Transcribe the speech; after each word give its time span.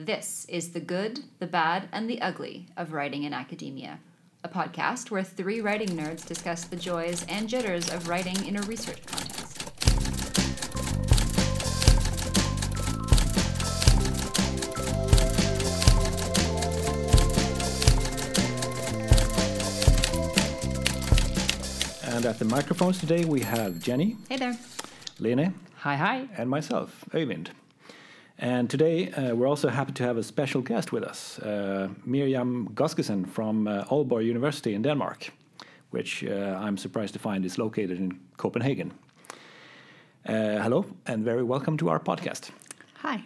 This 0.00 0.44
is 0.48 0.70
the 0.70 0.78
good, 0.80 1.24
the 1.40 1.48
bad, 1.48 1.88
and 1.90 2.08
the 2.08 2.22
ugly 2.22 2.66
of 2.76 2.92
writing 2.92 3.24
in 3.24 3.32
academia, 3.32 3.98
a 4.44 4.48
podcast 4.48 5.10
where 5.10 5.24
three 5.24 5.60
writing 5.60 5.88
nerds 5.88 6.24
discuss 6.24 6.66
the 6.66 6.76
joys 6.76 7.26
and 7.28 7.48
jitters 7.48 7.90
of 7.92 8.06
writing 8.08 8.46
in 8.46 8.54
a 8.54 8.62
research 8.62 9.04
context. 9.06 9.58
And 22.04 22.24
at 22.26 22.38
the 22.38 22.44
microphones 22.44 22.98
today 22.98 23.24
we 23.24 23.40
have 23.40 23.78
Jenny, 23.80 24.16
Hey 24.28 24.36
there. 24.38 24.56
Lene, 25.20 25.54
Hi, 25.78 25.96
hi. 25.96 26.28
and 26.36 26.48
myself, 26.50 27.04
Øyvind. 27.14 27.50
And 28.40 28.70
today 28.70 29.10
uh, 29.10 29.34
we're 29.34 29.48
also 29.48 29.68
happy 29.68 29.92
to 29.92 30.04
have 30.04 30.16
a 30.16 30.22
special 30.22 30.62
guest 30.62 30.92
with 30.92 31.02
us, 31.02 31.40
uh, 31.40 31.88
Mirjam 32.06 32.68
Godskesen 32.72 33.28
from 33.28 33.66
uh, 33.66 33.84
Aalborg 33.90 34.24
University 34.24 34.74
in 34.74 34.82
Denmark, 34.82 35.32
which 35.90 36.22
uh, 36.22 36.56
I'm 36.60 36.76
surprised 36.76 37.14
to 37.14 37.18
find 37.18 37.44
is 37.44 37.58
located 37.58 37.98
in 37.98 38.20
Copenhagen. 38.36 38.92
Uh, 40.24 40.62
hello, 40.62 40.84
and 41.06 41.24
very 41.24 41.42
welcome 41.42 41.76
to 41.78 41.88
our 41.88 41.98
podcast. 41.98 42.50
Hi. 43.02 43.24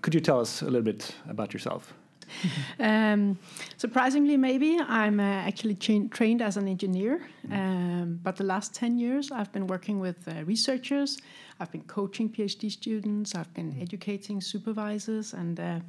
Could 0.00 0.14
you 0.14 0.20
tell 0.20 0.40
us 0.40 0.62
a 0.62 0.66
little 0.66 0.82
bit 0.82 1.14
about 1.28 1.52
yourself? 1.52 1.92
Um, 2.80 3.38
surprisingly, 3.76 4.36
maybe 4.36 4.78
I'm 4.88 5.18
uh, 5.20 5.22
actually 5.48 5.74
tra- 5.74 6.08
trained 6.08 6.42
as 6.42 6.56
an 6.56 6.68
engineer, 6.68 7.20
Mm. 7.48 7.52
um, 7.52 8.20
but 8.22 8.36
the 8.36 8.44
last 8.44 8.74
10 8.74 8.98
years 8.98 9.30
I've 9.30 9.50
been 9.52 9.66
working 9.66 10.00
with 10.00 10.16
uh, 10.28 10.44
researchers, 10.44 11.18
I've 11.60 11.70
been 11.72 11.84
coaching 11.84 12.28
PhD 12.30 12.70
students, 12.70 13.34
I've 13.34 13.52
been 13.54 13.72
Mm. 13.72 13.82
educating 13.82 14.40
supervisors, 14.40 15.34
and 15.34 15.58
uh, 15.60 15.80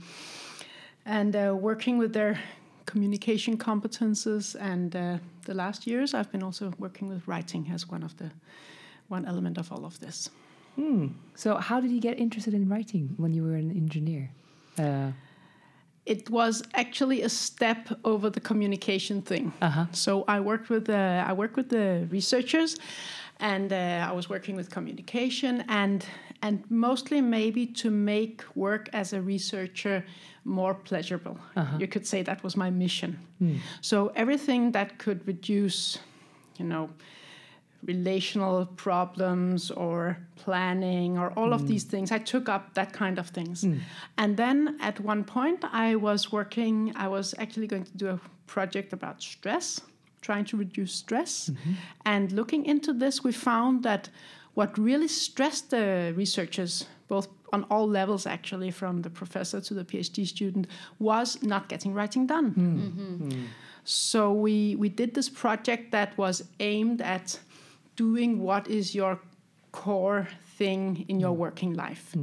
and 1.06 1.36
uh, 1.36 1.56
working 1.60 1.98
with 2.00 2.14
their 2.14 2.40
communication 2.86 3.58
competences. 3.58 4.56
And 4.60 4.96
uh, 4.96 5.18
the 5.46 5.54
last 5.54 5.86
years 5.88 6.14
I've 6.14 6.32
been 6.32 6.44
also 6.44 6.72
working 6.80 7.08
with 7.10 7.28
writing 7.28 7.70
as 7.74 7.88
one 7.92 8.04
of 8.04 8.14
the 8.18 8.30
one 9.10 9.26
element 9.26 9.58
of 9.58 9.72
all 9.72 9.86
of 9.86 10.00
this. 10.00 10.30
Hmm. 10.76 11.08
So, 11.36 11.56
how 11.58 11.82
did 11.82 11.92
you 11.92 12.00
get 12.00 12.20
interested 12.20 12.54
in 12.54 12.70
writing 12.70 13.14
when 13.18 13.34
you 13.34 13.44
were 13.44 13.56
an 13.56 13.72
engineer? 13.72 14.30
Uh, 14.78 15.12
it 16.10 16.30
was 16.30 16.64
actually 16.74 17.22
a 17.22 17.30
step 17.30 17.88
over 18.04 18.30
the 18.30 18.40
communication 18.40 19.22
thing. 19.22 19.54
Uh-huh. 19.62 19.86
So 19.92 20.26
I 20.28 20.40
worked 20.40 20.70
with 20.70 20.90
uh, 20.90 21.30
I 21.30 21.34
worked 21.34 21.56
with 21.56 21.70
the 21.70 22.08
researchers, 22.10 22.78
and 23.40 23.72
uh, 23.72 24.10
I 24.10 24.12
was 24.12 24.28
working 24.30 24.56
with 24.58 24.70
communication 24.70 25.64
and 25.68 26.06
and 26.42 26.64
mostly 26.70 27.22
maybe 27.22 27.66
to 27.66 27.92
make 27.92 28.44
work 28.56 28.90
as 28.94 29.14
a 29.14 29.22
researcher 29.22 30.04
more 30.44 30.74
pleasurable. 30.74 31.38
You 31.80 31.88
could 31.88 32.08
say 32.08 32.24
that 32.24 32.44
was 32.44 32.56
my 32.56 32.70
mission. 32.70 33.20
So 33.82 34.12
everything 34.16 34.72
that 34.72 34.98
could 34.98 35.20
reduce, 35.28 36.00
you 36.58 36.66
know, 36.66 36.90
relational 37.86 38.66
problems 38.66 39.72
or 39.72 40.18
planning 40.36 41.18
or 41.18 41.32
all 41.38 41.54
of 41.54 41.62
mm. 41.62 41.68
these 41.68 41.84
things. 41.84 42.12
I 42.12 42.18
took 42.18 42.50
up 42.50 42.74
that 42.74 42.94
kind 42.94 43.18
of 43.18 43.30
things. 43.30 43.64
Mm. 43.64 43.80
And 44.18 44.38
then 44.38 44.78
at 44.82 45.00
one 45.00 45.24
point, 45.24 45.64
I 45.72 45.96
was 45.96 46.32
working, 46.32 46.92
I 46.96 47.08
was 47.08 47.34
actually 47.38 47.68
going 47.68 47.86
to 47.86 47.98
do 47.98 48.08
a 48.10 48.20
project 48.48 48.94
about 48.94 49.22
stress, 49.22 49.82
trying 50.22 50.46
to 50.46 50.58
reduce 50.58 50.94
stress. 50.94 51.50
Mm-hmm. 51.50 51.72
And 52.06 52.32
looking 52.32 52.66
into 52.66 52.94
this, 52.94 53.24
we 53.24 53.32
found 53.32 53.84
that 53.84 54.10
what 54.56 54.78
really 54.78 55.08
stressed 55.08 55.70
the 55.70 56.14
researchers, 56.18 56.86
both 57.08 57.28
on 57.54 57.64
all 57.72 57.88
levels 57.88 58.26
actually, 58.26 58.72
from 58.72 59.02
the 59.02 59.10
professor 59.10 59.62
to 59.62 59.74
the 59.74 59.86
PhD 59.86 60.28
student, 60.28 60.68
was 61.00 61.42
not 61.42 61.70
getting 61.70 61.94
writing 61.94 62.28
done. 62.28 62.52
Mm. 62.52 62.92
Mm-hmm. 62.92 63.46
So 63.86 64.34
we, 64.34 64.76
we 64.76 64.90
did 64.90 65.14
this 65.14 65.30
project 65.30 65.92
that 65.92 66.18
was 66.18 66.44
aimed 66.60 67.02
at 67.02 67.40
doing 68.06 68.32
what 68.50 68.68
is 68.68 68.96
your 68.96 69.20
core 69.72 70.28
thing 70.58 71.06
in 71.10 71.20
your 71.20 71.34
working 71.46 71.74
life. 71.74 72.16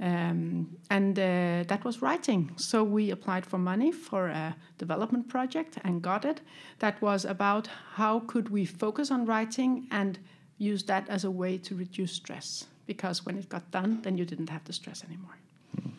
Um, 0.00 0.76
and 0.90 1.16
uh, 1.18 1.62
that 1.70 1.84
was 1.84 2.02
writing. 2.02 2.50
So 2.56 2.82
we 2.82 3.12
applied 3.12 3.46
for 3.46 3.58
money 3.58 3.92
for 3.92 4.26
a 4.26 4.56
development 4.78 5.28
project 5.28 5.78
and 5.84 6.02
got 6.02 6.24
it. 6.24 6.40
That 6.80 7.00
was 7.00 7.24
about 7.24 7.68
how 7.94 8.20
could 8.30 8.48
we 8.48 8.64
focus 8.64 9.10
on 9.10 9.24
writing 9.24 9.86
and 9.90 10.18
use 10.58 10.82
that 10.84 11.08
as 11.08 11.24
a 11.24 11.30
way 11.30 11.58
to 11.58 11.76
reduce 11.76 12.12
stress. 12.12 12.46
Because 12.86 13.24
when 13.24 13.38
it 13.38 13.48
got 13.48 13.70
done, 13.70 14.02
then 14.02 14.18
you 14.18 14.24
didn't 14.24 14.50
have 14.50 14.64
the 14.64 14.72
stress 14.72 15.04
anymore. 15.04 15.36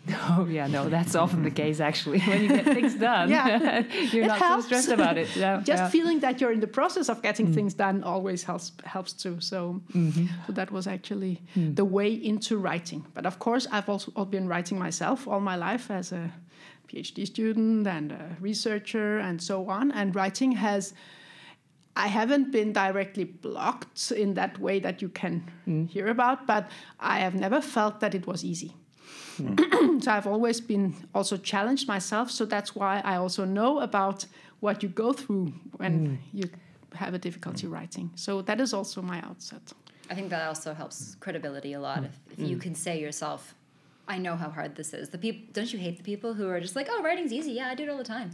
oh, 0.29 0.47
yeah, 0.49 0.67
no, 0.67 0.87
that's 0.87 1.15
often 1.15 1.43
the 1.43 1.51
case 1.51 1.79
actually. 1.79 2.19
When 2.27 2.43
you 2.43 2.49
get 2.49 2.65
things 2.65 2.95
done, 2.95 3.29
Yeah. 3.29 3.83
you're 4.11 4.27
not 4.27 4.37
helps. 4.37 4.63
so 4.63 4.67
stressed 4.67 4.89
about 4.89 5.17
it. 5.17 5.35
Yeah, 5.35 5.61
Just 5.63 5.83
yeah. 5.83 5.89
feeling 5.89 6.19
that 6.19 6.39
you're 6.39 6.51
in 6.51 6.59
the 6.59 6.67
process 6.67 7.09
of 7.09 7.21
getting 7.21 7.47
mm. 7.47 7.55
things 7.55 7.73
done 7.73 8.03
always 8.03 8.43
helps 8.43 8.71
helps 8.83 9.13
too. 9.13 9.39
So, 9.39 9.81
mm-hmm. 9.93 10.27
so 10.45 10.53
that 10.53 10.71
was 10.71 10.85
actually 10.87 11.41
mm. 11.55 11.75
the 11.75 11.85
way 11.85 12.11
into 12.13 12.57
writing. 12.57 13.05
But 13.13 13.25
of 13.25 13.39
course, 13.39 13.67
I've 13.71 13.89
also 13.89 14.11
been 14.25 14.47
writing 14.47 14.77
myself 14.77 15.27
all 15.27 15.39
my 15.39 15.55
life 15.55 15.89
as 15.89 16.11
a 16.11 16.31
PhD 16.87 17.25
student 17.25 17.87
and 17.87 18.11
a 18.11 18.37
researcher 18.39 19.17
and 19.17 19.41
so 19.41 19.69
on. 19.69 19.91
And 19.91 20.15
writing 20.15 20.51
has. 20.53 20.93
I 21.97 22.07
haven't 22.07 22.51
been 22.51 22.73
directly 22.73 23.23
blocked 23.23 24.11
in 24.11 24.33
that 24.33 24.59
way 24.59 24.79
that 24.81 25.01
you 25.01 25.07
can 25.07 25.49
mm. 25.65 25.87
hear 25.87 26.07
about, 26.09 26.45
but 26.45 26.69
I 26.99 27.19
have 27.19 27.35
never 27.35 27.61
felt 27.61 28.01
that 28.01 28.13
it 28.13 28.27
was 28.27 28.43
easy. 28.43 28.75
so 30.01 30.11
I've 30.11 30.27
always 30.27 30.61
been 30.61 30.95
also 31.13 31.37
challenged 31.37 31.87
myself. 31.87 32.31
So 32.31 32.45
that's 32.45 32.75
why 32.75 33.01
I 33.03 33.15
also 33.17 33.45
know 33.45 33.79
about 33.79 34.25
what 34.59 34.83
you 34.83 34.89
go 34.89 35.13
through 35.13 35.53
when 35.77 36.07
mm. 36.07 36.17
you 36.33 36.49
have 36.93 37.13
a 37.13 37.19
difficulty 37.19 37.67
writing. 37.67 38.11
So 38.15 38.41
that 38.43 38.59
is 38.59 38.73
also 38.73 39.01
my 39.01 39.19
outset. 39.21 39.73
I 40.09 40.15
think 40.15 40.29
that 40.29 40.47
also 40.47 40.73
helps 40.73 41.15
credibility 41.19 41.73
a 41.73 41.79
lot. 41.79 42.01
Mm. 42.01 42.05
If, 42.05 42.19
if 42.33 42.49
you 42.49 42.57
mm. 42.57 42.61
can 42.61 42.75
say 42.75 42.99
yourself, 42.99 43.55
I 44.07 44.17
know 44.19 44.35
how 44.35 44.49
hard 44.49 44.75
this 44.75 44.93
is. 44.93 45.09
The 45.09 45.17
people 45.17 45.47
don't 45.53 45.71
you 45.73 45.79
hate 45.79 45.97
the 45.97 46.03
people 46.03 46.33
who 46.35 46.47
are 46.47 46.59
just 46.59 46.75
like, 46.75 46.87
oh, 46.91 47.01
writing's 47.01 47.33
easy. 47.33 47.53
Yeah, 47.53 47.69
I 47.69 47.75
do 47.75 47.83
it 47.83 47.89
all 47.89 47.97
the 47.97 48.03
time. 48.03 48.31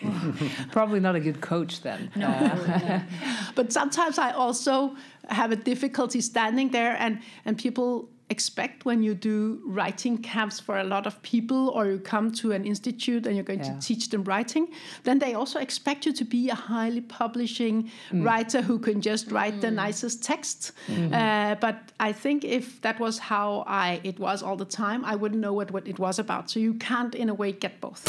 Probably 0.70 1.00
not 1.00 1.16
a 1.16 1.20
good 1.20 1.40
coach 1.40 1.82
then. 1.82 2.10
No, 2.14 2.28
uh, 2.28 2.78
no. 2.78 3.02
But 3.56 3.72
sometimes 3.72 4.18
I 4.18 4.30
also 4.30 4.96
have 5.28 5.50
a 5.50 5.56
difficulty 5.56 6.20
standing 6.20 6.70
there 6.70 6.96
and, 6.98 7.20
and 7.44 7.58
people 7.58 8.08
expect 8.30 8.84
when 8.84 9.02
you 9.02 9.14
do 9.14 9.60
writing 9.66 10.16
camps 10.16 10.60
for 10.60 10.78
a 10.78 10.84
lot 10.84 11.06
of 11.06 11.20
people 11.22 11.68
or 11.70 11.86
you 11.86 11.98
come 11.98 12.30
to 12.30 12.52
an 12.52 12.64
institute 12.64 13.26
and 13.26 13.34
you're 13.36 13.44
going 13.52 13.64
Yeah. 13.64 13.74
to 13.74 13.80
teach 13.88 14.08
them 14.08 14.22
writing 14.24 14.68
then 15.04 15.18
they 15.18 15.34
also 15.34 15.58
expect 15.58 16.06
you 16.06 16.12
to 16.12 16.24
be 16.24 16.48
a 16.48 16.54
highly 16.54 17.00
publishing 17.00 17.90
writer 18.12 18.62
who 18.62 18.78
can 18.78 19.00
just 19.00 19.30
write 19.32 19.60
the 19.60 19.70
nicest 19.70 20.22
text. 20.22 20.72
Uh, 20.88 21.54
but 21.66 21.76
i 22.08 22.12
think 22.12 22.44
if 22.44 22.80
that 22.86 22.98
was 23.00 23.18
how 23.18 23.64
i 23.66 24.00
it 24.04 24.18
was 24.18 24.42
all 24.42 24.56
the 24.56 24.70
time 24.82 25.04
i 25.04 25.14
wouldn't 25.20 25.40
know 25.40 25.52
what, 25.52 25.70
what 25.72 25.86
it 25.88 25.98
was 25.98 26.18
about. 26.18 26.50
So 26.50 26.60
you 26.60 26.74
can't 26.74 27.14
in 27.14 27.28
a 27.28 27.34
way 27.34 27.50
get 27.52 27.80
both. 27.80 28.00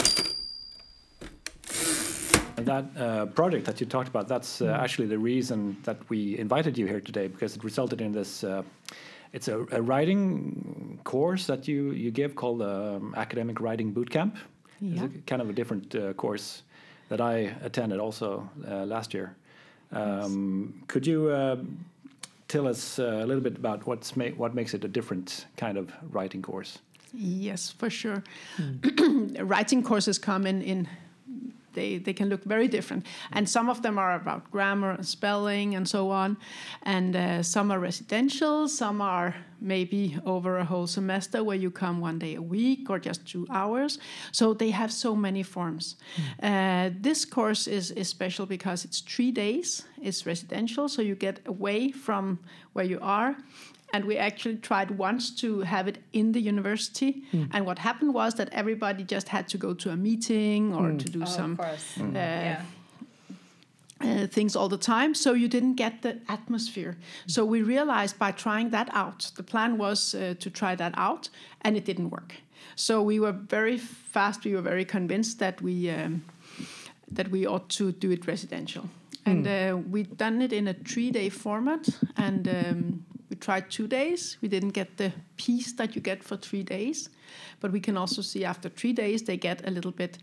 That 2.55 2.85
uh, 2.97 3.25
project 3.27 3.65
that 3.65 3.79
you 3.81 3.87
talked 3.87 4.09
about, 4.09 4.27
that's 4.27 4.61
uh, 4.61 4.67
actually 4.83 5.07
the 5.07 5.17
reason 5.17 5.77
that 5.83 5.97
we 6.09 6.37
invited 6.37 6.77
you 6.77 6.85
here 6.85 6.99
today 7.01 7.27
because 7.27 7.55
it 7.55 7.63
resulted 7.63 8.01
in 8.01 8.11
this. 8.11 8.43
It's 9.33 9.47
a, 9.47 9.65
a 9.71 9.81
writing 9.81 10.99
course 11.03 11.47
that 11.47 11.67
you, 11.67 11.91
you 11.91 12.11
give 12.11 12.35
called 12.35 12.61
um, 12.61 13.13
Academic 13.17 13.59
Writing 13.61 13.93
Bootcamp. 13.93 14.35
It's 14.81 14.99
Yeah. 14.99 15.05
a, 15.05 15.09
kind 15.27 15.41
of 15.41 15.49
a 15.49 15.53
different 15.53 15.95
uh, 15.95 16.13
course 16.13 16.63
that 17.09 17.21
I 17.21 17.53
attended 17.63 17.99
also 17.99 18.49
uh, 18.67 18.85
last 18.85 19.13
year. 19.13 19.35
Um, 19.91 20.83
could 20.87 21.05
you 21.07 21.29
uh, 21.29 21.57
tell 22.47 22.67
us 22.67 22.99
uh, 22.99 23.21
a 23.23 23.25
little 23.25 23.43
bit 23.43 23.57
about 23.57 23.85
what's 23.87 24.15
ma- 24.15 24.35
what 24.37 24.53
makes 24.55 24.73
it 24.73 24.83
a 24.85 24.87
different 24.87 25.45
kind 25.57 25.77
of 25.77 25.91
writing 26.13 26.41
course? 26.41 26.79
Yes, 27.13 27.71
for 27.77 27.89
sure. 27.89 28.23
Writing 29.39 29.83
courses 29.83 30.17
come 30.17 30.47
in 30.47 30.61
in 30.61 30.87
they, 31.73 31.97
they 31.97 32.13
can 32.13 32.29
look 32.29 32.43
very 32.43 32.67
different, 32.67 33.05
and 33.31 33.49
some 33.49 33.69
of 33.69 33.81
them 33.81 33.97
are 33.97 34.15
about 34.15 34.49
grammar 34.51 34.91
and 34.91 35.05
spelling 35.05 35.75
and 35.75 35.87
so 35.87 36.09
on, 36.09 36.37
and 36.83 37.15
uh, 37.15 37.43
some 37.43 37.71
are 37.71 37.79
residential, 37.79 38.67
some 38.67 39.01
are 39.01 39.35
maybe 39.61 40.17
over 40.25 40.57
a 40.57 40.65
whole 40.65 40.87
semester 40.87 41.43
where 41.43 41.57
you 41.57 41.69
come 41.71 42.01
one 42.01 42.17
day 42.19 42.35
a 42.35 42.41
week 42.41 42.89
or 42.89 42.99
just 42.99 43.25
two 43.27 43.45
hours. 43.49 43.99
So 44.31 44.53
they 44.53 44.71
have 44.71 44.91
so 44.91 45.15
many 45.15 45.43
forms. 45.43 45.95
Uh, 46.41 46.89
this 46.99 47.25
course 47.25 47.67
is, 47.67 47.91
is 47.91 48.07
special 48.09 48.45
because 48.45 48.83
it's 48.85 48.99
three 49.01 49.31
days. 49.31 49.83
It's 50.01 50.25
residential, 50.25 50.89
so 50.89 51.01
you 51.01 51.15
get 51.15 51.39
away 51.45 51.91
from 51.91 52.39
where 52.73 52.85
you 52.85 52.99
are 53.01 53.35
and 53.93 54.05
we 54.05 54.17
actually 54.17 54.55
tried 54.55 54.89
once 54.91 55.35
to 55.41 55.59
have 55.61 55.85
it 55.87 55.97
in 56.13 56.31
the 56.31 56.39
university 56.39 57.23
and 57.51 57.65
what 57.65 57.77
happened 57.77 58.13
was 58.13 58.35
that 58.35 58.47
everybody 58.53 59.03
just 59.03 59.27
had 59.27 59.49
to 59.49 59.57
go 59.57 59.73
to 59.73 59.89
a 59.89 59.97
meeting 59.97 60.73
or 60.73 60.91
to 60.91 61.05
do 61.09 61.21
Oh, 61.23 61.25
some 61.25 61.51
of 61.51 61.57
course. 61.57 61.97
uh, 61.99 62.03
yeah. 62.13 62.61
Uh, 64.03 64.27
things 64.27 64.55
all 64.55 64.69
the 64.69 64.77
time, 64.77 65.13
so 65.13 65.33
you 65.33 65.47
didn't 65.47 65.75
get 65.75 66.01
the 66.01 66.19
atmosphere. 66.27 66.97
So 67.27 67.45
we 67.45 67.61
realized 67.61 68.17
by 68.19 68.31
trying 68.31 68.71
that 68.71 68.89
out, 68.93 69.31
the 69.35 69.43
plan 69.43 69.77
was 69.77 70.15
uh, 70.15 70.35
to 70.39 70.49
try 70.49 70.75
that 70.75 70.93
out, 70.97 71.29
and 71.61 71.75
it 71.77 71.85
didn't 71.85 72.09
work. 72.09 72.35
So 72.75 73.01
we 73.01 73.19
were 73.19 73.31
very 73.31 73.77
fast. 73.77 74.45
We 74.45 74.53
were 74.53 74.61
very 74.61 74.85
convinced 74.85 75.39
that 75.39 75.61
we 75.61 75.89
um, 75.89 76.23
that 77.15 77.29
we 77.29 77.47
ought 77.47 77.69
to 77.69 77.91
do 77.91 78.11
it 78.11 78.27
residential, 78.27 78.89
and 79.25 79.47
uh, 79.47 79.77
we'd 79.77 80.17
done 80.17 80.41
it 80.41 80.53
in 80.53 80.67
a 80.67 80.73
three-day 80.73 81.29
format, 81.29 81.89
and 82.15 82.47
um, 82.47 83.05
we 83.29 83.35
tried 83.35 83.69
two 83.69 83.87
days. 83.87 84.37
We 84.41 84.47
didn't 84.47 84.73
get 84.73 84.97
the 84.97 85.11
peace 85.35 85.73
that 85.73 85.95
you 85.95 86.01
get 86.01 86.23
for 86.23 86.37
three 86.37 86.63
days, 86.63 87.09
but 87.59 87.71
we 87.71 87.79
can 87.79 87.97
also 87.97 88.21
see 88.21 88.45
after 88.45 88.69
three 88.69 88.93
days 88.93 89.23
they 89.23 89.37
get 89.37 89.67
a 89.67 89.71
little 89.71 89.91
bit 89.91 90.17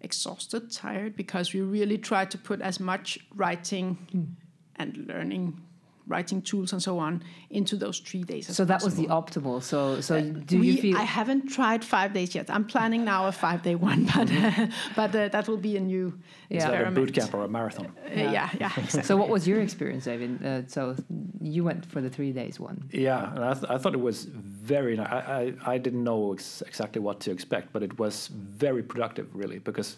exhausted, 0.00 0.70
tired, 0.70 1.16
because 1.16 1.52
we 1.52 1.60
really 1.60 1.98
try 1.98 2.24
to 2.24 2.38
put 2.38 2.60
as 2.60 2.78
much 2.80 3.18
writing 3.34 3.94
hmm. 4.12 4.24
and 4.76 4.96
learning 5.08 5.60
writing 6.06 6.40
tools 6.40 6.72
and 6.72 6.82
so 6.82 6.98
on 6.98 7.22
into 7.50 7.76
those 7.76 7.98
three 7.98 8.22
days. 8.22 8.48
as 8.48 8.56
So 8.56 8.64
that 8.64 8.82
was 8.82 8.94
the 8.94 9.06
optimal. 9.06 9.62
So 9.62 10.00
so 10.00 10.20
do 10.22 10.60
we, 10.60 10.68
you 10.68 10.80
feel? 10.80 10.96
I 10.96 11.02
haven't 11.02 11.48
tried 11.48 11.84
five 11.84 12.12
days 12.12 12.34
yet. 12.34 12.48
I'm 12.50 12.64
planning 12.64 13.04
now 13.04 13.26
a 13.26 13.32
five 13.32 13.62
day 13.62 13.74
one, 13.90 14.04
but 14.14 14.28
but 14.94 15.14
uh, 15.14 15.28
that 15.28 15.48
will 15.48 15.56
be 15.56 15.76
a 15.76 15.80
new 15.80 16.12
Yeah. 16.48 16.58
Is 16.58 16.64
that 16.64 16.86
a 16.86 16.90
boot 16.90 17.12
camp 17.12 17.34
or 17.34 17.44
a 17.44 17.48
marathon? 17.48 17.86
Uh, 17.86 18.10
yeah, 18.14 18.48
yeah. 18.60 18.72
exactly. 18.76 19.02
so 19.02 19.16
what 19.16 19.28
was 19.28 19.48
your 19.48 19.60
experience, 19.60 20.04
David? 20.04 20.44
Uh, 20.44 20.66
so 20.68 20.94
you 21.40 21.64
went 21.64 21.84
for 21.86 22.00
the 22.00 22.10
three 22.10 22.32
days 22.32 22.60
one. 22.60 22.88
Yeah, 22.92 23.34
and 23.34 23.44
I, 23.44 23.54
th- 23.54 23.70
I 23.74 23.78
thought 23.78 23.94
it 23.94 24.00
was 24.00 24.24
very. 24.24 24.96
ni- 24.96 25.02
I, 25.02 25.40
I, 25.40 25.52
I 25.74 25.78
didn't 25.78 26.04
know 26.04 26.32
ex- 26.34 26.62
exactly 26.62 27.00
what 27.00 27.20
to 27.20 27.30
expect, 27.30 27.72
but 27.72 27.82
it 27.82 27.98
was 27.98 28.28
very 28.28 28.82
productive, 28.82 29.28
really, 29.34 29.58
because 29.58 29.96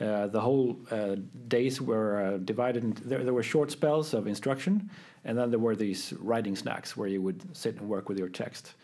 uh, 0.00 0.28
the 0.28 0.40
whole 0.40 0.76
uh, 0.90 1.16
days 1.48 1.80
were 1.80 2.22
uh, 2.22 2.36
divided. 2.38 2.84
Into, 2.84 3.02
there, 3.08 3.24
there 3.24 3.34
were 3.34 3.42
short 3.42 3.70
spells 3.70 4.14
of 4.14 4.26
instruction, 4.26 4.90
and 5.28 5.36
then 5.36 5.50
there 5.50 5.60
were 5.60 5.76
these 5.76 6.14
writing 6.18 6.56
snacks 6.56 6.96
where 6.96 7.10
you 7.14 7.20
would 7.20 7.40
sit 7.54 7.76
and 7.78 7.88
work 7.88 8.08
with 8.08 8.18
your 8.18 8.30
text. 8.30 8.74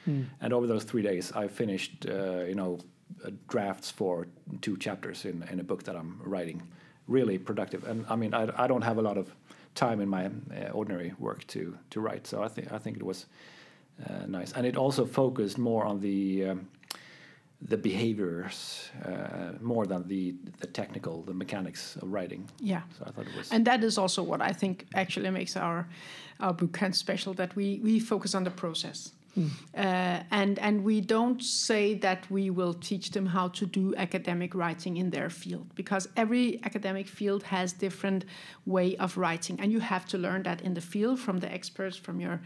And 0.41 0.53
over 0.53 0.67
those 0.67 0.85
three 0.85 1.03
days, 1.03 1.33
I 1.33 1.49
finished, 1.49 2.07
uh, 2.07 2.45
you 2.45 2.55
know, 2.55 2.79
uh, 3.25 3.31
drafts 3.49 3.91
for 3.91 4.27
two 4.61 4.77
chapters 4.77 5.25
in, 5.25 5.43
in 5.51 5.59
a 5.61 5.65
book 5.65 5.83
that 5.85 5.97
I'm 5.97 6.21
writing. 6.23 6.63
Really 7.07 7.39
productive, 7.39 7.89
and 7.91 8.05
I 8.09 8.17
mean, 8.17 8.35
I, 8.35 8.65
I 8.65 8.67
don't 8.67 8.85
have 8.85 8.99
a 8.99 9.03
lot 9.03 9.19
of 9.19 9.27
time 9.75 10.03
in 10.03 10.09
my 10.09 10.27
uh, 10.27 10.71
ordinary 10.73 11.13
work 11.19 11.47
to 11.49 11.61
to 11.91 12.01
write, 12.01 12.27
so 12.27 12.43
I 12.43 12.49
think 12.49 12.73
I 12.73 12.79
think 12.79 12.97
it 12.97 13.03
was 13.03 13.27
uh, 14.07 14.27
nice, 14.27 14.53
and 14.57 14.67
it 14.67 14.77
also 14.77 15.07
focused 15.07 15.59
more 15.59 15.85
on 15.85 16.01
the 16.01 16.51
um, 16.51 16.69
the 17.61 17.77
behaviors 17.77 18.91
uh, 19.05 19.53
more 19.61 19.87
than 19.87 20.07
the 20.09 20.35
the 20.61 20.67
technical, 20.67 21.23
the 21.23 21.35
mechanics 21.35 21.97
of 22.03 22.13
writing. 22.13 22.49
yeah. 22.61 22.83
So 22.99 23.05
I 23.07 23.11
thought 23.11 23.27
it 23.27 23.37
was 23.37 23.53
And 23.53 23.65
that 23.67 23.83
is 23.85 23.99
also 23.99 24.23
what 24.23 24.41
I 24.43 24.53
think 24.53 24.87
actually 24.95 25.31
makes 25.31 25.57
our 25.57 25.87
our 26.41 26.53
boot 26.53 26.73
camp 26.73 26.95
special. 26.95 27.35
That 27.35 27.55
we 27.57 27.81
we 27.83 28.01
focus 28.01 28.35
on 28.35 28.45
the 28.45 28.51
process. 28.51 29.13
Uh, 29.77 30.23
and 30.31 30.59
and 30.59 30.85
we 30.85 31.01
don't 31.01 31.43
say 31.43 31.95
that 31.95 32.31
we 32.31 32.51
will 32.51 32.75
teach 32.75 33.11
them 33.11 33.27
how 33.27 33.49
to 33.49 33.67
do 33.67 33.95
academic 33.97 34.55
writing 34.55 34.97
in 34.97 35.11
their 35.11 35.29
field 35.29 35.67
because 35.75 36.09
every 36.17 36.61
academic 36.65 37.09
field 37.09 37.43
has 37.43 37.73
different 37.73 38.25
way 38.67 38.97
of 38.97 39.17
writing 39.17 39.59
and 39.61 39.73
you 39.73 39.81
have 39.81 40.07
to 40.07 40.17
learn 40.19 40.43
that 40.43 40.61
in 40.61 40.75
the 40.75 40.81
field 40.81 41.19
from 41.19 41.39
the 41.39 41.53
experts 41.53 41.97
from 41.97 42.21
your 42.21 42.41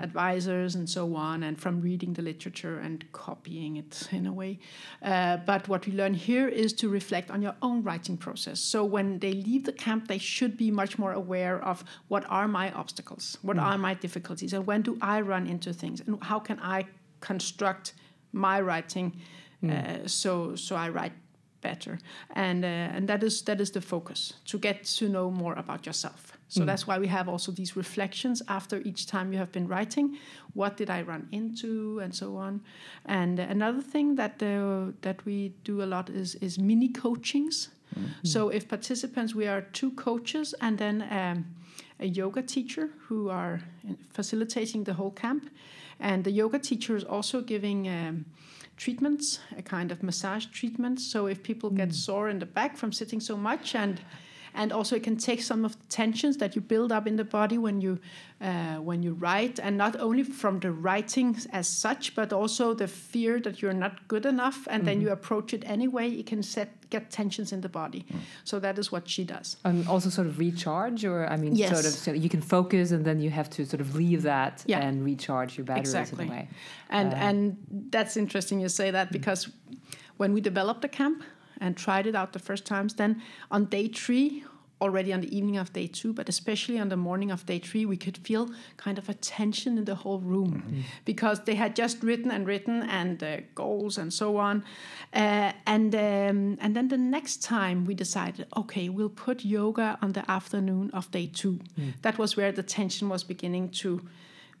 advisors 0.00 0.74
and 0.74 0.88
so 0.88 1.14
on 1.14 1.42
and 1.42 1.60
from 1.60 1.80
reading 1.80 2.12
the 2.14 2.22
literature 2.22 2.78
and 2.78 3.04
copying 3.12 3.76
it 3.76 4.08
in 4.12 4.26
a 4.26 4.32
way. 4.32 4.58
Uh, 5.02 5.36
but 5.38 5.68
what 5.68 5.86
we 5.86 5.92
learn 5.92 6.14
here 6.14 6.48
is 6.48 6.72
to 6.72 6.88
reflect 6.88 7.30
on 7.30 7.42
your 7.42 7.54
own 7.62 7.82
writing 7.82 8.16
process. 8.16 8.60
So 8.60 8.84
when 8.84 9.18
they 9.18 9.32
leave 9.32 9.64
the 9.64 9.72
camp 9.72 10.08
they 10.08 10.18
should 10.18 10.56
be 10.56 10.70
much 10.70 10.98
more 10.98 11.12
aware 11.12 11.58
of 11.64 11.84
what 12.08 12.24
are 12.28 12.48
my 12.48 12.70
obstacles 12.72 13.38
what 13.42 13.58
are 13.58 13.78
my 13.78 13.94
difficulties 13.94 14.52
and 14.52 14.66
when 14.66 14.82
do 14.82 14.98
i 15.00 15.20
run 15.20 15.46
into 15.46 15.72
things 15.72 16.00
and 16.06 16.22
how 16.30 16.38
can 16.48 16.58
i 16.76 16.78
construct 17.20 17.94
my 18.32 18.60
writing 18.60 19.08
uh, 19.70 20.06
so 20.06 20.54
so 20.56 20.76
i 20.76 20.88
write 20.88 21.12
better. 21.60 21.98
And 22.34 22.64
uh, 22.64 22.96
and 22.96 23.08
that 23.08 23.22
is 23.22 23.42
that 23.42 23.60
is 23.60 23.70
the 23.70 23.80
focus 23.80 24.34
to 24.44 24.58
get 24.58 24.84
to 24.98 25.08
know 25.08 25.30
more 25.30 25.54
about 25.58 25.86
yourself. 25.86 26.32
So 26.50 26.64
that's 26.64 26.86
why 26.86 26.98
we 26.98 27.08
have 27.08 27.28
also 27.28 27.52
these 27.52 27.76
reflections 27.76 28.42
after 28.48 28.78
each 28.78 29.06
time 29.06 29.32
you 29.32 29.38
have 29.38 29.52
been 29.52 29.68
writing. 29.68 30.16
What 30.54 30.78
did 30.78 30.88
i 30.88 31.02
run 31.02 31.28
into? 31.30 32.00
And 32.02 32.14
so 32.14 32.36
on. 32.36 32.60
And 33.04 33.38
another 33.38 33.82
thing 33.82 34.16
that 34.16 34.42
uh, 34.42 34.92
that 35.00 35.24
we 35.26 35.52
do 35.64 35.82
a 35.82 35.86
lot 35.86 36.10
is 36.10 36.34
is 36.36 36.58
mini 36.58 36.88
coachings. 36.88 37.68
So 38.22 38.50
if 38.50 38.68
participants 38.68 39.34
we 39.34 39.48
are 39.48 39.62
two 39.72 39.90
coaches 39.90 40.54
and 40.60 40.78
then 40.78 41.02
um, 41.10 41.44
a 41.98 42.06
yoga 42.06 42.42
teacher 42.42 42.90
who 43.08 43.30
are 43.30 43.60
facilitating 44.12 44.84
the 44.84 44.92
whole 44.92 45.10
camp 45.10 45.50
and 46.00 46.24
the 46.24 46.30
yoga 46.30 46.58
teacher 46.58 46.96
is 46.96 47.04
also 47.04 47.40
giving 47.40 47.88
um, 47.88 48.24
treatments, 48.76 49.40
a 49.56 49.62
kind 49.62 49.90
of 49.90 50.02
massage 50.02 50.46
treatment. 50.46 51.00
So 51.00 51.26
if 51.26 51.42
people 51.42 51.70
get 51.70 51.94
sore 51.94 52.28
in 52.28 52.38
the 52.38 52.46
back 52.46 52.76
from 52.76 52.92
sitting 52.92 53.20
so 53.20 53.36
much, 53.36 53.74
and 53.74 54.00
and 54.54 54.72
also 54.72 54.96
it 54.96 55.02
can 55.02 55.16
take 55.16 55.42
some 55.42 55.64
of 55.64 55.72
the 55.72 55.84
tensions 55.88 56.36
that 56.38 56.54
you 56.56 56.60
build 56.62 56.92
up 56.92 57.06
in 57.06 57.16
the 57.16 57.24
body 57.24 57.58
when 57.58 57.80
you 57.80 57.98
uh, 58.40 58.76
when 58.76 59.02
you 59.02 59.14
write, 59.14 59.58
and 59.58 59.76
not 59.76 59.96
only 59.98 60.22
from 60.22 60.60
the 60.60 60.70
writing 60.70 61.36
as 61.52 61.66
such, 61.66 62.14
but 62.14 62.32
also 62.32 62.72
the 62.74 62.86
fear 62.86 63.40
that 63.40 63.60
you're 63.60 63.72
not 63.72 64.06
good 64.06 64.24
enough, 64.26 64.68
and 64.70 64.86
then 64.86 65.00
you 65.00 65.10
approach 65.10 65.52
it 65.52 65.64
anyway. 65.66 66.08
It 66.10 66.26
can 66.26 66.42
set 66.42 66.68
get 66.90 67.10
tensions 67.10 67.52
in 67.52 67.60
the 67.60 67.68
body. 67.68 68.06
So 68.44 68.58
that 68.60 68.78
is 68.78 68.90
what 68.92 69.08
she 69.08 69.24
does. 69.24 69.56
And 69.64 69.86
also 69.88 70.08
sort 70.08 70.26
of 70.28 70.38
recharge, 70.38 71.04
or 71.04 71.26
I 71.26 71.36
mean, 71.36 71.56
sort 71.56 71.84
of 71.84 71.92
so 71.92 72.12
you 72.12 72.28
can 72.28 72.40
focus, 72.40 72.92
and 72.92 73.04
then 73.04 73.20
you 73.20 73.30
have 73.30 73.50
to 73.50 73.64
sort 73.66 73.80
of 73.80 73.94
leave 73.96 74.22
that 74.22 74.62
Yeah. 74.66 74.80
and 74.86 75.04
recharge 75.04 75.58
your 75.58 75.64
batteries 75.66 75.94
Exactly. 75.94 76.24
in 76.26 76.30
a 76.30 76.34
way. 76.34 76.48
And 76.90 77.12
Uh, 77.12 77.16
and 77.28 77.56
that's 77.90 78.16
interesting 78.16 78.60
you 78.60 78.68
say 78.68 78.90
that 78.92 79.10
because 79.10 79.50
when 80.16 80.32
we 80.32 80.40
developed 80.40 80.82
the 80.82 80.88
camp 80.88 81.22
and 81.60 81.76
tried 81.76 82.06
it 82.06 82.14
out 82.14 82.32
the 82.32 82.38
first 82.38 82.64
times, 82.64 82.94
then 82.94 83.22
on 83.50 83.66
day 83.66 83.88
three, 83.88 84.44
already 84.80 85.12
on 85.12 85.20
the 85.20 85.36
evening 85.36 85.56
of 85.56 85.72
day 85.72 85.88
two, 85.88 86.12
but 86.12 86.28
especially 86.28 86.78
on 86.78 86.88
the 86.88 86.96
morning 86.96 87.32
of 87.32 87.44
day 87.46 87.58
three, 87.58 87.84
we 87.84 87.96
could 87.96 88.16
feel 88.18 88.48
kind 88.76 88.96
of 88.96 89.08
a 89.08 89.14
tension 89.14 89.76
in 89.76 89.84
the 89.84 89.94
whole 89.96 90.20
room 90.20 90.62
because 91.04 91.40
they 91.44 91.56
had 91.56 91.74
just 91.74 92.00
written 92.02 92.30
and 92.30 92.46
written 92.46 92.82
and 92.82 93.22
uh, 93.22 93.38
goals 93.56 93.98
and 93.98 94.12
so 94.12 94.36
on, 94.36 94.62
uh, 95.14 95.52
and 95.66 95.94
um, 95.94 96.56
and 96.60 96.76
then 96.76 96.88
the 96.88 96.96
next 96.96 97.42
time 97.42 97.84
we 97.86 97.94
decided, 97.94 98.46
okay, 98.56 98.88
we'll 98.88 99.08
put 99.08 99.44
yoga 99.44 99.98
on 100.00 100.12
the 100.12 100.28
afternoon 100.30 100.90
of 100.92 101.10
day 101.10 101.26
two. 101.26 101.58
That 102.02 102.18
was 102.18 102.36
where 102.36 102.52
the 102.52 102.62
tension 102.62 103.08
was 103.08 103.24
beginning 103.24 103.70
to 103.82 104.00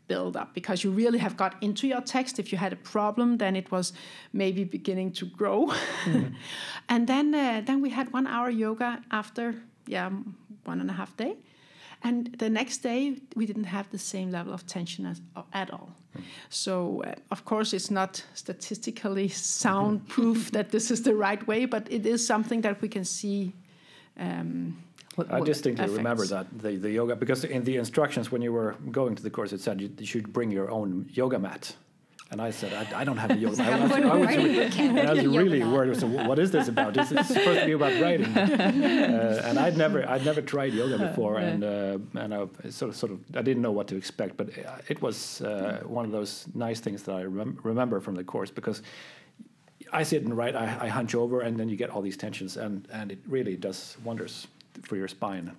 build 0.08 0.36
up 0.36 0.54
because 0.54 0.82
you 0.82 0.90
really 0.90 1.18
have 1.18 1.36
got 1.36 1.54
into 1.62 1.86
your 1.86 2.00
text. 2.00 2.38
If 2.38 2.50
you 2.52 2.58
had 2.58 2.72
a 2.72 2.76
problem, 2.76 3.38
then 3.38 3.54
it 3.56 3.70
was 3.70 3.92
maybe 4.32 4.64
beginning 4.64 5.12
to 5.12 5.26
grow. 5.26 5.72
and 6.88 7.06
then 7.06 7.34
uh, 7.34 7.62
then 7.64 7.80
we 7.80 7.90
had 7.90 8.12
one 8.12 8.26
hour 8.26 8.50
yoga 8.50 9.02
after 9.10 9.54
yeah 9.86 10.10
one 10.64 10.80
and 10.80 10.90
a 10.90 10.94
half 10.94 11.16
day. 11.16 11.36
And 12.02 12.34
the 12.38 12.48
next 12.48 12.78
day, 12.78 13.16
we 13.34 13.44
didn't 13.44 13.64
have 13.64 13.90
the 13.90 13.98
same 13.98 14.30
level 14.30 14.54
of 14.54 14.64
tension 14.66 15.04
as, 15.04 15.20
at 15.52 15.70
all. 15.72 15.90
So, 16.48 17.02
uh, 17.02 17.14
of 17.30 17.44
course, 17.44 17.72
it's 17.72 17.90
not 17.90 18.24
statistically 18.34 19.28
sound 19.28 20.06
proof 20.08 20.52
that 20.52 20.70
this 20.70 20.90
is 20.90 21.02
the 21.02 21.14
right 21.14 21.44
way, 21.46 21.64
but 21.64 21.90
it 21.90 22.06
is 22.06 22.24
something 22.24 22.60
that 22.60 22.80
we 22.80 22.88
can 22.88 23.04
see. 23.04 23.52
Um, 24.16 24.76
What- 25.18 25.32
I 25.32 25.40
distinctly 25.40 25.88
remember 25.88 26.24
that 26.26 26.46
the, 26.64 26.76
the 26.76 26.90
yoga 26.90 27.16
because 27.16 27.42
in 27.44 27.64
the 27.64 27.76
instructions 27.76 28.30
when 28.32 28.40
you 28.40 28.52
were 28.52 28.76
going 28.98 29.16
to 29.16 29.22
the 29.22 29.30
course 29.30 29.52
it 29.52 29.60
said 29.60 29.80
you, 29.80 29.90
you 29.98 30.06
should 30.06 30.32
bring 30.32 30.50
your 30.52 30.70
own 30.70 31.06
yoga 31.20 31.38
mat, 31.40 31.74
and 32.30 32.40
I 32.40 32.50
said 32.52 32.72
I, 32.72 33.00
I 33.00 33.02
don't 33.04 33.16
have 33.16 33.32
a 33.32 33.36
yoga 33.36 33.56
mat. 33.62 33.72
I 33.72 33.82
was, 33.82 33.92
I 33.92 34.16
was, 34.16 34.76
and 34.78 35.00
I 35.10 35.12
was 35.14 35.26
really 35.26 35.62
worried. 35.64 35.96
So 35.98 36.06
what 36.30 36.38
is 36.38 36.50
this 36.52 36.68
about? 36.68 36.94
This 36.94 37.10
Is 37.10 37.26
supposed 37.26 37.60
to 37.60 37.66
be 37.66 37.72
about 37.72 38.00
writing? 38.00 38.26
uh, 38.36 39.42
and 39.46 39.58
I'd 39.58 39.76
never 39.76 40.08
I'd 40.08 40.24
never 40.24 40.40
tried 40.40 40.72
yoga 40.72 40.98
before, 41.08 41.38
and 41.38 41.64
uh, 41.64 41.98
and 42.22 42.32
I 42.32 42.46
sort 42.70 42.90
of 42.90 42.96
sort 42.96 43.10
of 43.12 43.18
I 43.34 43.42
didn't 43.42 43.62
know 43.66 43.72
what 43.72 43.88
to 43.88 43.96
expect. 43.96 44.36
But 44.36 44.48
uh, 44.50 44.76
it 44.92 45.02
was 45.02 45.40
uh, 45.40 45.82
one 45.98 46.04
of 46.04 46.12
those 46.12 46.46
nice 46.54 46.78
things 46.78 47.02
that 47.04 47.14
I 47.16 47.24
rem- 47.24 47.58
remember 47.64 47.98
from 48.00 48.14
the 48.14 48.24
course 48.24 48.50
because. 48.52 48.82
I 49.90 50.02
sit 50.02 50.22
and 50.24 50.36
write. 50.36 50.54
I, 50.54 50.66
I 50.86 50.88
hunch 50.88 51.14
over, 51.14 51.40
and 51.40 51.56
then 51.58 51.70
you 51.70 51.76
get 51.76 51.88
all 51.88 52.02
these 52.02 52.18
tensions, 52.18 52.58
and, 52.58 52.86
and 52.92 53.10
it 53.10 53.20
really 53.26 53.56
does 53.56 53.96
wonders 54.04 54.46
for 54.82 54.96
your 54.96 55.08
spine. 55.08 55.56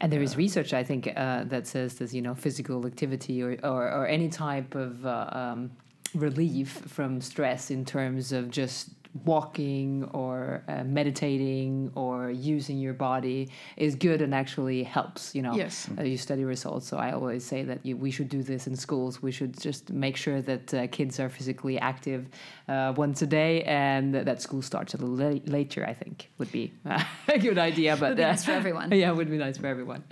And 0.00 0.12
there 0.12 0.22
is 0.22 0.36
research, 0.36 0.72
I 0.72 0.82
think, 0.82 1.12
uh, 1.16 1.44
that 1.44 1.66
says 1.66 1.94
that 1.94 2.12
you 2.12 2.22
know 2.22 2.34
physical 2.34 2.86
activity 2.86 3.42
or 3.42 3.56
or, 3.62 3.88
or 3.88 4.06
any 4.06 4.28
type 4.28 4.74
of 4.74 5.06
uh, 5.06 5.28
um, 5.32 5.70
relief 6.14 6.70
from 6.70 7.20
stress 7.20 7.70
in 7.70 7.84
terms 7.84 8.32
of 8.32 8.50
just 8.50 8.90
walking 9.24 10.04
or 10.12 10.62
uh, 10.68 10.82
meditating 10.84 11.90
or 11.94 12.30
using 12.30 12.78
your 12.78 12.94
body 12.94 13.48
is 13.76 13.94
good 13.94 14.22
and 14.22 14.34
actually 14.34 14.82
helps. 14.82 15.34
You 15.34 15.42
know, 15.42 15.54
Yes. 15.54 15.88
uh, 15.98 16.02
you 16.02 16.16
study 16.16 16.44
results. 16.44 16.86
So 16.88 16.96
I 16.96 17.12
always 17.12 17.44
say 17.44 17.62
that 17.64 17.84
you, 17.84 17.96
we 17.96 18.10
should 18.10 18.28
do 18.28 18.42
this 18.42 18.66
in 18.66 18.74
schools. 18.76 19.22
We 19.22 19.30
should 19.32 19.58
just 19.60 19.90
make 19.90 20.16
sure 20.16 20.40
that 20.42 20.74
uh, 20.74 20.86
kids 20.88 21.20
are 21.20 21.28
physically 21.28 21.78
active 21.78 22.26
uh, 22.68 22.94
once 22.96 23.20
a 23.22 23.26
day, 23.26 23.62
and 23.64 24.14
that 24.14 24.40
school 24.40 24.62
starts 24.62 24.94
a 24.94 24.96
little 24.98 25.16
la- 25.16 25.40
later. 25.46 25.84
I 25.86 25.94
think 25.94 26.30
would 26.38 26.50
be 26.52 26.72
uh, 26.86 27.02
a 27.28 27.38
good 27.38 27.58
idea. 27.58 27.96
But 27.96 28.16
be 28.16 28.24
uh, 28.24 28.28
nice 28.28 28.44
for 28.44 28.52
everyone. 28.52 28.90
yeah, 28.92 29.10
it 29.10 29.16
would 29.16 29.30
be 29.30 29.38
nice 29.38 29.58
for 29.58 29.66
everyone. 29.66 30.04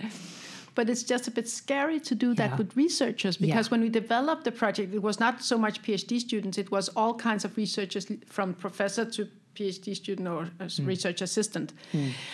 But 0.75 0.89
it's 0.89 1.03
just 1.03 1.27
a 1.27 1.31
bit 1.31 1.47
scary 1.49 1.99
to 1.99 2.15
do 2.15 2.33
that 2.35 2.51
Yeah. 2.51 2.57
with 2.57 2.75
researchers 2.77 3.37
because 3.37 3.67
Yeah. 3.67 3.71
when 3.71 3.81
we 3.81 3.89
developed 3.89 4.43
the 4.43 4.51
project, 4.51 4.93
it 4.93 5.01
was 5.01 5.19
not 5.19 5.43
so 5.43 5.57
much 5.57 5.81
PhD 5.81 6.19
students; 6.19 6.57
it 6.57 6.71
was 6.71 6.89
all 6.95 7.13
kinds 7.13 7.43
of 7.45 7.57
researchers, 7.57 8.07
from 8.25 8.53
professor 8.53 9.05
to 9.05 9.27
PhD 9.53 9.93
student 9.95 10.27
or 10.29 10.49
a 10.59 10.69
Hmm. 10.69 10.85
research 10.87 11.21
assistant, 11.21 11.73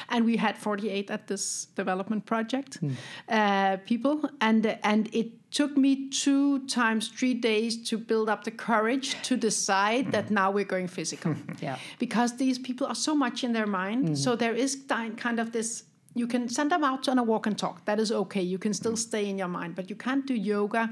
and 0.10 0.24
we 0.24 0.38
had 0.38 0.56
48 0.56 1.10
at 1.10 1.25
this 1.27 1.65
development 1.75 2.25
project 2.25 2.77
Hmm. 2.79 2.91
uh, 3.27 3.77
people, 3.86 4.29
and 4.39 4.77
and 4.84 5.10
it 5.13 5.27
took 5.50 5.75
me 5.77 6.10
two 6.10 6.60
times 6.67 7.08
three 7.08 7.34
days 7.34 7.89
to 7.89 7.98
build 7.98 8.29
up 8.29 8.44
the 8.44 8.51
courage 8.51 9.15
to 9.24 9.36
decide 9.36 10.12
that 10.12 10.29
now 10.29 10.51
we're 10.51 10.65
going 10.75 10.88
physical 10.88 11.34
Yeah. 11.62 11.77
because 12.00 12.38
these 12.38 12.60
people 12.60 12.86
are 12.86 12.96
so 13.08 13.15
much 13.15 13.44
in 13.44 13.53
their 13.53 13.67
mind. 13.67 14.17
So 14.17 14.36
there 14.36 14.53
is 14.56 14.75
kind 15.17 15.39
of 15.39 15.51
this. 15.51 15.84
You 16.17 16.27
can 16.27 16.50
send 16.50 16.71
them 16.71 16.83
out 16.83 17.07
on 17.07 17.17
a 17.19 17.24
walk 17.24 17.47
and 17.47 17.57
talk. 17.57 17.86
That 17.86 18.00
is 18.00 18.12
okay. 18.12 18.41
You 18.41 18.57
can 18.57 18.74
still 18.74 18.97
stay 18.97 19.29
in 19.29 19.38
your 19.38 19.47
mind, 19.47 19.75
but 19.75 19.89
you 19.89 19.95
can't 19.95 20.25
do 20.25 20.33
yoga 20.33 20.89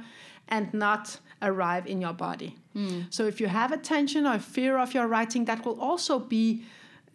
and 0.47 0.73
not 0.73 1.19
arrive 1.41 1.87
in 1.87 2.01
your 2.01 2.13
body. 2.13 2.55
So 3.09 3.25
if 3.25 3.39
you 3.39 3.47
have 3.47 3.71
a 3.71 3.77
tension 3.77 4.25
or 4.25 4.39
fear 4.39 4.77
of 4.77 4.93
your 4.93 5.07
writing, 5.07 5.45
that 5.45 5.65
will 5.65 5.79
also 5.79 6.19
be 6.19 6.63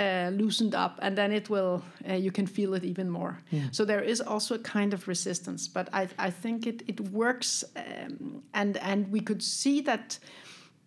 uh, 0.00 0.30
loosened 0.32 0.74
up, 0.74 0.98
and 1.02 1.14
then 1.16 1.30
it 1.32 1.50
will. 1.50 1.82
Uh, 2.08 2.14
you 2.14 2.32
can 2.32 2.46
feel 2.46 2.72
it 2.74 2.82
even 2.84 3.10
more. 3.10 3.38
So 3.72 3.84
there 3.84 4.00
is 4.00 4.20
also 4.22 4.54
a 4.54 4.58
kind 4.58 4.94
of 4.94 5.06
resistance, 5.06 5.68
but 5.68 5.88
I 5.92 6.08
I 6.28 6.30
think 6.30 6.66
it 6.66 6.82
it 6.86 7.00
works, 7.00 7.64
um, 7.76 8.42
and 8.54 8.76
and 8.78 9.12
we 9.12 9.20
could 9.20 9.42
see 9.42 9.82
that 9.82 10.18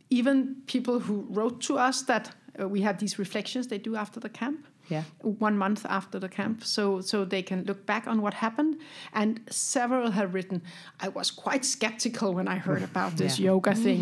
even 0.09 0.55
people 0.65 0.99
who 0.99 1.27
wrote 1.29 1.61
to 1.67 1.77
us 1.77 2.03
that 2.03 2.31
uh, 2.59 2.67
we 2.67 2.81
have 2.81 2.97
these 2.99 3.17
reflections 3.19 3.67
they 3.67 3.79
do 3.79 3.95
after 3.95 4.19
the 4.19 4.29
camp 4.29 4.65
Yeah. 4.89 5.03
one 5.43 5.57
month 5.57 5.85
after 5.85 6.19
the 6.19 6.29
camp 6.29 6.63
so 6.63 7.01
so 7.01 7.25
they 7.25 7.43
can 7.43 7.63
look 7.67 7.85
back 7.85 8.07
on 8.07 8.17
what 8.21 8.33
happened 8.33 8.75
and 9.13 9.39
several 9.49 10.11
have 10.11 10.33
written 10.35 10.61
i 11.05 11.07
was 11.09 11.31
quite 11.45 11.63
skeptical 11.65 12.33
when 12.37 12.47
i 12.47 12.57
heard 12.67 12.83
about 12.83 13.11
this 13.23 13.39
Yeah. 13.39 13.51
yoga 13.51 13.73
thing 13.85 13.99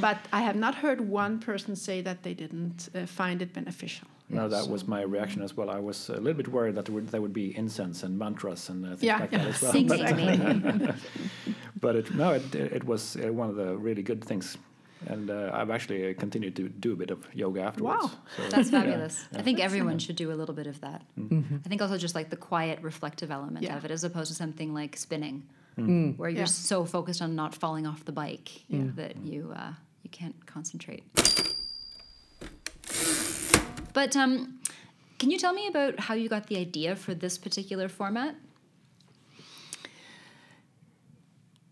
but 0.00 0.18
i 0.32 0.40
have 0.48 0.56
not 0.58 0.74
heard 0.74 1.00
one 1.00 1.38
person 1.38 1.76
say 1.76 2.02
that 2.02 2.18
they 2.22 2.34
didn't 2.34 2.88
uh, 2.94 3.06
find 3.06 3.40
it 3.42 3.52
beneficial 3.52 4.08
No, 4.28 4.48
that 4.48 4.66
was 4.74 4.82
my 4.88 5.02
reaction 5.16 5.42
as 5.42 5.52
well. 5.56 5.68
I 5.78 5.80
was 5.90 6.08
a 6.10 6.18
little 6.24 6.34
bit 6.42 6.48
worried 6.48 6.74
that 6.74 6.84
there 6.86 6.94
would, 6.96 7.08
there 7.12 7.20
would 7.20 7.32
be 7.32 7.46
incense 7.56 8.06
and 8.06 8.18
mantras 8.18 8.70
and 8.70 8.84
uh, 8.84 8.88
things 8.88 9.02
Yeah. 9.10 9.20
like 9.22 9.30
that 9.38 9.46
as 9.52 9.62
well. 9.62 9.72
Singing, 9.72 10.70
But, 10.80 10.96
but 11.84 11.96
it, 11.96 12.06
no, 12.14 12.28
it, 12.34 12.54
it 12.54 12.84
was 12.84 13.16
uh, 13.16 13.32
one 13.32 13.48
of 13.50 13.56
the 13.56 13.76
really 13.76 14.02
good 14.02 14.24
things. 14.24 14.58
And 15.08 15.30
uh, 15.30 15.50
I've 15.52 15.70
actually 15.70 16.10
uh, 16.10 16.14
continued 16.18 16.56
to 16.56 16.68
do 16.68 16.92
a 16.92 16.96
bit 16.96 17.10
of 17.10 17.26
yoga 17.32 17.60
afterwards. 17.62 18.02
Wow. 18.04 18.10
So, 18.36 18.48
That's 18.48 18.70
yeah, 18.72 18.80
fabulous. 18.80 19.24
I 19.34 19.42
think 19.42 19.60
everyone 19.60 19.98
should 19.98 20.16
do 20.16 20.32
a 20.32 20.34
little 20.40 20.54
bit 20.54 20.66
of 20.66 20.80
that. 20.80 21.02
Mm-hmm. 21.18 21.56
I 21.64 21.68
think 21.68 21.80
also 21.82 21.96
just 21.96 22.14
like 22.14 22.28
the 22.30 22.36
quiet, 22.36 22.80
reflective 22.82 23.30
element 23.30 23.64
Yeah. 23.64 23.76
of 23.76 23.84
it, 23.84 23.90
as 23.90 24.02
opposed 24.04 24.28
to 24.28 24.34
something 24.34 24.74
like 24.74 24.96
spinning, 24.96 25.44
Mm. 25.78 26.16
where 26.16 26.30
you're 26.30 26.40
Yeah. 26.40 26.44
so 26.46 26.84
focused 26.86 27.20
on 27.20 27.34
not 27.36 27.54
falling 27.54 27.86
off 27.86 28.04
the 28.04 28.12
bike 28.12 28.48
that 28.70 29.16
you 29.22 29.52
uh, 29.54 29.72
you 30.02 30.10
can't 30.10 30.46
concentrate. 30.46 31.04
But 33.92 34.16
um, 34.16 34.58
can 35.18 35.30
you 35.30 35.38
tell 35.38 35.52
me 35.52 35.66
about 35.68 36.00
how 36.00 36.14
you 36.14 36.28
got 36.28 36.46
the 36.48 36.56
idea 36.58 36.96
for 36.96 37.14
this 37.14 37.38
particular 37.38 37.88
format? 37.88 38.34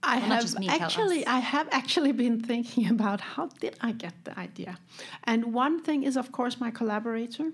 I 0.05 0.19
not 0.29 0.43
have 0.43 0.59
me, 0.59 0.69
actually. 0.69 1.27
I 1.27 1.41
have 1.55 1.69
actually 1.71 2.13
been 2.13 2.41
thinking 2.43 2.89
about 2.97 3.21
how 3.21 3.49
did 3.61 3.75
I 3.89 3.93
get 3.93 4.15
the 4.25 4.39
idea, 4.39 4.79
and 5.25 5.41
one 5.55 5.81
thing 5.83 6.05
is 6.05 6.17
of 6.17 6.31
course 6.33 6.61
my 6.61 6.71
collaborator. 6.71 7.53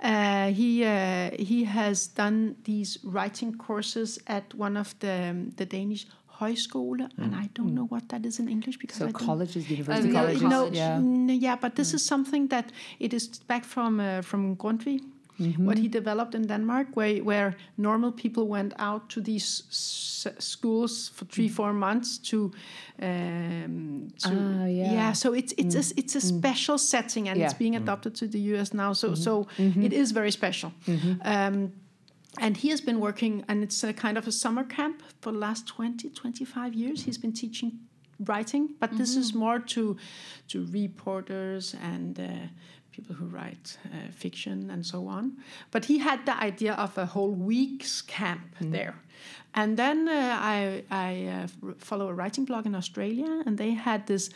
Uh, 0.00 0.48
he 0.60 0.84
uh, 0.84 1.30
he 1.38 1.64
has 1.64 2.08
done 2.08 2.56
these 2.64 2.98
writing 3.04 3.54
courses 3.56 4.18
at 4.26 4.44
one 4.54 4.76
of 4.76 4.94
the 4.98 5.30
um, 5.30 5.50
the 5.56 5.64
Danish 5.66 6.06
Højskole, 6.40 7.08
and 7.16 7.34
I 7.34 7.48
don't 7.54 7.72
know 7.74 7.86
what 7.86 8.08
that 8.08 8.26
is 8.26 8.38
in 8.38 8.48
English 8.48 8.76
because 8.78 8.98
So 8.98 9.06
I 9.08 9.12
colleges, 9.12 9.70
university 9.70 10.08
Oh, 10.08 10.12
yeah, 10.12 10.20
colleges. 10.20 10.42
no, 10.42 10.48
college. 10.50 10.74
Yeah. 10.76 11.00
yeah, 11.46 11.56
but 11.60 11.74
this 11.74 11.94
is 11.94 12.04
something 12.04 12.48
that 12.48 12.66
it 12.98 13.12
is 13.14 13.28
back 13.48 13.64
from 13.64 14.00
uh, 14.00 14.20
from 14.22 14.56
Grundtvig, 14.56 15.00
what 15.38 15.76
he 15.76 15.84
mm-hmm. 15.84 15.92
developed 15.92 16.34
in 16.34 16.46
Denmark, 16.46 16.88
where 16.94 17.22
where 17.24 17.56
normal 17.76 18.12
people 18.12 18.46
went 18.48 18.72
out 18.78 19.08
to 19.08 19.20
these 19.20 19.62
s- 19.70 20.34
schools 20.38 21.10
for 21.14 21.26
three 21.26 21.48
mm. 21.48 21.54
four 21.54 21.72
months 21.72 22.18
to. 22.18 22.50
Um, 23.02 24.08
to 24.18 24.28
Ah, 24.28 24.66
yeah. 24.66 24.92
yeah. 24.92 25.12
so 25.12 25.34
it's 25.34 25.52
it's 25.56 25.74
a 25.74 25.80
mm. 25.80 25.98
it's 25.98 26.14
a 26.16 26.20
mm. 26.20 26.38
special 26.38 26.78
setting 26.78 27.28
and 27.28 27.38
Yeah. 27.38 27.46
it's 27.46 27.58
being 27.58 27.76
adopted 27.76 28.14
to 28.14 28.26
the 28.26 28.38
U.S. 28.54 28.72
now. 28.72 28.94
So 28.94 29.08
mm-hmm. 29.08 29.22
so 29.22 29.46
mm-hmm. 29.58 29.82
it 29.82 29.92
is 29.92 30.12
very 30.12 30.30
special. 30.30 30.72
Um, 31.24 31.72
and 32.38 32.56
he 32.56 32.68
has 32.70 32.80
been 32.80 33.00
working, 33.00 33.44
and 33.48 33.62
it's 33.62 33.84
a 33.84 33.92
kind 33.92 34.18
of 34.18 34.26
a 34.26 34.32
summer 34.32 34.64
camp 34.64 35.02
for 35.20 35.32
the 35.32 35.38
last 35.38 35.66
20, 35.66 36.10
25 36.10 36.74
years. 36.74 37.04
He's 37.04 37.18
been 37.18 37.32
teaching 37.32 37.78
writing, 38.24 38.74
but 38.80 38.96
this 38.96 39.16
is 39.16 39.34
more 39.34 39.58
to 39.58 39.96
to 40.48 40.66
reporters 40.72 41.74
and 41.82 42.18
uh, 42.18 42.24
people 42.96 43.14
who 43.14 43.26
write 43.26 43.78
uh, 43.84 44.10
fiction 44.10 44.70
and 44.70 44.84
so 44.84 45.06
on. 45.06 45.36
But 45.70 45.84
he 45.84 45.98
had 45.98 46.24
the 46.24 46.36
idea 46.50 46.74
of 46.74 46.96
a 46.96 47.06
whole 47.06 47.34
week's 47.52 48.00
camp 48.00 48.48
there. 48.60 48.94
And 49.54 49.76
then 49.76 50.08
uh, 50.08 50.38
I, 50.40 50.84
I 50.90 51.26
uh, 51.26 51.72
follow 51.78 52.08
a 52.08 52.14
writing 52.14 52.44
blog 52.44 52.66
in 52.66 52.74
Australia, 52.74 53.42
and 53.46 53.58
they 53.58 53.72
had 53.72 54.06
this 54.06 54.30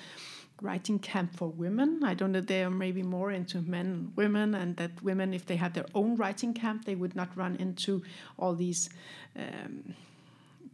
writing 0.63 0.99
camp 0.99 1.37
for 1.37 1.49
women. 1.49 2.03
I 2.05 2.15
don't 2.15 2.33
know, 2.33 2.41
they 2.41 2.65
are 2.65 2.71
maybe 2.71 3.03
more 3.03 3.31
into 3.31 3.59
men 3.63 3.87
and 3.87 4.17
women, 4.17 4.55
and 4.55 4.77
that 4.77 5.03
women, 5.03 5.33
if 5.35 5.45
they 5.47 5.57
had 5.57 5.73
their 5.75 5.87
own 5.95 6.17
writing 6.17 6.53
camp, 6.55 6.85
they 6.85 6.95
would 6.95 7.17
not 7.17 7.29
run 7.37 7.57
into 7.57 8.03
all 8.39 8.55
these 8.55 8.91
um, 9.37 9.95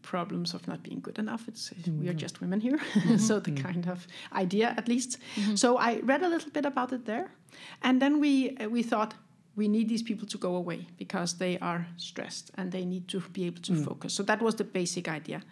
problems 0.06 0.54
of 0.54 0.66
not 0.68 0.82
being 0.82 1.00
good 1.00 1.18
enough. 1.18 1.48
It's 1.48 1.72
we 1.72 2.08
are 2.08 2.12
mm-hmm. 2.12 2.24
just 2.24 2.40
women 2.40 2.60
here, 2.60 2.78
mm-hmm. 2.94 3.16
so 3.18 3.40
the 3.40 3.50
mm-hmm. 3.50 3.66
kind 3.66 3.88
of 3.88 4.06
idea, 4.32 4.74
at 4.76 4.88
least. 4.88 5.18
So 5.54 5.76
I 5.76 6.00
read 6.10 6.22
a 6.22 6.28
little 6.28 6.50
bit 6.50 6.64
about 6.64 6.92
it 6.92 7.04
there, 7.04 7.26
and 7.82 8.00
then 8.00 8.20
we 8.20 8.56
uh, 8.56 8.68
we 8.68 8.82
thought 8.82 9.14
we 9.56 9.68
need 9.68 9.88
these 9.88 10.02
people 10.02 10.26
to 10.28 10.38
go 10.38 10.54
away 10.56 10.86
because 10.98 11.34
they 11.38 11.58
are 11.60 11.86
stressed 11.96 12.50
and 12.56 12.70
they 12.70 12.84
need 12.84 13.08
to 13.08 13.20
be 13.32 13.46
able 13.46 13.62
to 13.62 13.74
focus. 13.84 14.12
So 14.12 14.22
that 14.24 14.42
was 14.42 14.54
the 14.54 14.64
basic 14.64 15.08
idea. 15.08 15.42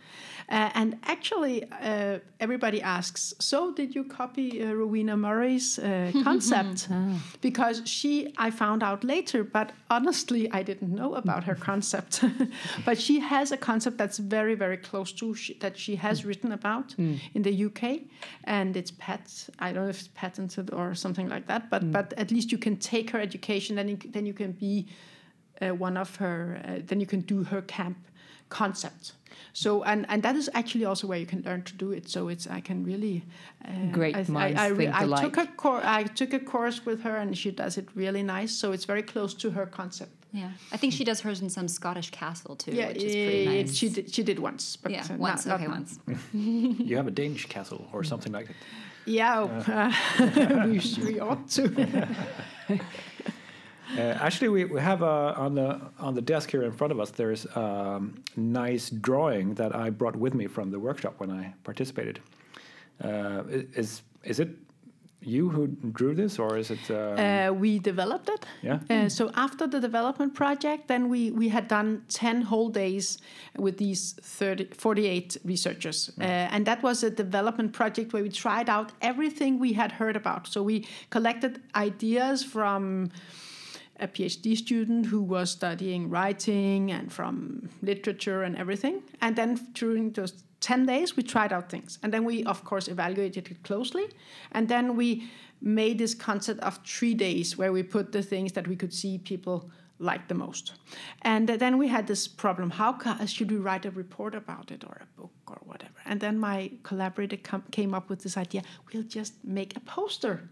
Uh, 0.50 0.70
and 0.74 0.98
actually, 1.04 1.64
uh, 1.72 2.18
everybody 2.38 2.82
asks, 2.82 3.32
so 3.40 3.72
did 3.72 3.94
you 3.94 4.04
copy 4.04 4.62
uh, 4.62 4.72
Rowena 4.72 5.16
Murray's 5.16 5.78
uh, 5.78 6.12
concept? 6.22 6.88
Because 7.40 7.80
she, 7.86 8.34
I 8.36 8.50
found 8.50 8.82
out 8.82 9.04
later, 9.04 9.42
but 9.42 9.72
honestly, 9.88 10.50
I 10.52 10.62
didn't 10.62 10.94
know 10.94 11.14
about 11.14 11.44
her 11.44 11.54
concept. 11.54 12.22
but 12.84 13.00
she 13.00 13.20
has 13.20 13.52
a 13.52 13.56
concept 13.56 13.96
that's 13.96 14.18
very, 14.18 14.54
very 14.54 14.76
close 14.76 15.12
to 15.12 15.34
sh- 15.34 15.52
that 15.60 15.78
she 15.78 15.96
has 15.96 16.26
written 16.26 16.52
about 16.52 16.94
in 16.98 17.42
the 17.42 17.64
UK, 17.64 18.00
and 18.44 18.76
it's 18.76 18.90
pat. 18.90 19.48
I 19.58 19.72
don't 19.72 19.84
know 19.84 19.88
if 19.88 20.00
it's 20.00 20.08
patented 20.08 20.72
or 20.72 20.94
something 20.94 21.28
like 21.28 21.46
that, 21.46 21.70
but 21.70 21.90
but 21.90 22.12
at 22.18 22.30
least 22.30 22.52
you 22.52 22.58
can 22.58 22.76
take 22.76 23.10
her 23.10 23.20
education, 23.20 23.78
then 23.96 24.02
you, 24.02 24.12
then 24.12 24.26
you 24.26 24.34
can 24.34 24.52
be 24.52 24.86
uh, 25.60 25.70
one 25.70 25.96
of 25.96 26.16
her. 26.16 26.60
Uh, 26.64 26.80
then 26.86 27.00
you 27.00 27.06
can 27.06 27.20
do 27.20 27.44
her 27.44 27.62
camp 27.62 27.98
concept. 28.48 29.12
So 29.52 29.82
and 29.84 30.06
and 30.08 30.22
that 30.22 30.36
is 30.36 30.50
actually 30.54 30.84
also 30.84 31.06
where 31.06 31.18
you 31.18 31.26
can 31.26 31.42
learn 31.42 31.62
to 31.62 31.74
do 31.74 31.92
it. 31.92 32.08
So 32.08 32.28
it's 32.28 32.46
I 32.46 32.60
can 32.60 32.84
really 32.84 33.24
uh, 33.64 33.92
Great 33.92 34.16
I, 34.16 34.24
minds 34.28 34.60
I, 34.60 34.66
I, 34.66 34.74
think 34.74 34.94
I 34.94 35.22
took 35.22 35.36
a 35.36 35.46
course. 35.46 35.84
I 35.84 36.02
took 36.04 36.32
a 36.32 36.38
course 36.38 36.84
with 36.86 37.02
her, 37.02 37.16
and 37.16 37.36
she 37.36 37.50
does 37.50 37.78
it 37.78 37.88
really 37.94 38.22
nice. 38.22 38.52
So 38.52 38.72
it's 38.72 38.84
very 38.84 39.02
close 39.02 39.34
to 39.34 39.50
her 39.50 39.66
concept. 39.66 40.12
Yeah, 40.32 40.50
I 40.72 40.76
think 40.76 40.92
she 40.92 41.04
does 41.04 41.20
hers 41.20 41.40
in 41.40 41.50
some 41.50 41.68
Scottish 41.68 42.10
castle 42.10 42.56
too, 42.56 42.72
yeah, 42.72 42.88
which 42.88 43.02
is 43.02 43.14
pretty 43.14 43.46
nice. 43.46 43.74
she 43.76 43.88
did. 43.88 44.12
She 44.12 44.22
did 44.24 44.38
once, 44.38 44.76
but 44.76 44.90
yeah, 44.90 45.06
uh, 45.08 45.16
once. 45.16 45.46
not, 45.46 45.60
okay, 45.60 45.68
not 45.68 45.78
once. 45.78 45.98
You 46.88 46.96
have 46.96 47.06
a 47.06 47.12
Danish 47.12 47.46
castle 47.46 47.86
or 47.92 48.02
something 48.02 48.32
like 48.32 48.48
that. 48.48 48.56
Yeah, 49.06 49.42
uh, 49.68 50.66
we, 50.66 50.80
we 51.04 51.20
ought 51.20 51.48
to. 51.50 52.08
Uh, 53.96 54.00
actually, 54.20 54.48
we, 54.48 54.64
we 54.64 54.80
have 54.80 55.02
uh, 55.02 55.34
on 55.36 55.54
the 55.54 55.80
on 55.98 56.14
the 56.14 56.22
desk 56.22 56.50
here 56.50 56.62
in 56.62 56.72
front 56.72 56.92
of 56.92 57.00
us. 57.00 57.10
There's 57.10 57.46
a 57.46 57.60
um, 57.60 58.22
nice 58.36 58.90
drawing 58.90 59.54
that 59.54 59.74
I 59.74 59.90
brought 59.90 60.16
with 60.16 60.34
me 60.34 60.46
from 60.46 60.70
the 60.70 60.78
workshop 60.78 61.14
when 61.18 61.30
I 61.30 61.54
participated. 61.64 62.20
Uh, 63.02 63.42
is 63.74 64.02
is 64.24 64.40
it 64.40 64.48
you 65.26 65.48
who 65.48 65.68
drew 65.92 66.14
this, 66.14 66.38
or 66.38 66.58
is 66.58 66.70
it? 66.70 66.90
Um, 66.90 67.18
Uh, 67.18 67.52
we 67.52 67.78
developed 67.78 68.28
it. 68.28 68.46
yeah. 68.62 68.78
Uh, 68.90 69.08
so 69.08 69.30
after 69.34 69.66
the 69.66 69.80
development 69.80 70.34
project, 70.34 70.88
then 70.88 71.08
we, 71.08 71.30
we 71.30 71.48
had 71.48 71.66
done 71.68 72.02
10 72.08 72.42
whole 72.42 72.68
days 72.68 73.18
with 73.56 73.76
these 73.78 74.14
30, 74.22 74.64
48 74.74 75.36
researchers. 75.44 76.10
Uh, 76.20 76.24
and 76.24 76.66
that 76.66 76.82
was 76.82 77.02
a 77.02 77.10
development 77.10 77.72
project 77.72 78.12
where 78.12 78.22
we 78.22 78.28
tried 78.28 78.68
out 78.68 78.92
everything 79.00 79.58
we 79.58 79.72
had 79.72 79.92
heard 79.92 80.16
about. 80.16 80.46
So 80.46 80.62
we 80.62 80.86
collected 81.10 81.62
ideas 81.74 82.44
from 82.44 83.10
a 84.00 84.08
PhD 84.08 84.56
student 84.56 85.06
who 85.06 85.22
was 85.22 85.50
studying 85.50 86.10
writing 86.10 86.90
and 86.90 87.12
from 87.12 87.68
literature 87.82 88.42
and 88.42 88.56
everything. 88.56 89.02
And 89.20 89.36
then 89.36 89.60
during 89.72 90.10
those 90.12 90.44
10 90.60 90.86
days, 90.86 91.16
we 91.16 91.22
tried 91.22 91.52
out 91.52 91.70
things. 91.70 91.98
And 92.02 92.12
then 92.12 92.24
we, 92.24 92.44
of 92.44 92.64
course, 92.64 92.88
evaluated 92.88 93.50
it 93.50 93.62
closely. 93.62 94.06
And 94.52 94.68
then 94.68 94.96
we 94.96 95.28
made 95.60 95.98
this 95.98 96.14
concept 96.14 96.60
of 96.60 96.78
three 96.84 97.14
days 97.14 97.56
where 97.56 97.72
we 97.72 97.82
put 97.82 98.12
the 98.12 98.22
things 98.22 98.52
that 98.52 98.66
we 98.66 98.76
could 98.76 98.92
see 98.92 99.18
people 99.18 99.70
liked 99.98 100.28
the 100.28 100.34
most. 100.34 100.72
And 101.22 101.48
then 101.48 101.78
we 101.78 101.88
had 101.88 102.06
this 102.06 102.28
problem: 102.28 102.70
how 102.70 102.98
should 103.26 103.50
we 103.50 103.58
write 103.58 103.86
a 103.86 103.90
report 103.90 104.34
about 104.34 104.70
it 104.70 104.84
or 104.84 105.00
a 105.00 105.20
book 105.20 105.32
or 105.46 105.58
whatever? 105.64 105.94
And 106.04 106.20
then 106.20 106.38
my 106.38 106.70
collaborator 106.82 107.38
came 107.70 107.94
up 107.94 108.08
with 108.08 108.22
this 108.22 108.36
idea: 108.36 108.62
we'll 108.92 109.04
just 109.04 109.34
make 109.44 109.76
a 109.76 109.80
poster. 109.80 110.48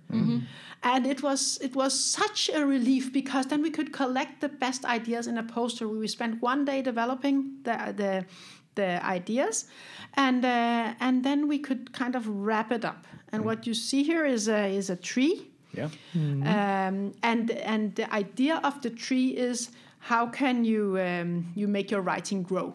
And 0.83 1.07
it 1.07 1.23
was 1.23 1.59
it 1.61 1.75
was 1.75 1.99
such 1.99 2.51
a 2.55 2.65
relief 2.67 3.13
because 3.13 3.47
then 3.47 3.63
we 3.63 3.71
could 3.71 3.93
collect 3.93 4.41
the 4.41 4.49
best 4.49 4.85
ideas 4.85 5.27
in 5.27 5.39
a 5.39 5.43
poster. 5.43 5.89
We 5.89 6.09
spent 6.09 6.43
one 6.43 6.65
day 6.65 6.83
developing 6.83 7.59
the 7.63 7.95
the 7.97 8.27
the 8.75 9.05
ideas, 9.05 9.67
and 10.15 10.45
uh, 10.45 10.95
and 11.01 11.25
then 11.25 11.49
we 11.49 11.59
could 11.59 11.93
kind 11.93 12.15
of 12.15 12.27
wrap 12.29 12.73
it 12.73 12.85
up. 12.85 13.07
And 13.33 13.45
what 13.45 13.67
you 13.67 13.75
see 13.75 14.03
here 14.03 14.25
is 14.25 14.49
a 14.49 14.75
is 14.75 14.91
a 14.91 14.97
tree, 14.97 15.52
Yeah. 15.75 15.89
um, 16.15 17.13
and 17.23 17.51
and 17.51 17.95
the 17.95 18.13
idea 18.15 18.61
of 18.63 18.81
the 18.83 18.91
tree 18.91 19.29
is 19.37 19.71
how 19.99 20.27
can 20.27 20.65
you 20.65 20.99
um, 20.99 21.47
you 21.55 21.69
make 21.69 21.91
your 21.91 22.03
writing 22.03 22.43
grow, 22.43 22.75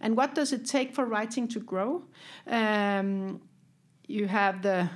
and 0.00 0.16
what 0.16 0.34
does 0.34 0.52
it 0.52 0.64
take 0.66 0.94
for 0.94 1.04
writing 1.04 1.48
to 1.48 1.60
grow? 1.60 2.02
Um, 2.46 3.40
you 4.08 4.28
have 4.28 4.62
the 4.62 4.88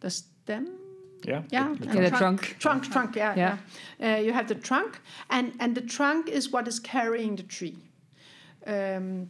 the 0.00 0.10
stem. 0.10 0.66
Yeah. 1.26 1.42
Yeah, 1.50 1.74
The- 1.74 1.86
the 1.86 1.90
and 1.90 1.98
Yeah, 1.98 2.10
the 2.10 2.16
trunk. 2.16 2.56
Trunk, 2.58 2.82
trunk, 2.92 3.16
yeah, 3.16 3.34
yeah. 3.36 3.56
Yeah. 4.00 4.16
Uh, 4.16 4.20
you 4.22 4.32
have 4.32 4.46
the 4.46 4.54
trunk, 4.54 5.00
and 5.28 5.52
and 5.60 5.74
the 5.74 5.82
trunk 5.82 6.28
is 6.28 6.52
what 6.52 6.68
is 6.68 6.80
carrying 6.80 7.36
the 7.36 7.42
tree. 7.42 7.76
Um, 8.66 9.28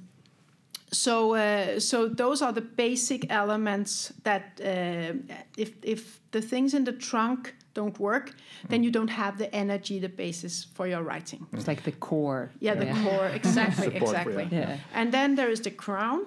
so 0.93 1.35
uh, 1.35 1.81
so 1.81 2.09
those 2.09 2.43
are 2.43 2.53
the 2.53 2.63
basic 2.63 3.31
elements 3.31 4.13
that 4.23 4.61
uh, 4.61 5.13
if 5.57 5.73
if 5.83 6.21
the 6.31 6.41
things 6.41 6.75
in 6.75 6.85
the 6.85 6.93
trunk 6.93 7.55
don't 7.75 7.99
work, 7.99 8.35
then 8.69 8.83
you 8.83 8.91
don't 8.91 9.11
have 9.23 9.39
the 9.39 9.49
energy, 9.55 9.99
the 10.01 10.09
basis 10.09 10.67
for 10.75 10.87
your 10.87 11.03
writing. 11.03 11.47
It's 11.53 11.69
like 11.69 11.83
the 11.85 11.93
core. 11.93 12.51
Yeah, 12.61 12.75
the 12.75 12.93
core, 13.03 13.27
exactly, 13.41 13.95
exactly. 13.95 14.49
Yeah. 14.51 14.79
And 14.95 15.13
then 15.13 15.37
there 15.37 15.51
is 15.51 15.61
the 15.61 15.71
crown. 15.71 16.27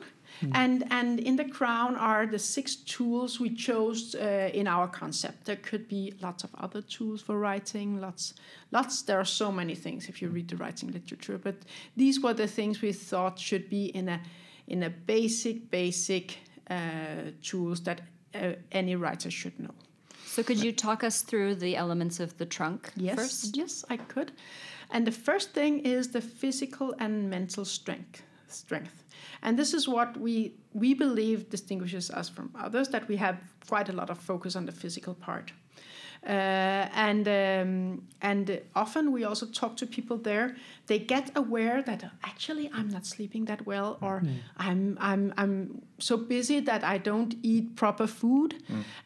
And, 0.54 0.84
and 0.90 1.20
in 1.20 1.36
the 1.36 1.46
crown 1.46 1.96
are 1.96 2.26
the 2.26 2.40
six 2.40 2.76
tools 2.76 3.40
we 3.40 3.50
chose 3.54 4.16
uh, 4.16 4.50
in 4.54 4.66
our 4.68 4.88
concept. 4.88 5.46
There 5.46 5.58
could 5.70 5.88
be 5.88 6.14
lots 6.22 6.44
of 6.44 6.50
other 6.56 6.82
tools 6.82 7.22
for 7.22 7.38
writing, 7.38 8.02
lots, 8.02 8.34
lots. 8.72 9.04
There 9.04 9.20
are 9.20 9.26
so 9.26 9.52
many 9.52 9.76
things 9.76 10.10
if 10.10 10.22
you 10.22 10.30
read 10.30 10.48
the 10.48 10.56
writing 10.56 10.92
literature, 10.92 11.38
but 11.38 11.56
these 11.96 12.20
were 12.24 12.34
the 12.34 12.48
things 12.48 12.82
we 12.82 12.94
thought 12.94 13.38
should 13.38 13.70
be 13.70 13.86
in 13.86 14.10
a, 14.10 14.22
in 14.72 14.84
a 14.84 14.90
basic, 14.90 15.70
basic 15.70 16.38
uh, 16.70 16.76
tools 17.44 17.82
that 17.82 18.02
uh, 18.34 18.54
any 18.72 18.96
writer 18.96 19.30
should 19.30 19.60
know. 19.60 19.76
So 20.26 20.44
could 20.44 20.64
you 20.64 20.72
talk 20.72 21.04
us 21.04 21.22
through 21.22 21.56
the 21.56 21.76
elements 21.76 22.22
of 22.22 22.38
the 22.38 22.46
trunk 22.46 22.90
Yes, 22.96 23.16
first? 23.16 23.58
yes, 23.58 23.84
I 23.90 23.98
could. 23.98 24.32
And 24.90 25.06
the 25.06 25.12
first 25.12 25.54
thing 25.54 25.80
is 25.80 26.08
the 26.12 26.22
physical 26.22 26.96
and 27.00 27.30
mental 27.30 27.66
strength. 27.66 28.24
Strength, 28.48 29.04
and 29.42 29.58
this 29.58 29.74
is 29.74 29.88
what 29.88 30.18
we 30.18 30.54
we 30.74 30.94
believe 30.94 31.50
distinguishes 31.50 32.12
us 32.12 32.28
from 32.30 32.50
others. 32.66 32.90
That 32.90 33.08
we 33.08 33.16
have 33.18 33.38
quite 33.70 33.88
a 33.90 33.94
lot 33.94 34.10
of 34.10 34.18
focus 34.18 34.56
on 34.56 34.66
the 34.66 34.74
physical 34.74 35.14
part. 35.14 35.54
Uh, 36.24 36.88
and 36.94 37.28
um, 37.28 38.02
and 38.22 38.62
often 38.76 39.12
we 39.12 39.24
also 39.24 39.46
talk 39.48 39.76
to 39.78 39.86
people 39.88 40.18
there. 40.18 40.56
They 40.86 41.00
get 41.00 41.32
aware 41.36 41.82
that 41.82 42.04
actually 42.24 42.70
I'm 42.74 42.90
not 42.90 43.06
sleeping 43.08 43.46
that 43.46 43.66
well, 43.66 43.98
or 44.02 44.22
I'm 44.58 44.98
I'm 45.00 45.34
I'm 45.36 45.82
so 45.98 46.18
busy 46.18 46.60
that 46.62 46.84
I 46.84 47.00
don't 47.00 47.34
eat 47.42 47.76
proper 47.76 48.06
food, 48.08 48.54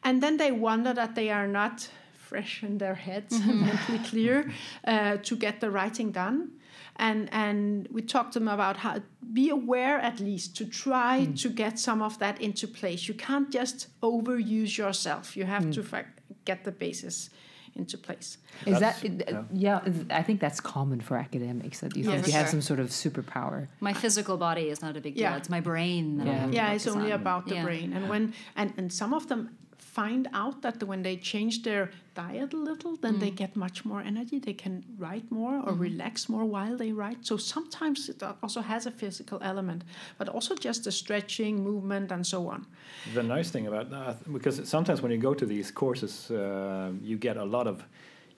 and 0.03 0.22
then 0.22 0.38
they 0.38 0.51
wonder 0.51 0.93
that 0.93 1.15
they 1.15 1.29
are 1.31 1.48
not 1.48 1.89
fresh 2.13 2.63
in 2.63 2.77
their 2.79 2.95
heads 2.95 3.34
and 3.36 3.62
mentally 3.69 4.00
clear 4.10 4.51
uh, 4.86 5.17
to 5.24 5.36
get 5.38 5.62
the 5.62 5.69
writing 5.72 6.12
done. 6.12 6.50
And 6.98 7.29
and 7.31 7.88
we 7.91 8.01
talked 8.01 8.34
to 8.34 8.39
them 8.39 8.48
about 8.50 8.77
how 8.77 9.01
be 9.34 9.50
aware 9.50 10.00
at 10.00 10.19
least 10.19 10.55
to 10.57 10.65
try 10.65 11.27
to 11.43 11.50
get 11.50 11.79
some 11.79 12.01
of 12.01 12.17
that 12.19 12.41
into 12.41 12.67
place. 12.67 13.07
You 13.07 13.13
can't 13.13 13.50
just 13.53 13.88
overuse 14.01 14.77
yourself. 14.77 15.38
You 15.38 15.45
have 15.45 15.72
to 15.72 15.81
fa- 15.84 16.05
get 16.45 16.63
the 16.63 16.71
basis 16.71 17.29
into 17.75 17.97
place. 17.97 18.37
Is 18.65 18.79
That's- 18.79 19.01
that 19.01 19.45
yeah. 19.53 19.81
yeah. 19.83 19.93
I 20.09 20.23
think 20.23 20.39
that's 20.39 20.61
common 20.61 21.01
for 21.01 21.17
academics 21.17 21.81
that 21.81 21.93
you 21.97 22.03
Yes. 22.03 22.11
think 22.13 22.23
For 22.23 22.29
you 22.31 22.37
have 22.37 22.47
some 22.49 22.61
sort 22.61 22.79
of 22.79 22.87
superpower. 22.87 23.67
My 23.81 23.91
physical 23.93 24.38
body 24.38 24.69
is 24.69 24.81
not 24.81 24.95
a 24.95 25.01
big 25.01 25.15
deal. 25.15 25.23
Yeah. 25.23 25.36
It's 25.36 25.49
my 25.49 25.60
brain 25.60 26.17
that 26.19 26.27
I 26.27 26.29
Yeah. 26.31 26.39
have 26.39 26.53
yeah, 26.53 26.71
it's 26.71 26.88
only 26.88 27.12
on. 27.12 27.19
about 27.19 27.47
the 27.47 27.55
Yeah. 27.55 27.63
brain. 27.65 27.91
And 27.91 28.08
when 28.08 28.34
and, 28.55 28.73
and 28.77 28.93
some 28.93 29.13
of 29.13 29.27
them 29.27 29.58
find 29.95 30.27
out 30.34 30.62
that 30.62 30.84
when 30.84 31.01
they 31.03 31.15
change 31.31 31.63
their 31.63 31.89
diet 32.15 32.53
a 32.53 32.58
little, 32.58 32.93
then 32.97 33.19
they 33.19 33.31
get 33.31 33.55
much 33.55 33.86
more 33.86 34.01
energy. 34.01 34.39
They 34.39 34.53
can 34.53 34.84
write 34.99 35.27
more 35.31 35.55
or 35.65 35.73
relax 35.73 36.27
more 36.29 36.45
while 36.55 36.75
they 36.77 36.91
write. 36.91 37.19
So 37.25 37.38
sometimes 37.38 38.10
it 38.10 38.21
also 38.43 38.62
has 38.62 38.86
a 38.86 38.91
physical 38.91 39.39
element, 39.41 39.84
but 40.17 40.27
also 40.27 40.53
just 40.55 40.84
the 40.84 40.91
stretching, 40.91 41.63
movement, 41.63 42.12
and 42.12 42.27
so 42.27 42.39
on. 42.53 42.65
The 43.13 43.23
nice 43.23 43.49
thing 43.51 43.67
about 43.67 43.89
that, 43.89 44.15
because 44.34 44.67
sometimes 44.67 45.01
when 45.01 45.12
you 45.12 45.17
go 45.17 45.34
to 45.34 45.45
these 45.45 45.71
courses, 45.71 46.29
uh, 46.31 46.91
you 47.01 47.17
get 47.17 47.38
a 47.38 47.45
lot 47.45 47.67
of, 47.67 47.84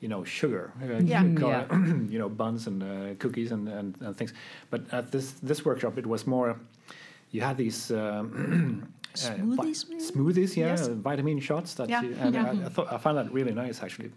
you 0.02 0.10
know, 0.10 0.24
sugar, 0.26 0.72
uh, 0.82 0.86
Yeah. 0.86 1.24
you, 1.24 1.48
Yeah. 1.48 1.62
it, 1.62 2.12
you 2.14 2.20
know, 2.20 2.30
buns 2.30 2.68
and 2.68 2.84
uh, 2.84 3.16
cookies 3.24 3.52
and, 3.52 3.68
and, 3.68 3.96
and 4.02 4.16
things. 4.16 4.34
But 4.70 4.82
at 4.92 5.12
this 5.12 5.32
this 5.50 5.66
workshop, 5.66 5.98
it 5.98 6.06
was 6.06 6.26
more, 6.28 6.56
you 7.32 7.42
had 7.42 7.58
these. 7.58 7.92
Um, 7.92 8.84
uh, 9.26 9.36
vi- 9.38 9.74
Smoothies, 10.12 10.56
yeah, 10.56 10.68
Yes. 10.68 10.88
vitamin 10.88 11.40
shots. 11.40 11.74
That 11.76 11.90
Yeah, 11.90 12.02
you, 12.04 12.16
and 12.20 12.34
yeah. 12.36 12.46
I, 12.46 12.66
I 12.66 12.70
thought 12.70 12.92
I 12.92 12.98
found 12.98 13.18
that 13.18 13.32
really 13.32 13.54
nice 13.54 13.82
actually. 13.84 14.12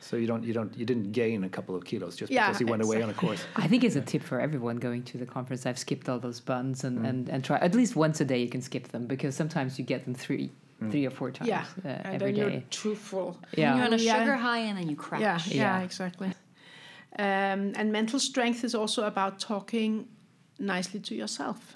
So 0.00 0.16
you 0.16 0.26
don't 0.26 0.44
you 0.44 0.52
don't 0.52 0.76
you 0.78 0.84
didn't 0.86 1.10
gain 1.12 1.42
a 1.44 1.48
couple 1.48 1.74
of 1.74 1.84
kilos 1.84 2.14
just 2.16 2.30
Yeah, 2.30 2.46
because 2.46 2.60
you 2.60 2.66
went 2.66 2.82
away 2.82 3.02
on 3.02 3.10
a 3.10 3.14
course. 3.14 3.42
I 3.56 3.66
think 3.66 3.82
it's 3.82 3.96
a 3.96 4.00
tip 4.00 4.22
for 4.22 4.40
everyone 4.40 4.76
going 4.76 5.02
to 5.04 5.18
the 5.18 5.26
conference. 5.26 5.66
I've 5.66 5.78
skipped 5.78 6.08
all 6.08 6.18
those 6.20 6.38
buns 6.40 6.84
and, 6.84 7.04
and, 7.06 7.28
and 7.28 7.42
try 7.42 7.56
at 7.58 7.74
least 7.74 7.96
once 7.96 8.20
a 8.20 8.24
day 8.24 8.40
you 8.40 8.48
can 8.48 8.62
skip 8.62 8.88
them 8.88 9.06
because 9.06 9.34
sometimes 9.34 9.78
you 9.78 9.84
get 9.84 10.04
them 10.04 10.14
three 10.14 10.50
three 10.90 11.06
or 11.06 11.10
four 11.10 11.30
times 11.30 11.48
Yeah, 11.48 11.64
uh, 11.84 11.88
and 11.88 12.14
every 12.22 12.32
then 12.32 12.52
you're 12.52 12.62
too 12.70 12.94
full. 12.94 13.38
Yeah. 13.56 13.76
You're 13.76 13.86
on 13.86 13.92
a 13.94 13.96
Yeah. 13.96 14.18
sugar 14.18 14.36
high 14.36 14.58
and 14.68 14.78
then 14.78 14.88
you 14.90 14.94
crash. 14.96 15.22
Yeah, 15.22 15.40
yeah, 15.48 15.78
Yeah. 15.78 15.84
exactly. 15.84 16.28
Um, 17.18 17.72
and 17.76 17.90
mental 17.90 18.20
strength 18.20 18.62
is 18.62 18.74
also 18.74 19.04
about 19.06 19.40
talking 19.40 20.06
nicely 20.58 21.00
to 21.00 21.14
yourself. 21.14 21.74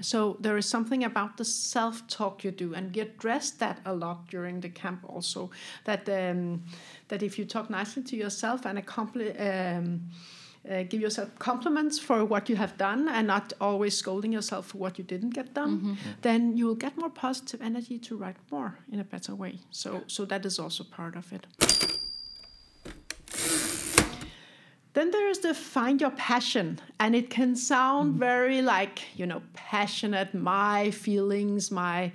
So 0.00 0.36
there 0.40 0.56
is 0.58 0.66
something 0.66 1.04
about 1.04 1.36
the 1.36 1.44
self-talk 1.44 2.44
you 2.44 2.50
do, 2.50 2.74
and 2.74 2.94
you 2.96 3.02
address 3.02 3.50
that 3.52 3.78
a 3.84 3.94
lot 3.94 4.28
during 4.28 4.60
the 4.60 4.68
camp 4.68 5.00
also. 5.08 5.50
That 5.84 6.08
um, 6.08 6.62
that 7.08 7.22
if 7.22 7.38
you 7.38 7.44
talk 7.46 7.70
nicely 7.70 8.02
to 8.02 8.16
yourself 8.16 8.66
and 8.66 8.78
accompli- 8.78 9.36
um, 9.38 10.00
uh, 10.70 10.82
give 10.82 11.00
yourself 11.00 11.28
compliments 11.38 11.98
for 11.98 12.24
what 12.24 12.48
you 12.48 12.56
have 12.56 12.76
done, 12.76 13.08
and 13.08 13.26
not 13.26 13.52
always 13.60 13.96
scolding 13.96 14.32
yourself 14.32 14.66
for 14.66 14.78
what 14.78 14.98
you 14.98 15.04
didn't 15.04 15.34
get 15.34 15.54
done, 15.54 15.96
then 16.20 16.56
you 16.56 16.66
will 16.66 16.74
get 16.78 16.96
more 16.96 17.10
positive 17.10 17.62
energy 17.62 17.98
to 17.98 18.16
write 18.16 18.36
more 18.50 18.78
in 18.92 19.00
a 19.00 19.04
better 19.04 19.34
way. 19.34 19.58
So 19.70 20.02
so 20.06 20.26
that 20.26 20.44
is 20.44 20.58
also 20.58 20.84
part 20.84 21.16
of 21.16 21.32
it. 21.32 21.46
Then 24.92 25.10
there 25.10 25.28
is 25.28 25.38
the 25.38 25.54
find 25.54 26.00
your 26.00 26.10
passion, 26.10 26.80
and 26.98 27.14
it 27.14 27.30
can 27.30 27.54
sound 27.54 28.10
mm-hmm. 28.10 28.18
very 28.18 28.62
like 28.62 29.04
you 29.14 29.26
know 29.26 29.42
passionate, 29.54 30.34
my 30.34 30.90
feelings, 30.90 31.70
my 31.70 32.12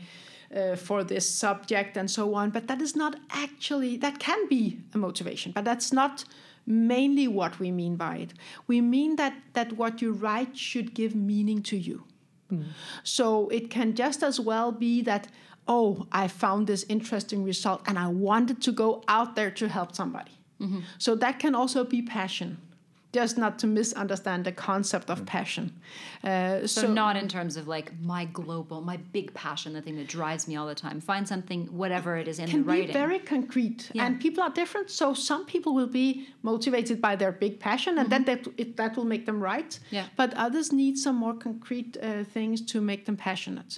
uh, 0.56 0.76
for 0.76 1.04
this 1.04 1.30
subject, 1.30 1.98
and 1.98 2.10
so 2.10 2.36
on. 2.36 2.50
But 2.50 2.68
that 2.68 2.82
is 2.82 2.96
not 2.96 3.16
actually 3.30 3.98
that 3.98 4.20
can 4.20 4.48
be 4.48 4.80
a 4.94 4.98
motivation, 4.98 5.52
but 5.52 5.64
that's 5.64 5.94
not 5.94 6.26
mainly 6.68 7.28
what 7.28 7.60
we 7.60 7.72
mean 7.72 7.96
by 7.96 8.18
it. 8.18 8.34
We 8.68 8.82
mean 8.82 9.16
that 9.16 9.34
that 9.54 9.74
what 9.74 10.02
you 10.02 10.12
write 10.12 10.58
should 10.58 10.94
give 10.94 11.16
meaning 11.16 11.62
to 11.64 11.78
you. 11.78 12.04
Mm-hmm. 12.52 12.70
So 13.04 13.50
it 13.50 13.70
can 13.70 13.96
just 13.96 14.24
as 14.24 14.40
well 14.40 14.72
be 14.72 15.02
that, 15.04 15.28
oh, 15.68 16.08
I 16.12 16.28
found 16.28 16.68
this 16.68 16.86
interesting 16.90 17.44
result 17.44 17.82
and 17.88 17.98
I 17.98 18.08
wanted 18.08 18.62
to 18.64 18.72
go 18.72 19.04
out 19.08 19.36
there 19.36 19.52
to 19.52 19.68
help 19.68 19.96
somebody. 19.96 20.32
Mm-hmm. 20.62 20.82
So 20.98 21.16
that 21.16 21.40
can 21.40 21.56
also 21.56 21.84
be 21.84 22.02
passion, 22.02 22.58
just 23.20 23.38
not 23.38 23.54
to 23.62 23.68
misunderstand 23.68 24.40
the 24.50 24.52
concept 24.70 25.08
of 25.14 25.18
passion. 25.38 25.66
Uh, 26.24 26.68
So, 26.68 26.88
not 27.04 27.16
in 27.24 27.28
terms 27.28 27.54
of 27.60 27.64
like 27.76 27.88
my 28.14 28.24
global, 28.40 28.78
my 28.92 28.98
big 29.18 29.28
passion, 29.46 29.70
the 29.74 29.82
thing 29.86 29.96
that 30.02 30.08
drives 30.20 30.44
me 30.50 30.54
all 30.60 30.68
the 30.74 30.80
time. 30.86 30.98
Find 31.12 31.24
something, 31.34 31.62
whatever 31.82 32.12
it 32.22 32.28
is 32.28 32.38
in 32.40 32.48
can 32.54 32.62
the 32.64 32.68
writing. 32.70 32.88
be 32.88 32.94
very 33.04 33.20
concrete 33.36 33.82
Yeah. 33.94 34.04
and 34.06 34.12
people 34.26 34.42
are 34.48 34.54
different 34.62 34.88
so 35.02 35.06
some 35.32 35.44
people 35.54 35.72
will 35.80 35.92
be 36.04 36.08
motivated 36.52 36.98
by 37.08 37.14
their 37.22 37.32
big 37.46 37.54
passion 37.68 37.94
and 38.00 38.08
then 38.14 38.24
that 38.30 38.42
it, 38.62 38.70
that 38.82 38.92
will 38.98 39.10
make 39.14 39.24
them 39.30 39.40
write 39.48 39.74
Mm-hmm. 39.76 39.96
Yeah. 39.98 40.06
but 40.22 40.30
others 40.46 40.68
need 40.84 40.96
some 41.06 41.16
more 41.26 41.36
concrete 41.48 41.92
uh, 41.98 42.24
things 42.36 42.58
to 42.72 42.78
make 42.92 43.02
them 43.08 43.18
passionate 43.30 43.72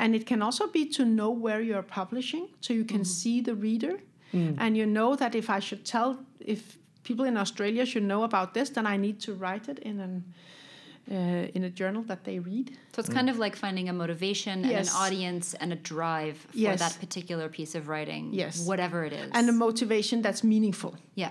and 0.00 0.08
it 0.18 0.24
can 0.30 0.40
also 0.46 0.64
be 0.78 0.82
to 0.96 1.02
know 1.18 1.30
where 1.44 1.60
you're 1.68 1.88
publishing 2.00 2.44
so 2.64 2.68
you 2.80 2.84
can 2.94 3.02
Mm-hmm. 3.02 3.20
see 3.22 3.36
the 3.48 3.54
reader 3.68 3.94
and 4.64 4.70
you 4.80 4.86
know 4.96 5.10
that 5.22 5.32
if 5.42 5.46
i 5.58 5.60
should 5.66 5.82
tell 5.94 6.10
if 6.54 6.60
people 7.08 7.24
in 7.32 7.36
australia 7.44 7.84
should 7.90 8.06
know 8.12 8.22
about 8.30 8.48
this 8.56 8.68
then 8.76 8.86
i 8.94 8.96
need 9.06 9.16
to 9.26 9.30
write 9.42 9.64
it 9.72 9.78
in 9.90 9.96
an 10.06 10.14
uh, 11.16 11.56
in 11.56 11.62
a 11.70 11.70
journal 11.80 12.02
that 12.10 12.20
they 12.24 12.36
read 12.50 12.66
so 12.92 12.96
it's 13.02 13.08
kind 13.18 13.28
of 13.32 13.36
like 13.44 13.54
finding 13.64 13.86
a 13.88 13.92
motivation 14.02 14.56
and 14.64 14.72
an 14.88 14.88
audience 15.04 15.46
and 15.60 15.68
a 15.72 15.80
drive 15.94 16.36
for 16.50 16.56
Yes. 16.66 16.78
that 16.86 16.94
particular 17.04 17.46
piece 17.58 17.72
of 17.78 17.82
writing. 17.92 18.22
Yes. 18.42 18.54
Whatever 18.72 18.98
it 19.08 19.12
is. 19.22 19.28
and 19.38 19.44
a 19.54 19.56
motivation 19.66 20.16
that's 20.26 20.42
meaningful 20.54 20.92
yeah. 21.22 21.30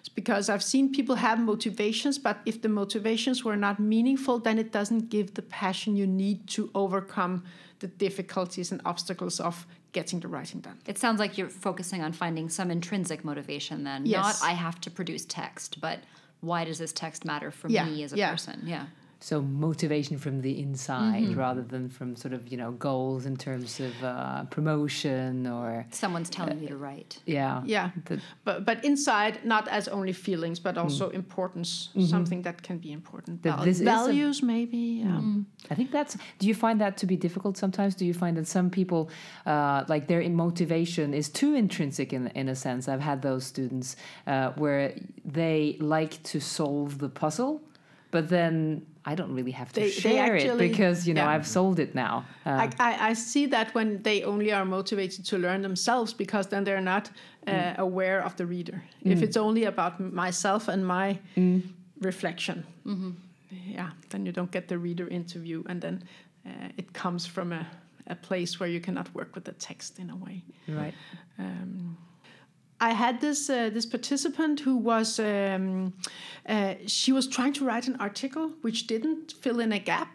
It's 0.00 0.12
because 0.22 0.44
I've 0.52 0.66
seen 0.72 0.84
people 0.98 1.16
have 1.28 1.38
motivations, 1.52 2.14
but 2.28 2.36
if 2.50 2.56
the 2.64 2.68
motivations 2.82 3.38
were 3.46 3.56
not 3.66 3.76
meaningful, 3.94 4.34
then 4.46 4.56
it 4.64 4.70
doesn't 4.78 5.04
give 5.14 5.26
the 5.38 5.42
passion 5.62 5.90
you 6.00 6.06
need 6.24 6.38
to 6.56 6.60
overcome 6.84 7.34
the 7.82 7.88
difficulties 8.06 8.68
and 8.72 8.80
obstacles 8.92 9.36
of 9.48 9.54
getting 9.92 10.20
the 10.20 10.28
writing 10.28 10.60
done. 10.60 10.78
It 10.86 10.98
sounds 10.98 11.18
like 11.18 11.36
you're 11.38 11.48
focusing 11.48 12.02
on 12.02 12.12
finding 12.12 12.48
some 12.48 12.70
intrinsic 12.70 13.24
motivation 13.24 13.84
then. 13.84 14.06
Yes. 14.06 14.40
Not 14.42 14.48
I 14.48 14.52
have 14.52 14.80
to 14.82 14.90
produce 14.90 15.24
text, 15.24 15.80
but 15.80 16.00
why 16.40 16.64
does 16.64 16.78
this 16.78 16.92
text 16.92 17.24
matter 17.24 17.50
for 17.50 17.68
Yeah, 17.68 17.84
me 17.84 18.02
as 18.02 18.12
a 18.12 18.16
yeah. 18.16 18.30
person? 18.30 18.62
Yeah. 18.64 18.86
So 19.22 19.42
motivation 19.42 20.16
from 20.18 20.40
the 20.40 20.58
inside 20.58 21.36
rather 21.36 21.62
than 21.62 21.90
from 21.90 22.16
sort 22.16 22.32
of 22.32 22.48
you 22.52 22.56
know 22.56 22.72
goals 22.72 23.26
in 23.26 23.36
terms 23.36 23.78
of 23.80 23.92
uh, 24.02 24.44
promotion 24.44 25.46
or 25.46 25.86
Someone's 25.90 26.30
telling 26.30 26.58
you 26.62 26.68
to 26.68 26.76
write. 26.76 27.18
yeah 27.26 27.62
Yeah, 27.66 27.90
The- 28.06 28.20
but 28.44 28.64
but 28.64 28.84
inside, 28.84 29.34
not 29.44 29.68
as 29.68 29.88
only 29.88 30.12
feelings, 30.12 30.58
but 30.60 30.76
also 30.78 31.10
importance, 31.10 31.90
something 32.08 32.42
that 32.44 32.62
can 32.62 32.78
be 32.78 32.90
important. 32.92 33.42
That 33.42 33.56
Val- 33.56 33.64
this 33.64 33.76
is 33.76 33.82
a- 33.82 33.84
values, 33.84 34.42
maybe. 34.42 35.02
Yeah. 35.04 35.20
I 35.70 35.74
think 35.74 35.90
that's. 35.90 36.16
Do 36.38 36.46
you 36.46 36.54
find 36.54 36.80
that 36.80 36.96
to 37.00 37.06
be 37.06 37.16
difficult 37.16 37.56
sometimes? 37.58 37.94
Do 37.94 38.04
you 38.04 38.14
find 38.14 38.36
that 38.36 38.46
some 38.48 38.70
people, 38.70 39.10
uh, 39.46 39.84
like 39.92 40.06
their 40.06 40.22
motivation 40.30 41.14
is 41.14 41.28
too 41.28 41.54
intrinsic 41.54 42.12
in 42.12 42.28
in 42.34 42.48
a 42.48 42.54
sense? 42.54 42.88
I've 42.92 43.04
had 43.10 43.20
those 43.22 43.44
students 43.46 43.96
uh, 44.26 44.52
where 44.62 44.92
they 45.34 45.76
like 45.96 46.14
to 46.32 46.40
solve 46.40 46.98
the 46.98 47.08
puzzle, 47.08 47.60
but 48.10 48.28
then 48.28 48.86
I 49.04 49.14
don't 49.14 49.34
really 49.34 49.52
have 49.52 49.72
to 49.72 49.80
They- 49.80 49.86
they 49.86 50.00
share 50.00 50.36
it 50.36 50.58
because 50.58 51.08
you 51.08 51.14
know 51.14 51.22
yeah. 51.24 51.34
I've 51.34 51.46
sold 51.46 51.78
it 51.78 51.94
now. 51.94 52.24
Uh, 52.46 52.50
I, 52.50 52.70
I, 52.78 53.08
I 53.10 53.14
see 53.14 53.46
that 53.46 53.74
when 53.74 54.02
they 54.02 54.22
only 54.24 54.52
are 54.52 54.64
motivated 54.64 55.24
to 55.26 55.38
learn 55.38 55.62
themselves 55.62 56.12
because 56.14 56.48
then 56.48 56.64
they're 56.64 56.82
not 56.94 57.10
uh, 57.46 57.74
aware 57.78 58.20
of 58.24 58.34
the 58.36 58.44
reader. 58.46 58.82
If 59.04 59.22
it's 59.22 59.36
only 59.36 59.64
about 59.64 60.00
myself 60.00 60.68
and 60.68 60.86
my 60.86 61.18
reflection, 62.00 62.64
yeah, 63.50 63.90
then 64.10 64.26
you 64.26 64.32
don't 64.32 64.50
get 64.50 64.68
the 64.68 64.78
reader 64.78 65.08
interview, 65.08 65.62
and 65.68 65.80
then 65.80 66.02
uh, 66.46 66.50
it 66.76 66.92
comes 66.92 67.26
from 67.26 67.52
a, 67.52 67.66
a 68.06 68.14
place 68.14 68.60
where 68.60 68.68
you 68.68 68.80
cannot 68.80 69.14
work 69.14 69.34
with 69.34 69.44
the 69.44 69.52
text 69.52 69.98
in 69.98 70.10
a 70.10 70.16
way. 70.16 70.42
right. 70.68 70.94
Um, 71.38 71.96
I 72.80 72.92
had 72.94 73.20
this 73.20 73.50
uh, 73.50 73.70
this 73.74 73.86
participant 73.86 74.60
who 74.60 74.76
was 74.76 75.18
um, 75.18 75.92
uh, 76.48 76.74
she 76.86 77.12
was 77.12 77.26
trying 77.28 77.52
to 77.54 77.64
write 77.64 77.90
an 77.90 77.96
article 78.00 78.50
which 78.62 78.86
didn't 78.86 79.32
fill 79.42 79.60
in 79.60 79.72
a 79.72 79.78
gap. 79.78 80.08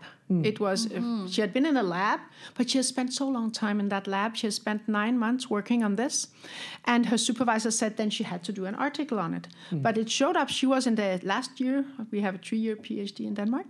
It 0.43 0.59
was 0.59 0.85
uh, 0.85 1.27
she 1.29 1.41
had 1.41 1.53
been 1.53 1.65
in 1.67 1.77
a 1.77 1.83
lab, 1.83 2.19
but 2.57 2.69
she 2.69 2.79
has 2.79 2.87
spent 2.87 3.13
so 3.13 3.27
long 3.29 3.51
time 3.51 3.79
in 3.79 3.89
that 3.89 4.07
lab. 4.07 4.35
She 4.35 4.47
has 4.47 4.55
spent 4.55 4.81
nine 4.87 5.19
months 5.19 5.49
working 5.49 5.83
on 5.83 5.95
this, 5.95 6.27
and 6.83 7.05
her 7.05 7.17
supervisor 7.17 7.71
said 7.71 7.95
then 7.95 8.09
she 8.09 8.23
had 8.23 8.43
to 8.43 8.51
do 8.51 8.65
an 8.65 8.75
article 8.75 9.19
on 9.19 9.33
it. 9.35 9.47
But 9.71 9.97
it 9.97 10.09
showed 10.09 10.35
up. 10.35 10.49
She 10.49 10.65
was 10.67 10.87
in 10.87 10.95
the 10.95 11.19
last 11.23 11.59
year. 11.59 11.85
We 12.11 12.21
have 12.21 12.35
a 12.35 12.39
three 12.39 12.57
year 12.57 12.75
PhD 12.75 13.19
in 13.19 13.35
Denmark. 13.35 13.65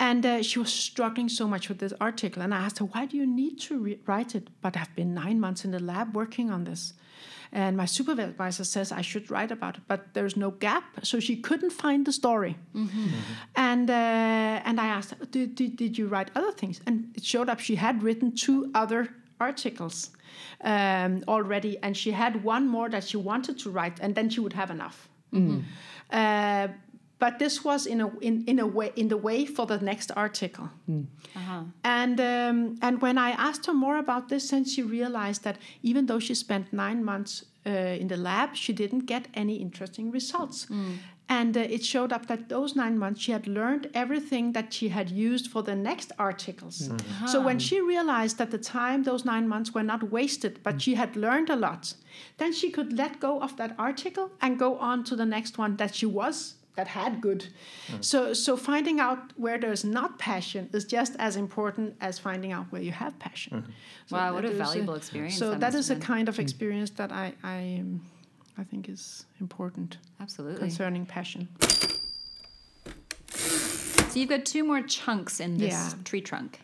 And 0.00 0.24
uh, 0.24 0.42
she 0.42 0.58
was 0.60 0.72
struggling 0.72 1.28
so 1.30 1.48
much 1.48 1.68
with 1.68 1.78
this 1.78 1.92
article. 2.00 2.42
And 2.42 2.54
I 2.54 2.58
asked 2.58 2.78
her, 2.78 2.84
why 2.84 3.06
do 3.06 3.16
you 3.16 3.26
need 3.26 3.58
to 3.68 3.78
re- 3.78 3.98
write 4.06 4.34
it? 4.36 4.48
But 4.60 4.76
I've 4.76 4.94
been 4.94 5.12
nine 5.12 5.40
months 5.40 5.64
in 5.64 5.72
the 5.72 5.80
lab 5.80 6.14
working 6.14 6.50
on 6.52 6.64
this. 6.64 6.92
And 7.52 7.76
my 7.76 7.86
supervisor 7.86 8.64
says 8.64 8.92
I 8.92 9.02
should 9.02 9.30
write 9.30 9.50
about 9.50 9.76
it, 9.76 9.82
but 9.88 10.00
there's 10.14 10.36
no 10.36 10.50
gap. 10.50 10.84
So 11.02 11.18
she 11.20 11.36
couldn't 11.36 11.70
find 11.70 12.06
the 12.06 12.12
story. 12.12 12.56
And, 13.56 13.90
uh, 13.90 14.68
and 14.68 14.80
I 14.80 14.86
asked, 14.86 15.14
did, 15.30 15.54
did, 15.54 15.76
did 15.76 15.96
you 15.98 16.08
write 16.08 16.30
other 16.34 16.52
things? 16.52 16.80
And 16.86 17.12
it 17.16 17.24
showed 17.24 17.48
up 17.48 17.60
she 17.60 17.76
had 17.76 18.02
written 18.02 18.32
two 18.34 18.70
other 18.74 19.08
articles 19.40 20.10
um, 20.62 21.22
already. 21.26 21.78
And 21.82 21.96
she 21.96 22.10
had 22.10 22.44
one 22.44 22.68
more 22.68 22.88
that 22.90 23.04
she 23.04 23.16
wanted 23.16 23.58
to 23.60 23.70
write, 23.70 23.98
and 24.00 24.14
then 24.14 24.28
she 24.30 24.40
would 24.40 24.52
have 24.52 24.70
enough. 24.70 25.08
Uh, 26.10 26.68
but 27.18 27.38
this 27.38 27.64
was 27.64 27.86
in 27.86 28.00
a 28.00 28.08
in, 28.20 28.44
in 28.46 28.58
a 28.58 28.66
way 28.66 28.92
in 28.96 29.08
the 29.08 29.16
way 29.16 29.44
for 29.46 29.66
the 29.66 29.78
next 29.78 30.10
article. 30.16 30.68
And 31.84 32.20
um, 32.20 32.76
and 32.82 33.00
when 33.02 33.18
I 33.18 33.30
asked 33.30 33.66
her 33.66 33.74
more 33.74 33.98
about 33.98 34.28
this, 34.28 34.50
then 34.50 34.64
she 34.64 34.82
realized 34.82 35.42
that 35.44 35.56
even 35.82 36.06
though 36.06 36.20
she 36.20 36.34
spent 36.34 36.72
nine 36.72 37.02
months 37.04 37.44
uh, 37.66 37.70
in 38.00 38.08
the 38.08 38.16
lab, 38.16 38.54
she 38.54 38.72
didn't 38.72 39.06
get 39.06 39.26
any 39.34 39.56
interesting 39.56 40.10
results. 40.12 40.66
And 41.30 41.56
uh, 41.56 41.60
it 41.60 41.84
showed 41.84 42.10
up 42.10 42.26
that 42.26 42.48
those 42.48 42.74
nine 42.74 42.96
months 42.98 43.20
she 43.20 43.32
had 43.32 43.46
learned 43.46 43.90
everything 43.92 44.52
that 44.52 44.72
she 44.72 44.88
had 44.88 45.10
used 45.10 45.50
for 45.50 45.62
the 45.62 45.74
next 45.74 46.10
articles. 46.18 46.88
So 47.26 47.42
when 47.42 47.58
she 47.58 47.80
realized 47.82 48.38
that 48.38 48.50
the 48.50 48.58
time, 48.58 49.02
those 49.02 49.26
nine 49.26 49.46
months 49.46 49.74
were 49.74 49.82
not 49.82 50.02
wasted, 50.10 50.60
but 50.62 50.80
she 50.80 50.94
had 50.94 51.16
learned 51.16 51.50
a 51.50 51.56
lot, 51.56 51.92
then 52.38 52.52
she 52.54 52.70
could 52.70 52.96
let 52.96 53.20
go 53.20 53.42
of 53.42 53.56
that 53.56 53.74
article 53.78 54.30
and 54.40 54.58
go 54.58 54.78
on 54.78 55.04
to 55.04 55.14
the 55.16 55.26
next 55.26 55.58
one 55.58 55.76
that 55.76 55.94
she 55.94 56.06
was 56.06 56.54
that 56.78 56.86
had 56.88 57.20
good. 57.20 57.40
So 58.00 58.18
so 58.44 58.56
finding 58.56 59.00
out 59.06 59.18
where 59.44 59.58
there's 59.64 59.84
not 59.84 60.10
passion 60.18 60.62
is 60.72 60.84
just 60.96 61.12
as 61.18 61.34
important 61.36 61.88
as 62.00 62.18
finding 62.26 62.52
out 62.56 62.66
where 62.72 62.80
you 62.88 62.92
have 62.92 63.12
passion. 63.18 63.54
So 64.06 64.16
Wow, 64.16 64.34
what 64.34 64.44
a 64.44 64.50
is 64.50 64.58
valuable 64.58 64.94
experience 64.94 65.38
So 65.38 65.46
that 65.50 65.60
that 65.60 65.72
must 65.74 65.90
is 65.90 65.96
a 65.96 66.00
kind 66.12 66.28
of 66.28 66.38
experience 66.38 66.90
that 67.00 67.10
I 67.24 67.26
I 67.42 67.58
um, 67.82 68.00
I 68.60 68.64
think 68.70 68.88
is 68.88 69.26
important 69.40 69.98
Absolutely. 70.20 70.60
concerning 70.66 71.04
passion. 71.06 71.42
So 74.10 74.14
you've 74.20 74.32
got 74.36 74.44
two 74.54 74.64
more 74.70 74.82
chunks 74.98 75.40
in 75.40 75.58
this 75.58 75.74
Yeah. 75.74 75.92
tree 76.08 76.22
trunk. 76.30 76.60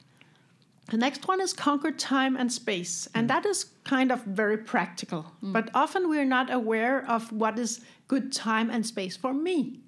The 0.90 0.96
next 0.98 1.26
one 1.28 1.40
is 1.40 1.52
conquer 1.54 1.90
time 1.92 2.36
and 2.36 2.52
space, 2.52 3.08
and 3.14 3.28
that 3.30 3.46
is 3.46 3.64
kind 3.84 4.12
of 4.12 4.22
very 4.24 4.58
practical. 4.58 5.24
But 5.42 5.70
often 5.74 6.08
we're 6.08 6.26
not 6.26 6.52
aware 6.52 7.04
of 7.08 7.32
what 7.32 7.58
is 7.58 7.80
good 8.08 8.32
time 8.32 8.70
and 8.70 8.84
space 8.86 9.16
for 9.16 9.32
me. 9.32 9.80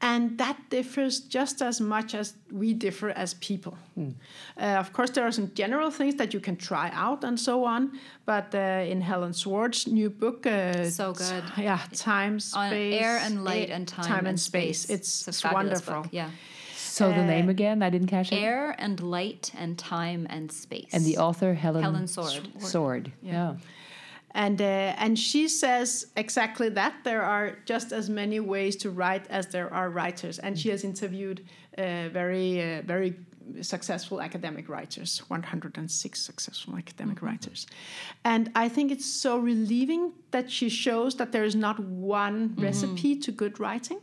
And 0.00 0.36
that 0.38 0.56
differs 0.70 1.20
just 1.20 1.62
as 1.62 1.80
much 1.80 2.14
as 2.14 2.34
we 2.52 2.74
differ 2.74 3.10
as 3.10 3.34
people. 3.34 3.76
Uh, 3.96 4.62
of 4.78 4.92
course, 4.92 5.10
there 5.10 5.24
are 5.24 5.32
some 5.32 5.50
general 5.54 5.90
things 5.90 6.14
that 6.16 6.34
you 6.34 6.40
can 6.40 6.56
try 6.56 6.90
out 6.92 7.24
and 7.24 7.38
so 7.40 7.64
on. 7.64 7.98
But 8.26 8.54
uh, 8.54 8.58
in 8.92 9.00
Helen 9.00 9.32
Sword's 9.32 9.86
new 9.86 10.10
book, 10.10 10.46
uh, 10.46 10.90
So 10.90 11.12
good. 11.12 11.42
t- 11.56 11.62
yeah, 11.62 11.80
time, 11.94 12.38
space, 12.38 12.54
On 12.56 12.72
air 12.72 13.18
and 13.18 13.44
light 13.44 13.70
and 13.70 13.88
time, 13.88 14.04
time 14.06 14.26
and 14.26 14.38
space. 14.38 14.84
It's, 14.90 15.26
It's 15.28 15.28
it's 15.28 15.44
wonderful. 15.52 16.02
book. 16.02 16.08
Yeah. 16.12 16.28
So 16.94 17.08
the 17.12 17.24
name 17.24 17.48
again, 17.48 17.82
I 17.82 17.90
didn't 17.90 18.06
catch 18.06 18.30
it. 18.30 18.36
Air 18.36 18.76
and 18.78 19.00
light 19.00 19.50
and 19.58 19.76
time 19.76 20.28
and 20.30 20.50
space. 20.52 20.90
And 20.92 21.04
the 21.04 21.18
author 21.18 21.52
Helen 21.52 21.82
Helen 21.82 22.06
Sword. 22.06 22.48
Sword. 22.58 23.12
Yeah. 23.20 23.56
And 24.30 24.60
uh, 24.60 25.04
and 25.04 25.18
she 25.18 25.48
says 25.48 26.06
exactly 26.16 26.68
that 26.70 26.94
there 27.02 27.22
are 27.22 27.58
just 27.66 27.92
as 27.92 28.08
many 28.08 28.38
ways 28.38 28.76
to 28.76 28.90
write 28.90 29.26
as 29.28 29.48
there 29.48 29.72
are 29.74 29.90
writers. 29.90 30.38
And 30.38 30.56
she 30.56 30.68
has 30.70 30.84
interviewed 30.84 31.44
uh, 31.76 32.08
very 32.10 32.62
uh, 32.62 32.82
very 32.82 33.14
successful 33.60 34.20
academic 34.20 34.68
writers, 34.68 35.22
106 35.28 36.20
successful 36.20 36.76
academic 36.76 37.22
writers. 37.22 37.66
And 38.24 38.50
I 38.54 38.68
think 38.68 38.90
it's 38.92 39.06
so 39.06 39.38
relieving 39.38 40.12
that 40.30 40.50
she 40.50 40.68
shows 40.68 41.16
that 41.16 41.32
there 41.32 41.44
is 41.44 41.56
not 41.56 41.78
one 41.80 42.54
recipe 42.56 43.16
to 43.16 43.32
good 43.32 43.58
writing. 43.60 44.00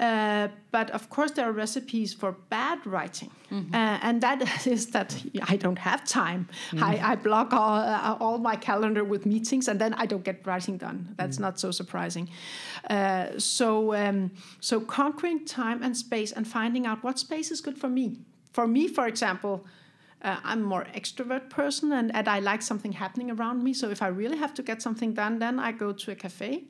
Uh, 0.00 0.48
but 0.70 0.88
of 0.90 1.10
course, 1.10 1.32
there 1.32 1.46
are 1.46 1.52
recipes 1.52 2.14
for 2.14 2.32
bad 2.48 2.86
writing, 2.86 3.30
uh, 3.52 3.98
and 4.02 4.22
that 4.22 4.66
is 4.66 4.86
that 4.92 5.14
I 5.42 5.56
don't 5.56 5.78
have 5.78 6.06
time. 6.06 6.48
I, 6.80 7.12
I 7.12 7.14
block 7.16 7.52
all, 7.52 7.78
uh, 7.78 8.16
all 8.18 8.38
my 8.38 8.56
calendar 8.56 9.04
with 9.04 9.26
meetings, 9.26 9.68
and 9.68 9.78
then 9.78 9.92
I 9.94 10.06
don't 10.06 10.24
get 10.24 10.46
writing 10.46 10.78
done. 10.78 11.14
That's 11.18 11.38
not 11.38 11.60
so 11.60 11.70
surprising. 11.70 12.30
Uh, 12.88 13.38
so, 13.38 13.94
um, 13.94 14.30
so 14.60 14.80
conquering 14.80 15.44
time 15.44 15.82
and 15.82 15.94
space, 15.94 16.32
and 16.32 16.48
finding 16.48 16.86
out 16.86 17.04
what 17.04 17.18
space 17.18 17.50
is 17.50 17.60
good 17.60 17.76
for 17.76 17.90
me. 17.90 18.20
For 18.54 18.66
me, 18.66 18.88
for 18.88 19.06
example, 19.06 19.66
uh, 20.22 20.36
I'm 20.44 20.62
a 20.62 20.66
more 20.66 20.86
extrovert 20.94 21.48
person 21.48 21.92
and, 21.92 22.14
and 22.14 22.28
I 22.28 22.40
like 22.40 22.62
something 22.62 22.92
happening 22.92 23.30
around 23.30 23.62
me. 23.62 23.72
So 23.72 23.90
if 23.90 24.02
I 24.02 24.08
really 24.08 24.36
have 24.36 24.52
to 24.54 24.62
get 24.62 24.82
something 24.82 25.14
done, 25.14 25.38
then 25.38 25.58
I 25.58 25.72
go 25.72 25.92
to 25.92 26.10
a 26.10 26.14
cafe 26.14 26.64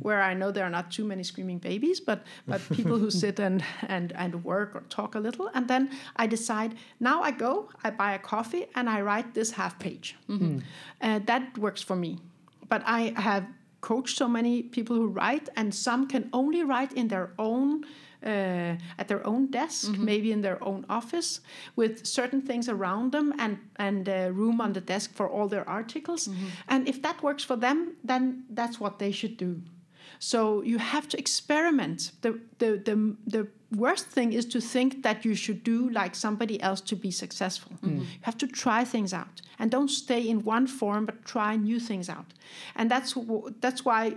where 0.00 0.22
I 0.22 0.34
know 0.34 0.50
there 0.50 0.64
are 0.64 0.70
not 0.70 0.90
too 0.90 1.04
many 1.04 1.24
screaming 1.24 1.58
babies, 1.58 2.00
but, 2.00 2.24
but 2.46 2.60
people 2.72 2.98
who 2.98 3.10
sit 3.10 3.40
and, 3.40 3.64
and, 3.88 4.12
and 4.12 4.44
work 4.44 4.74
or 4.74 4.82
talk 4.88 5.14
a 5.14 5.20
little. 5.20 5.50
And 5.54 5.66
then 5.66 5.90
I 6.16 6.26
decide, 6.26 6.76
now 7.00 7.22
I 7.22 7.32
go, 7.32 7.68
I 7.82 7.90
buy 7.90 8.12
a 8.14 8.18
coffee 8.18 8.66
and 8.74 8.88
I 8.88 9.00
write 9.00 9.34
this 9.34 9.50
half 9.52 9.78
page. 9.78 10.16
Uh, 11.00 11.20
that 11.26 11.58
works 11.58 11.82
for 11.82 11.96
me. 11.96 12.18
But 12.68 12.82
I 12.86 13.12
have 13.16 13.46
coached 13.80 14.16
so 14.16 14.28
many 14.28 14.62
people 14.62 14.96
who 14.96 15.08
write, 15.08 15.48
and 15.56 15.74
some 15.74 16.06
can 16.06 16.30
only 16.32 16.62
write 16.62 16.92
in 16.92 17.08
their 17.08 17.32
own 17.38 17.84
uh, 18.24 18.76
at 18.98 19.08
their 19.08 19.26
own 19.26 19.50
desk, 19.50 19.90
maybe 19.98 20.30
in 20.32 20.42
their 20.42 20.58
own 20.62 20.84
office, 20.88 21.40
with 21.76 22.06
certain 22.06 22.42
things 22.42 22.68
around 22.68 23.12
them 23.12 23.32
and 23.38 23.58
and 23.76 24.08
uh, 24.08 24.30
room 24.32 24.60
on 24.60 24.72
the 24.72 24.80
desk 24.80 25.14
for 25.14 25.28
all 25.28 25.48
their 25.48 25.68
articles. 25.68 26.28
And 26.68 26.88
if 26.88 27.00
that 27.02 27.22
works 27.22 27.44
for 27.44 27.56
them, 27.56 27.96
then 28.04 28.44
that's 28.54 28.78
what 28.80 28.98
they 28.98 29.12
should 29.12 29.36
do. 29.36 29.62
So 30.18 30.62
you 30.62 30.78
have 30.78 31.08
to 31.08 31.18
experiment. 31.18 32.12
The, 32.20 32.38
the, 32.58 32.80
the, 32.84 33.16
the 33.26 33.48
worst 33.76 34.06
thing 34.06 34.32
is 34.32 34.46
to 34.46 34.60
think 34.60 35.02
that 35.02 35.24
you 35.24 35.34
should 35.34 35.64
do 35.64 35.90
like 35.90 36.14
somebody 36.14 36.62
else 36.62 36.80
to 36.82 36.96
be 36.96 37.10
successful. 37.10 37.72
You 37.82 38.06
have 38.20 38.38
to 38.38 38.46
try 38.46 38.84
things 38.84 39.12
out 39.12 39.42
and 39.58 39.68
don't 39.70 39.90
stay 39.90 40.28
in 40.28 40.44
one 40.44 40.68
form, 40.68 41.06
but 41.06 41.24
try 41.24 41.56
new 41.56 41.80
things 41.80 42.08
out. 42.08 42.34
And 42.76 42.88
that's, 42.88 43.16
that's 43.60 43.84
why 43.84 44.16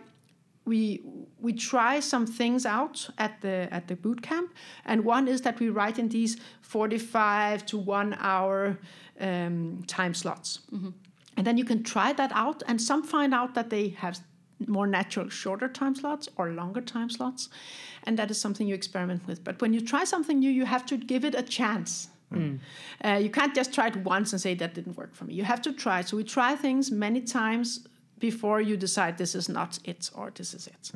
we 0.66 1.02
we 1.46 1.54
try 1.54 2.00
some 2.00 2.26
things 2.26 2.66
out 2.66 2.98
at 3.18 3.34
the 3.42 3.58
at 3.78 3.88
the 3.88 3.96
boot 3.96 4.22
camp, 4.30 4.50
and 4.86 4.98
one 5.06 5.26
is 5.34 5.42
that 5.42 5.60
we 5.60 5.70
write 5.70 5.98
in 6.00 6.10
these 6.10 6.38
45 6.62 7.66
to 7.68 7.78
one 7.78 8.16
hour 8.20 8.78
um, 9.20 9.84
time 9.88 10.14
slots, 10.14 10.60
and 11.38 11.46
then 11.48 11.58
you 11.58 11.66
can 11.72 11.84
try 11.84 12.14
that 12.14 12.32
out. 12.34 12.64
And 12.68 12.82
some 12.82 13.04
find 13.04 13.32
out 13.34 13.54
that 13.54 13.70
they 13.70 13.90
have 14.04 14.20
more 14.68 14.88
natural 14.88 15.30
shorter 15.30 15.68
time 15.68 15.96
slots 15.96 16.28
or 16.38 16.50
longer 16.50 16.82
time 16.82 17.10
slots, 17.10 17.50
and 18.06 18.18
that 18.20 18.32
is 18.32 18.38
something 18.42 18.68
you 18.68 18.76
experiment 18.76 19.22
with. 19.28 19.44
But 19.44 19.62
when 19.62 19.72
you 19.74 19.82
try 19.82 20.04
something 20.04 20.40
new, 20.40 20.52
you 20.60 20.66
have 20.66 20.86
to 20.88 20.98
give 20.98 21.24
it 21.30 21.36
a 21.36 21.44
chance. 21.44 22.10
Uh, 23.08 23.20
you 23.26 23.30
can't 23.30 23.56
just 23.56 23.72
try 23.74 23.88
it 23.88 23.98
once 23.98 24.34
and 24.34 24.42
say 24.42 24.56
that 24.56 24.74
didn't 24.74 24.98
work 24.98 25.14
for 25.16 25.26
me. 25.26 25.34
You 25.36 25.44
have 25.44 25.62
to 25.62 25.72
try. 25.72 26.02
So 26.02 26.18
we 26.18 26.24
try 26.24 26.56
things 26.56 26.92
many 26.92 27.22
times 27.22 27.88
before 28.20 28.62
you 28.62 28.78
decide 28.78 29.18
this 29.18 29.36
is 29.36 29.50
not 29.50 29.80
it 29.84 30.10
or 30.14 30.32
this 30.34 30.54
is 30.54 30.68
it. 30.68 30.92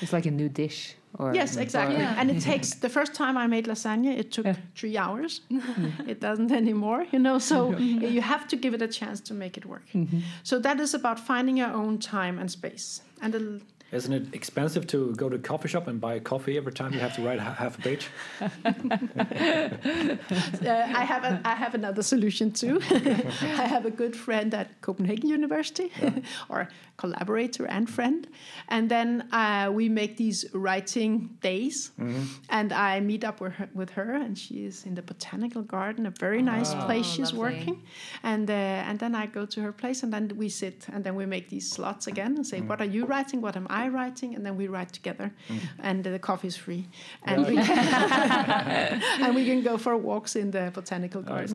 It's 0.00 0.12
like 0.12 0.26
a 0.26 0.30
new 0.30 0.48
dish. 0.48 0.96
Or 1.16 1.32
Yes, 1.32 1.56
exactly. 1.56 1.98
Yeah. 1.98 2.16
And 2.18 2.28
it 2.30 2.40
takes 2.42 2.74
the 2.74 2.88
first 2.88 3.14
time 3.14 3.36
I 3.36 3.46
made 3.46 3.66
lasagna, 3.66 4.18
it 4.18 4.32
took 4.32 4.46
Yeah. 4.46 4.56
three 4.74 4.96
hours. 4.98 5.42
it 6.08 6.20
doesn't 6.20 6.50
anymore, 6.50 7.06
you 7.12 7.20
know. 7.20 7.38
So 7.38 7.70
mm-hmm. 7.70 8.04
you 8.04 8.20
have 8.20 8.48
to 8.48 8.56
give 8.56 8.74
it 8.74 8.82
a 8.82 8.88
chance 8.88 9.20
to 9.28 9.34
make 9.34 9.56
it 9.56 9.64
work. 9.64 9.86
Mm-hmm. 9.94 10.20
So 10.42 10.58
that 10.58 10.80
is 10.80 10.92
about 10.92 11.20
finding 11.20 11.56
your 11.56 11.72
own 11.72 11.98
time 11.98 12.38
and 12.40 12.50
space. 12.50 13.02
And 13.22 13.32
the, 13.32 13.60
Isn't 13.94 14.12
it 14.12 14.34
expensive 14.34 14.88
to 14.88 15.14
go 15.14 15.28
to 15.28 15.36
a 15.36 15.38
coffee 15.38 15.68
shop 15.68 15.86
and 15.86 16.00
buy 16.00 16.14
a 16.14 16.20
coffee 16.20 16.56
every 16.56 16.72
time 16.72 16.92
you 16.92 16.98
have 16.98 17.14
to 17.14 17.22
write 17.22 17.38
ha- 17.38 17.54
half 17.54 17.78
a 17.78 17.82
page? 17.82 18.10
uh, 18.40 18.48
I 21.00 21.04
have 21.04 21.22
a, 21.22 21.40
I 21.44 21.54
have 21.54 21.74
another 21.76 22.02
solution 22.02 22.50
too. 22.50 22.80
I 22.90 23.66
have 23.74 23.86
a 23.86 23.92
good 23.92 24.16
friend 24.16 24.52
at 24.52 24.80
Copenhagen 24.80 25.28
University, 25.28 25.92
or 26.48 26.68
collaborator 26.96 27.66
and 27.66 27.88
friend, 27.88 28.26
and 28.68 28.90
then 28.90 29.28
uh, 29.30 29.70
we 29.72 29.88
make 29.88 30.16
these 30.16 30.44
writing 30.52 31.36
days, 31.40 31.92
and 32.48 32.72
I 32.72 32.98
meet 32.98 33.22
up 33.22 33.40
with 33.40 33.52
her, 33.52 33.68
with 33.74 33.90
her, 33.90 34.14
and 34.14 34.36
she 34.36 34.66
is 34.66 34.84
in 34.86 34.96
the 34.96 35.02
botanical 35.02 35.62
garden, 35.62 36.06
a 36.06 36.10
very 36.10 36.42
nice 36.42 36.74
place 36.74 37.06
she's 37.06 37.32
lovely. 37.32 37.58
working, 37.58 37.82
and 38.24 38.50
uh, 38.50 38.88
and 38.88 38.98
then 38.98 39.14
I 39.14 39.26
go 39.26 39.46
to 39.46 39.60
her 39.60 39.72
place, 39.72 40.02
and 40.02 40.12
then 40.12 40.32
we 40.36 40.48
sit, 40.48 40.86
and 40.92 41.04
then 41.04 41.14
we 41.14 41.26
make 41.26 41.48
these 41.48 41.70
slots 41.70 42.08
again, 42.08 42.34
and 42.36 42.44
say, 42.44 42.60
what 42.60 42.80
are 42.80 42.90
you 42.96 43.06
writing, 43.06 43.40
what 43.40 43.56
am 43.56 43.68
I 43.70 43.83
writing, 43.88 44.34
and 44.34 44.44
then 44.44 44.56
we 44.56 44.68
write 44.68 44.92
together, 44.92 45.32
and 45.78 46.06
uh, 46.06 46.10
the 46.10 46.18
coffee 46.18 46.48
is 46.48 46.56
free, 46.56 46.88
and 47.24 47.46
we 47.46 47.58
and 47.58 49.34
we 49.34 49.44
can 49.44 49.62
go 49.62 49.78
for 49.78 49.96
walks 49.96 50.36
in 50.36 50.50
the 50.50 50.70
botanical 50.74 51.22
garden. 51.22 51.54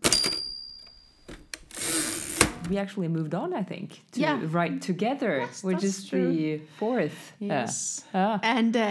We 2.70 2.78
actually 2.78 3.08
moved 3.08 3.34
on, 3.34 3.54
I 3.54 3.64
think, 3.64 4.04
to 4.12 4.20
Yeah. 4.22 4.40
write 4.52 4.82
together, 4.82 5.40
Yes, 5.40 5.64
which 5.64 5.82
that's 5.82 6.04
is 6.04 6.10
the 6.10 6.60
fourth. 6.78 7.34
Yeah. 7.40 7.62
Yes. 7.62 8.04
Ah. 8.14 8.40
And 8.44 8.76
uh, 8.76 8.82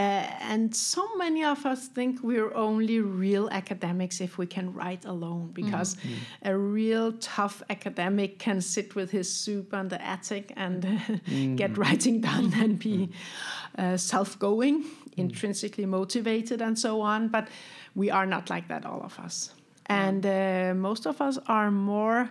and 0.52 0.74
so 0.74 1.02
many 1.16 1.44
of 1.44 1.64
us 1.64 1.88
think 1.88 2.20
we're 2.22 2.52
only 2.54 3.00
real 3.00 3.48
academics 3.50 4.20
if 4.20 4.36
we 4.38 4.46
can 4.46 4.72
write 4.74 5.04
alone, 5.04 5.50
because 5.54 5.96
a 6.42 6.56
real 6.56 7.12
tough 7.20 7.62
academic 7.70 8.38
can 8.38 8.60
sit 8.60 8.94
with 8.94 9.10
his 9.12 9.32
soup 9.32 9.72
on 9.72 9.88
the 9.88 10.00
attic 10.04 10.52
and 10.56 10.84
get 11.56 11.78
writing 11.78 12.20
done 12.20 12.52
and 12.62 12.78
be 12.78 13.08
uh, 13.78 13.96
self-going, 13.96 14.84
intrinsically 15.16 15.86
motivated, 15.86 16.60
and 16.60 16.76
so 16.78 17.00
on. 17.00 17.28
But 17.28 17.48
we 17.94 18.10
are 18.10 18.26
not 18.26 18.50
like 18.50 18.66
that, 18.68 18.84
all 18.84 19.02
of 19.02 19.18
us. 19.18 19.52
And 19.86 20.26
uh, 20.26 20.74
most 20.74 21.06
of 21.06 21.20
us 21.20 21.38
are 21.46 21.70
more 21.70 22.28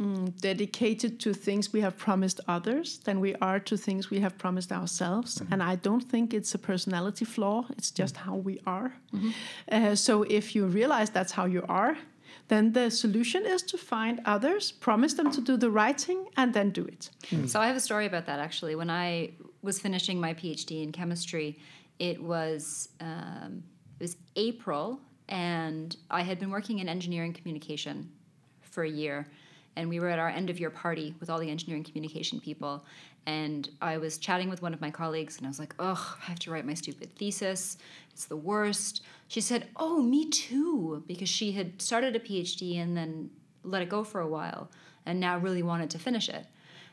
mm, 0.00 0.40
dedicated 0.40 1.20
to 1.20 1.32
things 1.32 1.72
we 1.72 1.80
have 1.80 1.96
promised 1.96 2.40
others 2.48 2.98
than 2.98 3.20
we 3.20 3.34
are 3.36 3.60
to 3.60 3.76
things 3.76 4.10
we 4.10 4.20
have 4.20 4.36
promised 4.38 4.72
ourselves. 4.72 5.42
And 5.50 5.62
I 5.62 5.76
don't 5.76 6.02
think 6.02 6.34
it's 6.34 6.54
a 6.54 6.58
personality 6.58 7.24
flaw, 7.24 7.66
it's 7.76 7.90
just 7.90 8.16
how 8.16 8.36
we 8.36 8.60
are. 8.66 8.94
Uh, 9.70 9.94
so 9.94 10.22
if 10.24 10.54
you 10.54 10.66
realize 10.66 11.10
that's 11.10 11.32
how 11.32 11.46
you 11.46 11.64
are, 11.68 11.96
then 12.48 12.72
the 12.72 12.90
solution 12.90 13.44
is 13.44 13.62
to 13.62 13.76
find 13.76 14.20
others, 14.24 14.70
promise 14.70 15.14
them 15.14 15.30
to 15.32 15.40
do 15.40 15.56
the 15.56 15.70
writing, 15.70 16.26
and 16.36 16.54
then 16.54 16.70
do 16.70 16.84
it. 16.84 17.10
So 17.48 17.60
I 17.60 17.66
have 17.66 17.76
a 17.76 17.80
story 17.80 18.06
about 18.06 18.26
that 18.26 18.38
actually. 18.38 18.74
When 18.76 18.90
I 18.90 19.32
was 19.62 19.80
finishing 19.80 20.20
my 20.20 20.32
PhD 20.34 20.82
in 20.82 20.92
chemistry, 20.92 21.58
it 21.98 22.22
was 22.22 22.90
um, 23.00 23.64
it 23.98 24.04
was 24.04 24.16
April, 24.36 25.00
and 25.28 25.96
I 26.10 26.22
had 26.22 26.38
been 26.38 26.50
working 26.50 26.78
in 26.78 26.88
engineering 26.88 27.32
communication 27.32 28.10
for 28.60 28.84
a 28.84 28.90
year, 28.90 29.26
and 29.76 29.88
we 29.88 30.00
were 30.00 30.08
at 30.08 30.18
our 30.18 30.28
end 30.28 30.50
of 30.50 30.58
year 30.58 30.70
party 30.70 31.14
with 31.20 31.30
all 31.30 31.38
the 31.38 31.50
engineering 31.50 31.84
communication 31.84 32.40
people, 32.40 32.84
and 33.26 33.68
I 33.80 33.98
was 33.98 34.18
chatting 34.18 34.48
with 34.48 34.62
one 34.62 34.72
of 34.72 34.80
my 34.80 34.90
colleagues, 34.90 35.36
and 35.36 35.46
I 35.46 35.50
was 35.50 35.58
like, 35.58 35.74
"Ugh, 35.78 35.98
I 36.22 36.24
have 36.24 36.38
to 36.40 36.50
write 36.50 36.66
my 36.66 36.74
stupid 36.74 37.14
thesis. 37.16 37.76
It's 38.10 38.24
the 38.24 38.36
worst." 38.36 39.02
She 39.28 39.40
said, 39.40 39.68
"Oh, 39.76 40.02
me 40.02 40.28
too," 40.30 41.04
because 41.06 41.28
she 41.28 41.52
had 41.52 41.80
started 41.82 42.16
a 42.16 42.20
PhD 42.20 42.78
and 42.78 42.96
then 42.96 43.30
let 43.62 43.82
it 43.82 43.88
go 43.88 44.04
for 44.04 44.20
a 44.20 44.28
while, 44.28 44.70
and 45.04 45.20
now 45.20 45.38
really 45.38 45.62
wanted 45.62 45.90
to 45.90 45.98
finish 45.98 46.28
it. 46.28 46.46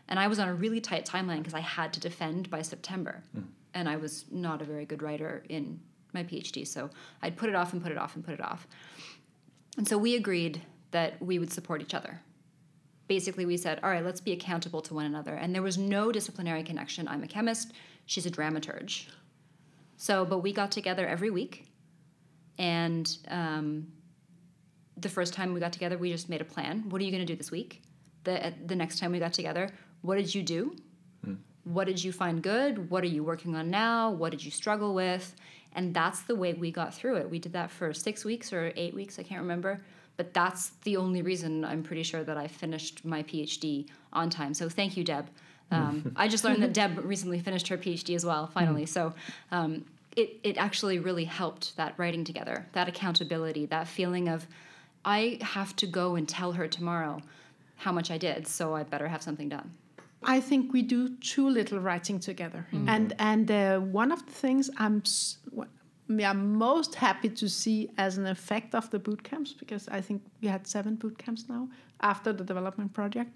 And 0.08 0.20
I 0.20 0.28
was 0.28 0.40
on 0.40 0.50
a 0.50 0.54
really 0.54 0.82
tight 0.82 1.06
timeline 1.06 1.40
because 1.40 1.54
I 1.54 1.62
had 1.62 1.94
to 1.94 2.00
defend 2.00 2.50
by 2.50 2.62
September. 2.62 3.24
Hmm. 3.34 3.44
And 3.74 3.90
I 3.90 3.96
was 3.96 4.26
not 4.32 4.62
a 4.62 4.66
very 4.66 4.86
good 4.86 5.02
writer 5.02 5.44
in 5.50 5.80
my 6.14 6.24
PhD. 6.24 6.68
So 6.68 6.90
I'd 7.22 7.38
put 7.38 7.50
it 7.50 7.56
off 7.56 7.74
and 7.74 7.82
put 7.82 7.92
it 7.92 7.98
off 7.98 8.16
and 8.16 8.24
put 8.24 8.34
it 8.34 8.42
off. 8.42 8.68
And 9.78 9.88
so 9.88 9.98
we 9.98 10.16
agreed 10.16 10.62
that 10.92 11.20
we 11.22 11.40
would 11.40 11.52
support 11.52 11.82
each 11.82 11.94
other. 11.94 12.22
Basically, 13.08 13.46
we 13.46 13.58
said, 13.58 13.80
all 13.84 13.90
right, 13.90 14.04
let's 14.04 14.22
be 14.22 14.32
accountable 14.32 14.82
to 14.82 14.94
one 14.94 15.06
another. 15.06 15.34
And 15.36 15.54
there 15.54 15.62
was 15.62 15.78
no 15.78 16.12
disciplinary 16.12 16.64
connection. 16.64 17.08
I'm 17.08 17.24
a 17.24 17.28
chemist, 17.28 17.74
she's 18.06 18.26
a 18.26 18.32
dramaturge. 18.32 19.08
So, 19.98 20.26
but 20.26 20.40
we 20.40 20.54
got 20.54 20.72
together 20.72 21.08
every 21.08 21.30
week. 21.30 21.68
And 22.58 23.18
um, 23.28 23.88
the 24.98 25.10
first 25.10 25.34
time 25.34 25.54
we 25.54 25.60
got 25.60 25.74
together, 25.74 25.98
we 25.98 26.12
just 26.12 26.30
made 26.30 26.42
a 26.42 26.46
plan. 26.46 26.90
What 26.90 27.02
are 27.02 27.06
you 27.06 27.12
going 27.12 27.26
to 27.26 27.32
do 27.32 27.36
this 27.36 27.52
week? 27.52 27.82
The, 28.24 28.54
the 28.66 28.76
next 28.76 29.00
time 29.00 29.12
we 29.12 29.20
got 29.20 29.34
together, 29.34 29.70
what 30.02 30.16
did 30.16 30.34
you 30.34 30.44
do? 30.44 30.76
What 31.64 31.88
did 31.88 32.04
you 32.04 32.12
find 32.12 32.42
good? 32.42 32.90
What 32.90 33.04
are 33.04 33.08
you 33.08 33.24
working 33.24 33.56
on 33.56 33.70
now? 33.70 34.12
What 34.12 34.32
did 34.32 34.44
you 34.44 34.52
struggle 34.52 34.94
with? 34.94 35.34
And 35.74 35.94
that's 35.94 36.22
the 36.24 36.36
way 36.36 36.54
we 36.54 36.72
got 36.72 36.94
through 36.94 37.16
it. 37.16 37.30
We 37.30 37.40
did 37.40 37.54
that 37.54 37.72
for 37.72 37.94
six 37.94 38.26
weeks 38.26 38.52
or 38.52 38.74
eight 38.76 38.94
weeks, 38.94 39.18
I 39.18 39.24
can't 39.24 39.42
remember. 39.42 39.82
But 40.16 40.34
that's 40.34 40.70
the 40.84 40.98
only 40.98 41.22
reason 41.22 41.66
I'm 41.66 41.84
pretty 41.84 42.04
sure 42.04 42.24
that 42.24 42.38
I 42.38 42.48
finished 42.48 43.04
my 43.04 43.24
PhD 43.24 43.88
on 44.12 44.30
time. 44.30 44.54
So 44.54 44.70
thank 44.70 44.96
you, 44.96 45.04
Deb. 45.04 45.28
Um, 45.72 46.14
I 46.16 46.28
just 46.28 46.44
learned 46.44 46.62
that 46.62 46.74
Deb 46.74 47.00
recently 47.04 47.40
finished 47.40 47.68
her 47.70 47.78
PhD 47.78 48.16
as 48.16 48.26
well, 48.26 48.48
finally. 48.48 48.86
So 48.86 49.14
um, 49.52 49.86
it, 50.16 50.40
it 50.44 50.58
actually 50.58 51.00
really 51.00 51.26
helped 51.26 51.76
that 51.78 51.96
writing 51.98 52.24
together, 52.24 52.68
that 52.74 52.88
accountability, 52.88 53.66
that 53.68 53.88
feeling 53.88 54.28
of 54.28 54.48
I 55.06 55.40
have 55.42 55.76
to 55.78 55.88
go 55.88 56.16
and 56.16 56.28
tell 56.28 56.54
her 56.54 56.68
tomorrow 56.68 57.22
how 57.78 57.92
much 57.92 58.12
I 58.12 58.18
did, 58.18 58.48
so 58.48 58.76
I 58.76 58.84
better 58.84 59.08
have 59.08 59.22
something 59.22 59.50
done. 59.50 59.72
I 60.26 60.40
think 60.40 60.72
we 60.72 60.82
do 60.82 61.10
too 61.18 61.50
little 61.50 61.80
writing 61.80 62.18
together, 62.20 62.66
and 62.88 63.14
and 63.20 63.52
uh, 63.52 63.80
one 63.80 64.10
of 64.10 64.26
the 64.26 64.32
things 64.32 64.70
I'm 64.78 65.04
s- 66.10 66.24
are 66.26 66.34
most 66.34 66.96
happy 66.96 67.30
to 67.30 67.50
see 67.50 67.90
as 67.98 68.18
an 68.18 68.26
effect 68.28 68.76
of 68.76 68.90
the 68.90 69.00
boot 69.00 69.24
camps 69.24 69.54
because 69.54 69.88
I 69.88 70.02
think 70.02 70.22
we 70.42 70.48
had 70.48 70.68
seven 70.68 70.96
boot 70.96 71.18
camps 71.18 71.46
now 71.50 71.70
after 72.00 72.34
the 72.34 72.44
development 72.44 72.94
project, 72.94 73.32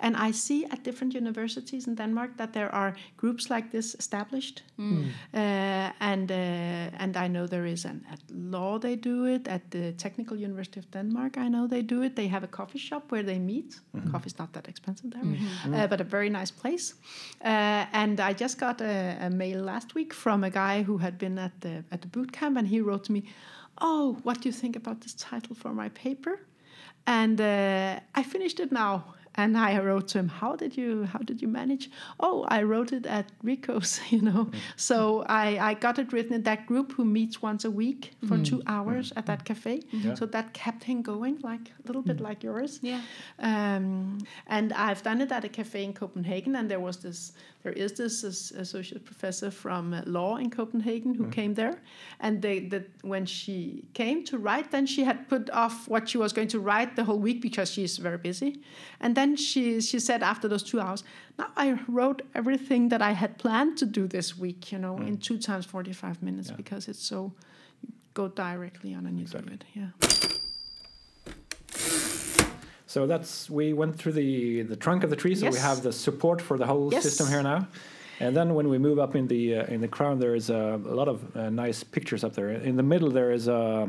and 0.00 0.16
I 0.16 0.32
see 0.32 0.64
at 0.70 0.84
different 0.84 1.14
universities 1.14 1.86
in 1.86 1.94
Denmark 1.96 2.30
that 2.36 2.52
there 2.52 2.74
are 2.74 2.94
groups 3.16 3.50
like 3.50 3.70
this 3.70 3.94
established, 3.98 4.62
uh, 4.78 5.90
and 6.00 6.30
uh, 6.30 7.02
and 7.02 7.16
I 7.16 7.28
know 7.28 7.46
there 7.48 7.66
is 7.72 7.84
an 7.84 8.04
at 8.12 8.20
law 8.30 8.78
they 8.78 8.96
do 8.96 9.24
it 9.26 9.48
at 9.48 9.70
the 9.70 9.92
Technical 9.92 10.36
University 10.36 10.80
of 10.80 10.90
Denmark. 10.90 11.36
I 11.36 11.48
know 11.48 11.66
they 11.68 11.82
do 11.82 12.02
it. 12.02 12.14
They 12.14 12.28
have 12.28 12.44
a 12.44 12.48
coffee 12.48 12.78
shop 12.78 13.02
where 13.12 13.22
they 13.24 13.38
meet. 13.38 13.80
Coffee's 14.12 14.38
not 14.38 14.52
that 14.52 14.68
expensive 14.68 15.10
there, 15.10 15.24
uh, 15.74 15.86
but 15.88 16.00
a 16.00 16.04
very 16.04 16.30
nice 16.30 16.52
place. 16.52 16.94
Uh, 17.44 17.86
and 17.92 18.20
I 18.20 18.32
just 18.32 18.58
got 18.60 18.80
a, 18.80 19.16
a 19.26 19.30
mail 19.30 19.64
last 19.64 19.94
week 19.94 20.14
from 20.14 20.44
a 20.44 20.50
guy 20.50 20.82
who 20.84 20.98
had 20.98 21.18
been 21.18 21.38
at 21.38 21.52
the 21.60 21.82
at 21.90 22.00
the 22.00 22.08
boot 22.08 22.32
camp, 22.32 22.56
and 22.58 22.68
he 22.68 22.80
wrote 22.80 23.04
to 23.04 23.12
me, 23.12 23.22
"Oh, 23.78 24.16
what 24.24 24.40
do 24.42 24.48
you 24.48 24.52
think 24.60 24.76
about 24.76 25.00
this 25.00 25.14
title 25.14 25.54
for 25.56 25.72
my 25.74 25.88
paper?" 25.90 26.38
And 27.06 27.40
uh, 27.40 28.00
I 28.14 28.22
finished 28.22 28.60
it 28.60 28.72
now. 28.72 29.15
And 29.36 29.56
I 29.56 29.78
wrote 29.78 30.08
to 30.08 30.18
him, 30.18 30.28
"How 30.28 30.56
did 30.56 30.76
you 30.76 31.04
How 31.04 31.20
did 31.20 31.42
you 31.42 31.48
manage?" 31.48 31.90
Oh, 32.20 32.44
I 32.48 32.62
wrote 32.62 32.92
it 32.92 33.06
at 33.06 33.26
Rico's, 33.42 34.00
you 34.10 34.22
know. 34.22 34.46
Mm. 34.46 34.54
So 34.76 35.24
I, 35.28 35.58
I 35.70 35.74
got 35.74 35.98
it 35.98 36.12
written 36.12 36.34
in 36.34 36.42
that 36.44 36.66
group 36.66 36.92
who 36.92 37.04
meets 37.04 37.42
once 37.42 37.64
a 37.64 37.70
week 37.70 38.12
for 38.28 38.36
mm. 38.36 38.44
two 38.44 38.62
hours 38.66 39.12
at 39.16 39.26
that 39.26 39.40
mm. 39.40 39.44
cafe. 39.44 39.82
So 40.16 40.26
that 40.26 40.52
kept 40.52 40.84
him 40.84 41.02
going, 41.02 41.38
like 41.42 41.72
a 41.82 41.86
little 41.86 42.02
bit 42.02 42.20
like 42.20 42.42
yours. 42.42 42.78
Yeah. 42.82 43.00
Um, 43.38 44.18
and 44.46 44.72
I've 44.72 45.02
done 45.02 45.20
it 45.20 45.32
at 45.32 45.44
a 45.44 45.48
cafe 45.48 45.84
in 45.84 45.92
Copenhagen, 45.92 46.56
and 46.56 46.70
there 46.70 46.80
was 46.80 46.96
this, 46.98 47.32
there 47.62 47.72
is 47.72 47.92
this 47.92 48.24
as- 48.24 48.52
associate 48.56 49.04
professor 49.04 49.50
from 49.50 49.92
uh, 49.92 50.02
law 50.06 50.36
in 50.36 50.50
Copenhagen 50.50 51.14
who 51.14 51.28
came 51.28 51.54
there, 51.54 51.80
and 52.20 52.40
they, 52.42 52.60
that 52.72 52.88
when 53.02 53.26
she 53.26 53.84
came 53.94 54.24
to 54.24 54.38
write, 54.38 54.70
then 54.70 54.86
she 54.86 55.04
had 55.04 55.28
put 55.28 55.50
off 55.50 55.88
what 55.88 56.08
she 56.08 56.18
was 56.18 56.32
going 56.32 56.48
to 56.48 56.60
write 56.60 56.96
the 56.96 57.04
whole 57.04 57.18
week 57.18 57.40
because 57.42 57.70
she's 57.70 57.96
very 57.98 58.18
busy, 58.18 58.60
and 59.00 59.14
then 59.14 59.25
then 59.26 59.36
she 59.36 59.80
she 59.80 59.98
said 59.98 60.22
after 60.22 60.48
those 60.48 60.62
two 60.62 60.80
hours, 60.80 61.04
now 61.38 61.46
I 61.56 61.78
wrote 61.88 62.22
everything 62.34 62.88
that 62.90 63.02
I 63.02 63.12
had 63.12 63.38
planned 63.38 63.78
to 63.78 63.86
do 63.86 64.06
this 64.06 64.36
week, 64.38 64.72
you 64.72 64.78
know, 64.78 64.96
in 64.98 65.18
two 65.18 65.38
times 65.38 65.66
forty 65.66 65.92
five 65.92 66.22
minutes 66.22 66.48
Yeah. 66.48 66.56
because 66.56 66.88
it's 66.88 67.02
so 67.08 67.32
you 67.82 67.92
go 68.14 68.28
directly 68.28 68.94
on 68.94 69.06
and 69.06 69.18
you 69.18 69.26
do 69.26 69.38
it. 69.52 69.64
Yeah. 69.74 69.90
So 72.86 73.06
that's 73.06 73.50
we 73.50 73.72
went 73.72 73.96
through 73.98 74.12
the 74.12 74.62
the 74.62 74.76
trunk 74.76 75.04
of 75.04 75.10
the 75.10 75.16
tree. 75.16 75.34
So 75.34 75.50
we 75.50 75.58
have 75.58 75.82
the 75.82 75.92
support 75.92 76.40
for 76.40 76.56
the 76.58 76.66
whole 76.66 76.92
Yes. 76.92 77.02
system 77.02 77.26
here 77.28 77.42
now. 77.42 77.66
And 78.20 78.34
then 78.34 78.54
when 78.54 78.68
we 78.70 78.78
move 78.78 78.98
up 78.98 79.14
in 79.14 79.26
the 79.26 79.56
uh, 79.56 79.74
in 79.74 79.80
the 79.80 79.88
crown, 79.88 80.18
there 80.18 80.34
is 80.34 80.48
a, 80.50 80.80
a 80.94 80.94
lot 81.00 81.08
of 81.08 81.18
uh, 81.36 81.50
nice 81.50 81.84
pictures 81.84 82.24
up 82.24 82.32
there. 82.32 82.50
In 82.50 82.76
the 82.76 82.82
middle, 82.82 83.10
there 83.10 83.30
is 83.34 83.46
a 83.48 83.88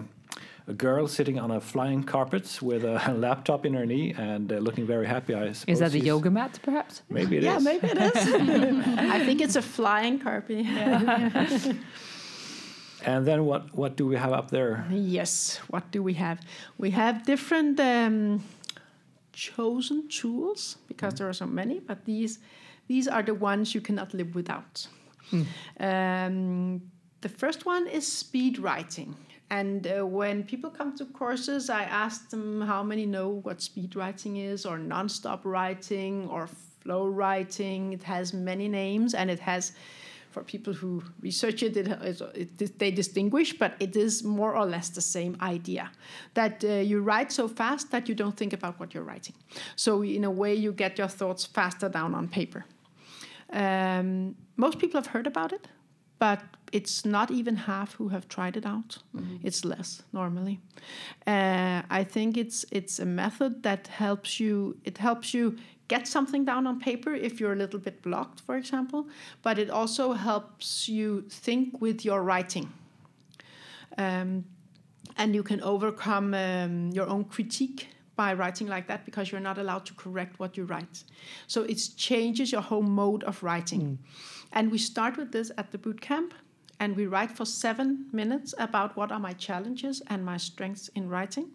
a 0.68 0.74
girl 0.74 1.08
sitting 1.08 1.40
on 1.40 1.52
a 1.52 1.62
flying 1.62 2.04
carpet 2.04 2.60
with 2.62 2.84
a 2.84 3.14
laptop 3.18 3.66
in 3.66 3.74
her 3.74 3.86
knee 3.86 4.14
and 4.18 4.52
uh, 4.52 4.58
looking 4.58 4.86
very 4.86 5.08
happy. 5.08 5.34
I 5.34 5.54
suppose 5.54 5.74
Is 5.74 5.80
that 5.80 5.92
the 5.92 6.00
yoga 6.00 6.30
mat, 6.30 6.60
perhaps? 6.62 7.04
Maybe 7.10 7.38
it 7.38 7.44
is. 7.44 7.46
yeah, 7.46 7.60
maybe 7.60 7.88
it 7.88 7.98
is. 7.98 8.16
I 8.98 9.24
think 9.26 9.42
it's 9.42 9.56
a 9.56 9.62
flying 9.62 10.20
carpet. 10.20 10.66
And 13.06 13.26
then 13.26 13.46
what 13.46 13.74
what 13.74 13.96
do 13.96 14.08
we 14.08 14.18
have 14.18 14.34
up 14.34 14.50
there? 14.50 14.86
Yes, 14.90 15.62
what 15.70 15.92
do 15.92 16.02
we 16.04 16.14
have? 16.16 16.40
We 16.78 16.92
have 16.92 17.24
different 17.26 17.80
um, 17.80 18.44
chosen 19.32 20.10
tools 20.10 20.78
because 20.88 21.14
there 21.14 21.30
are 21.30 21.34
so 21.34 21.46
many, 21.46 21.80
but 21.80 22.04
these 22.06 22.40
these 22.88 23.08
are 23.08 23.24
the 23.24 23.36
ones 23.36 23.76
you 23.76 23.82
cannot 23.82 24.14
live 24.14 24.34
without. 24.36 24.88
Um, 25.80 26.82
the 27.22 27.30
first 27.30 27.66
one 27.66 27.88
is 27.88 28.12
speed 28.12 28.58
writing. 28.60 29.16
And 29.50 29.88
uh, 29.88 30.06
when 30.06 30.44
people 30.44 30.70
come 30.70 30.98
to 30.98 31.06
courses, 31.06 31.70
I 31.70 31.84
ask 31.84 32.30
them 32.30 32.62
how 32.62 32.84
many 32.84 33.06
know 33.06 33.30
what 33.30 33.62
speed 33.62 33.96
writing 33.96 34.38
is, 34.38 34.66
or 34.66 34.78
non-stop 34.78 35.46
writing, 35.46 36.28
or 36.28 36.50
flow 36.84 37.08
writing. 37.08 37.94
It 37.94 38.04
has 38.04 38.34
many 38.34 38.68
names, 38.68 39.14
and 39.14 39.30
it 39.32 39.40
has, 39.40 39.72
for 40.32 40.44
people 40.44 40.74
who 40.74 41.02
research 41.22 41.64
it, 41.64 41.78
it, 41.78 41.88
it, 41.88 42.22
it 42.60 42.80
they 42.80 42.92
distinguish, 42.92 43.58
but 43.58 43.76
it 43.80 43.96
is 43.96 44.22
more 44.24 44.54
or 44.54 44.66
less 44.66 44.90
the 44.90 45.02
same 45.02 45.38
idea. 45.42 45.92
That 46.34 46.64
uh, 46.64 46.68
you 46.68 47.02
write 47.02 47.32
so 47.32 47.48
fast 47.48 47.90
that 47.92 48.10
you 48.10 48.16
don't 48.16 48.36
think 48.36 48.52
about 48.52 48.78
what 48.80 48.94
you're 48.94 49.04
writing. 49.04 49.36
So 49.78 50.04
in 50.04 50.26
a 50.26 50.32
way, 50.32 50.56
you 50.56 50.74
get 50.74 50.98
your 50.98 51.08
thoughts 51.08 51.46
faster 51.46 51.88
down 51.88 52.14
on 52.14 52.28
paper. 52.28 52.66
Um, 53.54 54.36
most 54.58 54.78
people 54.78 55.00
have 55.00 55.08
heard 55.08 55.26
about 55.26 55.54
it, 55.54 55.70
but 56.20 56.42
it's 56.72 57.06
not 57.06 57.32
even 57.32 57.56
half 57.56 57.94
who 57.94 58.10
have 58.10 58.28
tried 58.28 58.58
it 58.58 58.66
out. 58.66 58.98
It's 59.44 59.64
less 59.64 60.04
normally. 60.14 60.60
Uh, 61.26 61.82
I 61.90 62.04
think 62.04 62.38
it's 62.38 62.66
it's 62.72 63.00
a 63.00 63.06
method 63.06 63.64
that 63.64 63.88
helps 63.88 64.40
you. 64.40 64.78
It 64.84 64.98
helps 64.98 65.34
you 65.34 65.58
get 65.88 66.08
something 66.08 66.46
down 66.46 66.68
on 66.68 66.80
paper 66.80 67.14
if 67.14 67.40
you're 67.40 67.54
a 67.54 67.56
little 67.56 67.80
bit 67.80 68.02
blocked, 68.02 68.42
for 68.42 68.58
example. 68.58 69.08
But 69.42 69.58
it 69.58 69.70
also 69.70 70.14
helps 70.14 70.90
you 70.90 71.22
think 71.30 71.82
with 71.82 72.04
your 72.06 72.24
writing. 72.24 72.72
Um, 73.98 74.46
and 75.16 75.34
you 75.34 75.44
can 75.44 75.62
overcome 75.62 76.34
um, 76.34 76.92
your 76.92 77.08
own 77.08 77.24
critique 77.24 77.88
by 78.16 78.34
writing 78.34 78.68
like 78.68 78.88
that 78.88 79.06
because 79.06 79.32
you're 79.32 79.40
not 79.40 79.58
allowed 79.58 79.86
to 79.86 79.94
correct 79.94 80.40
what 80.40 80.58
you 80.58 80.66
write. 80.66 81.04
So 81.48 81.64
it 81.64 81.80
changes 81.96 82.52
your 82.52 82.62
whole 82.62 82.82
mode 82.82 83.24
of 83.24 83.42
writing. 83.44 84.00
And 84.52 84.72
we 84.72 84.78
start 84.78 85.18
with 85.18 85.32
this 85.32 85.52
at 85.58 85.72
the 85.72 85.78
boot 85.78 86.02
camp, 86.02 86.34
and 86.80 86.96
we 86.96 87.06
write 87.08 87.32
for 87.32 87.46
seven 87.46 88.06
minutes 88.12 88.54
about 88.58 88.96
what 88.96 89.12
are 89.12 89.20
my 89.20 89.34
challenges 89.34 90.02
and 90.08 90.24
my 90.24 90.38
strengths 90.38 90.90
in 90.96 91.10
writing. 91.10 91.48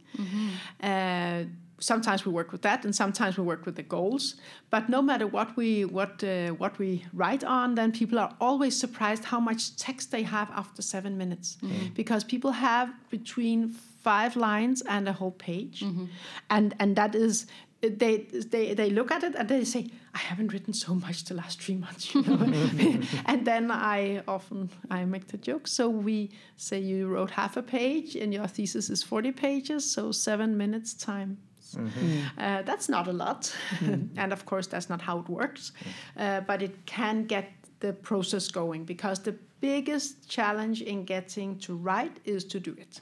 Uh, 0.82 1.44
sometimes 1.78 2.24
we 2.26 2.32
work 2.32 2.52
with 2.52 2.62
that, 2.62 2.84
and 2.84 2.94
sometimes 2.94 3.36
we 3.38 3.44
work 3.44 3.66
with 3.66 3.76
the 3.76 3.82
goals. 3.82 4.36
But 4.70 4.88
no 4.88 5.02
matter 5.02 5.26
what 5.26 5.56
we 5.56 5.84
what 5.84 6.22
uh, 6.24 6.50
what 6.62 6.78
we 6.78 7.04
write 7.12 7.44
on, 7.44 7.74
then 7.74 7.90
people 7.92 8.18
are 8.18 8.32
always 8.40 8.74
surprised 8.78 9.24
how 9.24 9.40
much 9.40 9.76
text 9.76 10.10
they 10.10 10.22
have 10.24 10.48
after 10.62 10.82
seven 10.82 11.16
minutes, 11.16 11.58
because 11.94 12.24
people 12.24 12.52
have 12.52 12.88
between 13.10 13.68
five 14.04 14.34
lines 14.36 14.82
and 14.88 15.08
a 15.08 15.12
whole 15.12 15.32
page, 15.32 15.82
and 16.50 16.74
and 16.80 16.96
that 16.96 17.14
is. 17.14 17.46
They, 17.82 18.28
they 18.52 18.74
they 18.74 18.90
look 18.90 19.10
at 19.10 19.24
it 19.24 19.34
and 19.34 19.48
they 19.48 19.64
say, 19.64 19.88
I 20.14 20.18
haven't 20.18 20.52
written 20.52 20.72
so 20.72 20.94
much 20.94 21.24
the 21.24 21.34
last 21.34 21.60
three 21.60 21.76
months, 21.76 22.14
you 22.14 22.22
know. 22.22 22.38
and 23.26 23.44
then 23.44 23.70
I 23.72 24.22
often 24.28 24.70
I 24.88 25.04
make 25.04 25.26
the 25.26 25.36
joke. 25.36 25.66
So 25.66 25.88
we 25.88 26.30
say 26.56 26.78
you 26.78 27.08
wrote 27.08 27.32
half 27.32 27.56
a 27.56 27.62
page 27.62 28.14
and 28.14 28.32
your 28.32 28.46
thesis 28.46 28.88
is 28.88 29.02
forty 29.02 29.32
pages, 29.32 29.90
so 29.90 30.12
seven 30.12 30.56
minutes 30.56 30.94
time 30.94 31.38
uh, 32.38 32.62
that's 32.62 32.88
not 32.88 33.08
a 33.08 33.12
lot. 33.12 33.54
and 34.16 34.32
of 34.32 34.44
course, 34.46 34.66
that's 34.66 34.88
not 34.88 35.00
how 35.00 35.18
it 35.18 35.28
works. 35.28 35.72
Uh, 36.16 36.40
but 36.40 36.62
it 36.62 36.86
can 36.86 37.24
get 37.24 37.50
the 37.80 37.92
process 37.92 38.48
going 38.48 38.84
because 38.84 39.20
the 39.20 39.36
biggest 39.60 40.28
challenge 40.28 40.82
in 40.82 41.04
getting 41.04 41.58
to 41.58 41.74
write 41.74 42.18
is 42.24 42.44
to 42.44 42.60
do 42.60 42.76
it. 42.78 43.00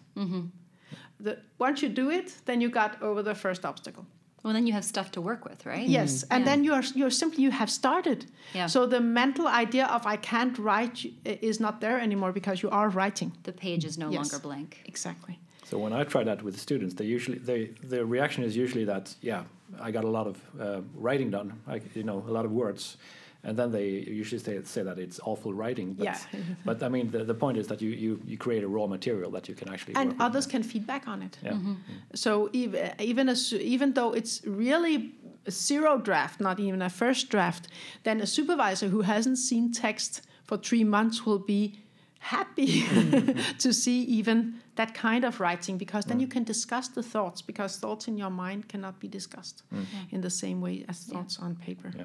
The, 1.20 1.38
once 1.58 1.82
you 1.82 1.88
do 1.88 2.10
it, 2.10 2.34
then 2.46 2.60
you 2.60 2.70
got 2.70 3.02
over 3.02 3.22
the 3.22 3.34
first 3.34 3.64
obstacle. 3.64 4.06
Well, 4.42 4.54
then 4.54 4.66
you 4.66 4.72
have 4.72 4.84
stuff 4.84 5.10
to 5.12 5.20
work 5.20 5.44
with, 5.44 5.66
right? 5.66 5.86
Yes, 5.88 6.24
and 6.30 6.40
Yeah. 6.44 6.50
then 6.50 6.64
you 6.64 6.72
are 6.72 6.84
you're 6.94 7.10
simply 7.10 7.42
you 7.44 7.50
have 7.50 7.68
started. 7.70 8.24
Yeah. 8.54 8.68
So 8.68 8.86
the 8.86 9.00
mental 9.00 9.46
idea 9.46 9.86
of 9.86 10.06
I 10.06 10.16
can't 10.16 10.56
write 10.58 11.04
is 11.24 11.60
not 11.60 11.80
there 11.80 12.00
anymore 12.00 12.32
because 12.32 12.62
you 12.62 12.70
are 12.70 12.88
writing. 12.88 13.32
The 13.42 13.52
page 13.52 13.84
is 13.84 13.96
no 13.98 14.08
Yes. 14.10 14.16
longer 14.18 14.38
blank. 14.48 14.70
Exactly. 14.86 15.38
So 15.64 15.78
when 15.78 15.92
I 15.92 16.04
try 16.04 16.24
that 16.24 16.42
with 16.42 16.58
students, 16.58 16.94
they 16.94 17.04
usually 17.16 17.38
they 17.38 17.70
the 17.88 18.04
reaction 18.04 18.44
is 18.44 18.56
usually 18.56 18.84
that 18.86 19.14
yeah 19.22 19.42
I 19.86 19.90
got 19.92 20.04
a 20.04 20.10
lot 20.18 20.26
of 20.26 20.36
uh, 20.60 20.80
writing 20.94 21.30
done, 21.30 21.52
like 21.72 21.82
you 21.94 22.02
know 22.02 22.24
a 22.28 22.32
lot 22.32 22.44
of 22.44 22.50
words, 22.52 22.96
and 23.42 23.56
then 23.56 23.72
they 23.72 23.88
usually 23.88 24.38
say 24.38 24.62
say 24.64 24.82
that 24.82 24.98
it's 24.98 25.20
awful 25.24 25.52
writing. 25.54 25.94
But, 25.94 26.04
Yeah. 26.04 26.18
but 26.64 26.82
I 26.82 26.88
mean 26.88 27.10
the, 27.10 27.24
the 27.24 27.34
point 27.34 27.58
is 27.58 27.66
that 27.68 27.80
you, 27.80 27.90
you 27.90 28.20
you 28.26 28.36
create 28.36 28.62
a 28.62 28.68
raw 28.68 28.86
material 28.86 29.30
that 29.32 29.48
you 29.48 29.54
can 29.54 29.68
actually 29.68 29.94
And 29.94 30.10
work 30.10 30.18
with. 30.18 30.26
others 30.26 30.46
can 30.46 30.62
feedback 30.62 31.08
on 31.08 31.22
it. 31.22 31.38
Yeah. 31.42 31.52
Mm-hmm. 31.52 31.70
Mm-hmm. 31.72 32.14
So 32.14 32.50
even 32.52 32.92
even 32.98 33.28
as 33.28 33.52
even 33.52 33.94
though 33.94 34.12
it's 34.12 34.44
really 34.44 35.14
a 35.46 35.50
zero 35.50 35.98
draft, 35.98 36.40
not 36.40 36.60
even 36.60 36.82
a 36.82 36.90
first 36.90 37.30
draft, 37.30 37.68
then 38.02 38.20
a 38.20 38.26
supervisor 38.26 38.88
who 38.88 39.02
hasn't 39.02 39.38
seen 39.38 39.72
text 39.72 40.22
for 40.44 40.58
three 40.58 40.84
months 40.84 41.24
will 41.24 41.38
be 41.38 41.78
happy 42.18 42.82
mm-hmm. 42.82 43.40
to 43.58 43.72
see 43.72 44.02
even 44.02 44.60
that 44.76 44.92
kind 44.92 45.24
of 45.24 45.40
writing 45.40 45.78
because 45.78 46.04
then 46.04 46.20
you 46.20 46.26
can 46.26 46.44
discuss 46.44 46.88
the 46.88 47.02
thoughts 47.02 47.40
because 47.40 47.78
thoughts 47.78 48.08
in 48.08 48.18
your 48.18 48.30
mind 48.30 48.68
cannot 48.68 49.00
be 49.00 49.08
discussed 49.08 49.62
mm. 49.74 49.84
in 50.10 50.20
the 50.20 50.30
same 50.30 50.60
way 50.60 50.84
as 50.88 51.00
thoughts 51.00 51.38
on 51.38 51.56
paper. 51.56 51.90
Yeah. 51.96 52.04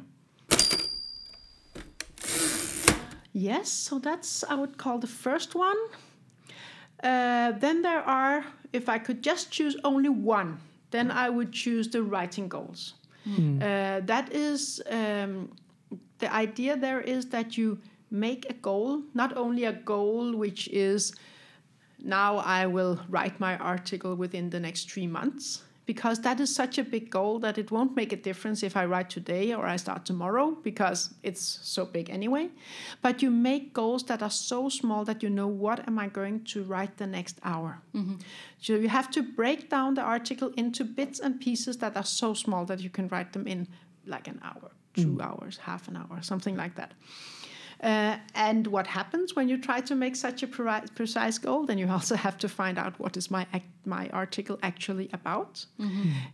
Yes, 3.37 3.69
so 3.69 3.99
that's 3.99 4.45
I 4.45 4.55
would 4.55 4.77
call 4.77 4.97
the 4.97 5.07
first 5.07 5.55
one. 5.55 5.75
Uh, 7.03 7.51
then 7.51 7.81
there 7.81 7.99
are, 7.99 8.45
if 8.71 8.87
I 8.87 8.97
could 8.97 9.21
just 9.21 9.51
choose 9.51 9.75
only 9.83 10.07
one, 10.07 10.57
then 10.91 11.11
I 11.11 11.29
would 11.29 11.51
choose 11.51 11.89
the 11.89 12.01
writing 12.01 12.47
goals. 12.47 12.93
Uh, 13.61 13.99
that 14.05 14.31
is 14.31 14.81
um, 14.89 15.51
the 16.19 16.33
idea. 16.33 16.77
There 16.77 17.01
is 17.01 17.25
that 17.25 17.57
you 17.57 17.77
make 18.09 18.45
a 18.49 18.53
goal, 18.53 19.01
not 19.13 19.35
only 19.35 19.65
a 19.65 19.73
goal 19.73 20.33
which 20.37 20.69
is 20.69 21.13
now 22.01 22.37
I 22.37 22.67
will 22.67 23.01
write 23.09 23.37
my 23.39 23.57
article 23.57 24.15
within 24.15 24.49
the 24.49 24.61
next 24.61 24.89
three 24.89 25.07
months, 25.07 25.63
because 25.85 26.21
that 26.21 26.39
is 26.39 26.53
such 26.53 26.77
a 26.77 26.83
big 26.83 27.09
goal 27.09 27.39
that 27.39 27.57
it 27.57 27.71
won't 27.71 27.95
make 27.95 28.11
a 28.11 28.15
difference 28.15 28.63
if 28.63 28.75
I 28.75 28.85
write 28.85 29.09
today 29.09 29.53
or 29.53 29.65
I 29.65 29.75
start 29.75 30.05
tomorrow, 30.05 30.57
because 30.63 31.13
it's 31.21 31.59
so 31.63 31.85
big 31.85 32.09
anyway. 32.09 32.49
But 33.01 33.21
you 33.21 33.29
make 33.29 33.73
goals 33.73 34.03
that 34.05 34.23
are 34.23 34.31
so 34.31 34.69
small 34.69 35.05
that 35.05 35.21
you 35.21 35.29
know 35.29 35.47
what 35.47 35.87
am 35.87 35.99
I 35.99 36.07
going 36.07 36.43
to 36.45 36.63
write 36.63 36.97
the 36.97 37.07
next 37.07 37.39
hour. 37.43 37.81
Mm-hmm. 37.93 38.15
So 38.59 38.73
you 38.73 38.89
have 38.89 39.11
to 39.11 39.21
break 39.21 39.69
down 39.69 39.93
the 39.93 40.01
article 40.01 40.51
into 40.57 40.83
bits 40.83 41.19
and 41.19 41.39
pieces 41.39 41.77
that 41.77 41.95
are 41.95 42.05
so 42.05 42.33
small 42.33 42.65
that 42.65 42.79
you 42.79 42.89
can 42.89 43.07
write 43.09 43.33
them 43.33 43.47
in 43.47 43.67
like 44.05 44.27
an 44.27 44.41
hour, 44.43 44.71
two 44.95 45.17
mm. 45.17 45.23
hours, 45.23 45.57
half 45.57 45.87
an 45.87 45.97
hour, 45.97 46.19
something 46.21 46.55
like 46.55 46.75
that. 46.75 46.93
Uh, 47.83 48.17
and 48.33 48.67
what 48.67 48.87
happens 48.87 49.35
when 49.35 49.49
you 49.49 49.57
try 49.57 49.81
to 49.81 49.95
make 49.95 50.15
such 50.15 50.43
a 50.43 50.47
pre- 50.47 50.87
precise 50.95 51.37
goal? 51.37 51.65
Then 51.65 51.77
you 51.77 51.89
also 51.89 52.15
have 52.15 52.37
to 52.39 52.47
find 52.49 52.77
out 52.77 52.99
what 52.99 53.17
is 53.17 53.29
my 53.29 53.45
ac- 53.53 53.65
my 53.85 54.09
article 54.09 54.57
actually 54.63 55.09
about. 55.13 55.65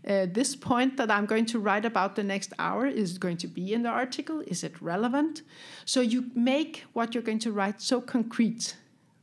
Uh, 0.08 0.28
this 0.32 0.56
point 0.56 0.98
that 0.98 1.10
I'm 1.12 1.26
going 1.26 1.46
to 1.48 1.60
write 1.60 1.86
about 1.86 2.16
the 2.16 2.24
next 2.24 2.54
hour 2.60 2.86
is 2.86 3.18
going 3.18 3.38
to 3.38 3.48
be 3.48 3.74
in 3.74 3.84
the 3.84 3.90
article. 3.90 4.42
Is 4.48 4.64
it 4.64 4.82
relevant? 4.82 5.42
So 5.86 6.00
you 6.02 6.32
make 6.36 6.84
what 6.94 7.14
you're 7.14 7.24
going 7.24 7.40
to 7.40 7.52
write 7.52 7.82
so 7.82 8.00
concrete 8.02 8.76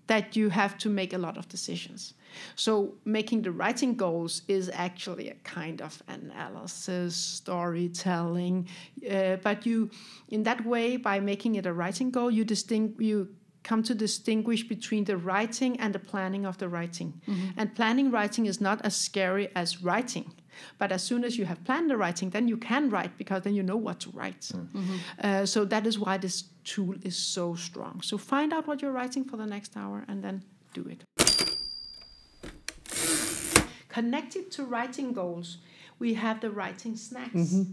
that 0.09 0.37
you 0.37 0.51
have 0.51 0.77
to 0.79 0.89
make 0.89 1.13
a 1.13 1.19
lot 1.19 1.37
of 1.37 1.49
decisions. 1.49 2.15
So 2.57 2.95
making 3.05 3.43
the 3.43 3.53
writing 3.53 3.95
goals 3.95 4.43
is 4.49 4.71
actually 4.73 5.29
a 5.31 5.35
kind 5.45 5.81
of 5.83 6.03
analysis, 6.09 7.17
storytelling, 7.17 8.69
uh, 9.11 9.37
but 9.37 9.67
you, 9.67 9.91
in 10.29 10.43
that 10.45 10.65
way, 10.65 10.97
by 10.97 11.21
making 11.21 11.57
it 11.57 11.67
a 11.67 11.73
writing 11.73 12.11
goal, 12.11 12.31
you 12.31 12.45
distinct 12.45 13.01
you 13.01 13.29
come 13.65 13.83
to 13.83 13.95
distinguish 13.95 14.63
between 14.67 15.05
the 15.05 15.17
writing 15.17 15.79
and 15.81 15.95
the 15.95 15.99
planning 15.99 16.47
of 16.47 16.57
the 16.57 16.69
writing. 16.69 17.21
And 17.57 17.75
planning 17.75 18.11
writing 18.11 18.47
is 18.47 18.61
not 18.61 18.81
as 18.85 18.97
scary 18.97 19.49
as 19.55 19.83
writing 19.83 20.33
But 20.79 20.93
as 20.93 21.03
soon 21.03 21.25
as 21.25 21.37
you 21.39 21.45
have 21.45 21.63
planned 21.65 21.91
the 21.91 21.97
writing, 21.97 22.31
then 22.31 22.49
you 22.49 22.57
can 22.57 22.91
write 22.91 23.17
because 23.17 23.43
then 23.43 23.55
you 23.55 23.63
know 23.63 23.77
what 23.77 24.01
to 24.01 24.11
write. 24.11 24.51
Uh, 25.23 25.47
so 25.47 25.65
that 25.65 25.87
is 25.87 25.99
why 25.99 26.19
this 26.19 26.45
tool 26.65 26.95
is 27.03 27.17
so 27.17 27.55
strong. 27.55 28.01
So 28.03 28.19
find 28.19 28.53
out 28.53 28.67
what 28.67 28.83
you're 28.83 28.93
writing 28.93 29.25
for 29.25 29.37
the 29.37 29.47
next 29.47 29.77
hour 29.77 30.05
and 30.09 30.23
then 30.23 30.43
do 30.75 30.87
it. 30.89 31.05
Connected 33.89 34.51
to 34.53 34.65
writing 34.65 35.13
goals, 35.13 35.59
we 35.99 36.15
have 36.15 36.41
the 36.41 36.51
writing 36.51 36.97
snacks. 36.97 37.35
Mm-hmm. 37.35 37.73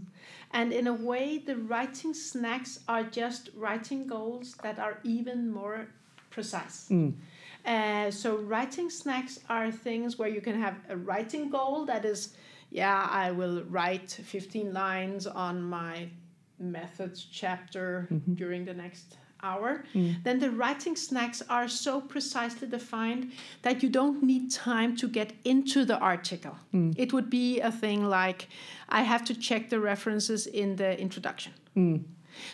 And 0.52 0.72
in 0.72 0.86
a 0.86 0.92
way, 0.92 1.38
the 1.38 1.56
writing 1.56 2.14
snacks 2.14 2.80
are 2.88 3.02
just 3.02 3.50
writing 3.56 4.06
goals 4.06 4.54
that 4.62 4.78
are 4.78 4.98
even 5.04 5.52
more 5.52 5.88
precise. 6.30 6.88
Mm. 6.90 7.14
Uh, 7.64 8.10
so 8.10 8.36
writing 8.36 8.88
snacks 8.90 9.40
are 9.48 9.70
things 9.70 10.18
where 10.18 10.28
you 10.28 10.40
can 10.40 10.60
have 10.60 10.76
a 10.88 10.96
writing 10.96 11.50
goal 11.50 11.84
that 11.86 12.04
is, 12.04 12.34
yeah, 12.70 13.08
I 13.10 13.32
will 13.32 13.64
write 13.64 14.10
15 14.10 14.72
lines 14.72 15.26
on 15.26 15.62
my 15.62 16.08
methods 16.58 17.26
chapter 17.30 18.08
mm-hmm. 18.10 18.34
during 18.34 18.64
the 18.64 18.74
next 18.74 19.16
hour. 19.42 19.84
Hmm. 19.92 20.12
Then 20.24 20.38
the 20.38 20.50
writing 20.50 20.96
snacks 20.96 21.42
are 21.48 21.68
so 21.68 22.00
precisely 22.00 22.68
defined 22.68 23.32
that 23.62 23.82
you 23.82 23.88
don't 23.88 24.22
need 24.22 24.50
time 24.50 24.96
to 24.96 25.08
get 25.08 25.32
into 25.44 25.84
the 25.84 25.98
article. 25.98 26.56
Hmm. 26.70 26.92
It 26.96 27.12
would 27.12 27.30
be 27.30 27.60
a 27.60 27.70
thing 27.70 28.04
like, 28.04 28.48
I 28.88 29.02
have 29.02 29.24
to 29.26 29.34
check 29.34 29.70
the 29.70 29.80
references 29.80 30.46
in 30.46 30.76
the 30.76 30.98
introduction. 31.00 31.52
Hmm. 31.74 31.96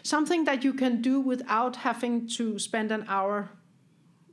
Something 0.02 0.44
that 0.44 0.64
you 0.64 0.72
can 0.74 1.02
do 1.02 1.20
without 1.20 1.76
having 1.76 2.28
to 2.28 2.58
spend 2.58 2.92
an 2.92 3.04
hour 3.08 3.48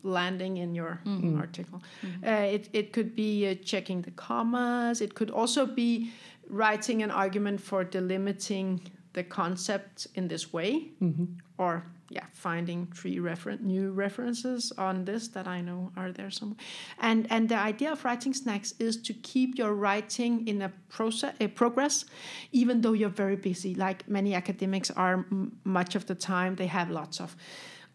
landing 0.03 0.57
in 0.57 0.75
your 0.75 1.01
article. 1.37 1.81
Uh, 2.25 2.29
it, 2.29 2.69
it 2.71 2.93
could 2.93 3.15
be 3.15 3.49
uh, 3.49 3.55
checking 3.63 4.01
the 4.01 4.11
commas. 4.11 5.01
It 5.01 5.13
could 5.13 5.29
also 5.29 5.65
be 5.65 6.11
writing 6.47 7.03
an 7.03 7.11
argument 7.11 7.61
for 7.61 7.83
delimiting 7.83 8.79
the 9.13 9.23
concept 9.23 10.07
in 10.15 10.27
this 10.27 10.53
way, 10.53 10.91
mm-hmm. 11.01 11.25
or 11.57 11.83
yeah, 12.09 12.25
finding 12.33 12.87
three 12.87 13.19
refer- 13.19 13.57
new 13.61 13.91
references 13.91 14.71
on 14.77 15.05
this 15.05 15.27
that 15.29 15.47
I 15.47 15.61
know 15.61 15.91
are 15.95 16.11
there 16.11 16.31
somewhere. 16.31 16.57
And 16.99 17.27
and 17.29 17.47
the 17.47 17.55
idea 17.57 17.91
of 17.91 18.03
writing 18.03 18.33
snacks 18.33 18.73
is 18.79 18.97
to 19.03 19.13
keep 19.13 19.57
your 19.57 19.73
writing 19.73 20.47
in 20.47 20.61
a 20.63 20.69
process, 20.89 21.35
a 21.39 21.47
progress, 21.47 22.05
even 22.51 22.81
though 22.81 22.93
you're 22.93 23.09
very 23.09 23.35
busy. 23.35 23.75
Like 23.75 24.07
many 24.07 24.33
academics 24.33 24.89
are, 24.91 25.25
m- 25.31 25.57
much 25.63 25.95
of 25.95 26.05
the 26.07 26.15
time 26.15 26.55
they 26.55 26.67
have 26.67 26.89
lots 26.89 27.19
of 27.21 27.35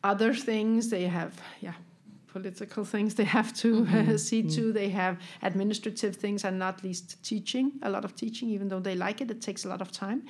other 0.05 0.33
things. 0.33 0.91
They 0.91 1.07
have 1.07 1.41
yeah 1.61 1.75
political 2.29 2.85
things 2.85 3.15
they 3.15 3.25
have 3.25 3.53
to 3.55 3.87
uh, 3.87 4.17
see 4.29 4.43
to. 4.43 4.73
They 4.73 4.91
have 4.91 5.19
administrative 5.43 6.15
things, 6.17 6.45
and 6.45 6.57
not 6.59 6.85
least 6.85 7.23
teaching. 7.25 7.73
A 7.83 7.91
lot 7.91 8.05
of 8.05 8.15
teaching, 8.15 8.49
even 8.51 8.69
though 8.69 8.81
they 8.81 8.95
like 8.95 9.21
it, 9.21 9.31
it 9.31 9.41
takes 9.41 9.65
a 9.65 9.69
lot 9.69 9.81
of 9.81 9.91
time. 9.91 10.23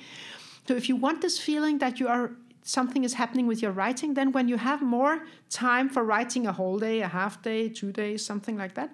So 0.67 0.75
if 0.75 0.89
you 0.89 0.95
want 0.95 1.21
this 1.21 1.37
feeling 1.37 1.77
that 1.79 1.99
you 1.99 2.07
are 2.07 2.31
something 2.65 3.03
is 3.03 3.13
happening 3.13 3.45
with 3.45 3.61
your 3.61 3.71
writing, 3.71 4.15
then 4.15 4.31
when 4.31 4.47
you 4.47 4.57
have 4.57 4.81
more 4.81 5.23
time 5.51 5.87
for 5.87 6.03
writing 6.03 6.47
a 6.47 6.51
whole 6.51 6.79
day, 6.79 7.01
a 7.01 7.07
half 7.07 7.41
day, 7.43 7.69
two 7.69 7.91
days, 7.91 8.25
something 8.25 8.57
like 8.57 8.73
that, 8.73 8.93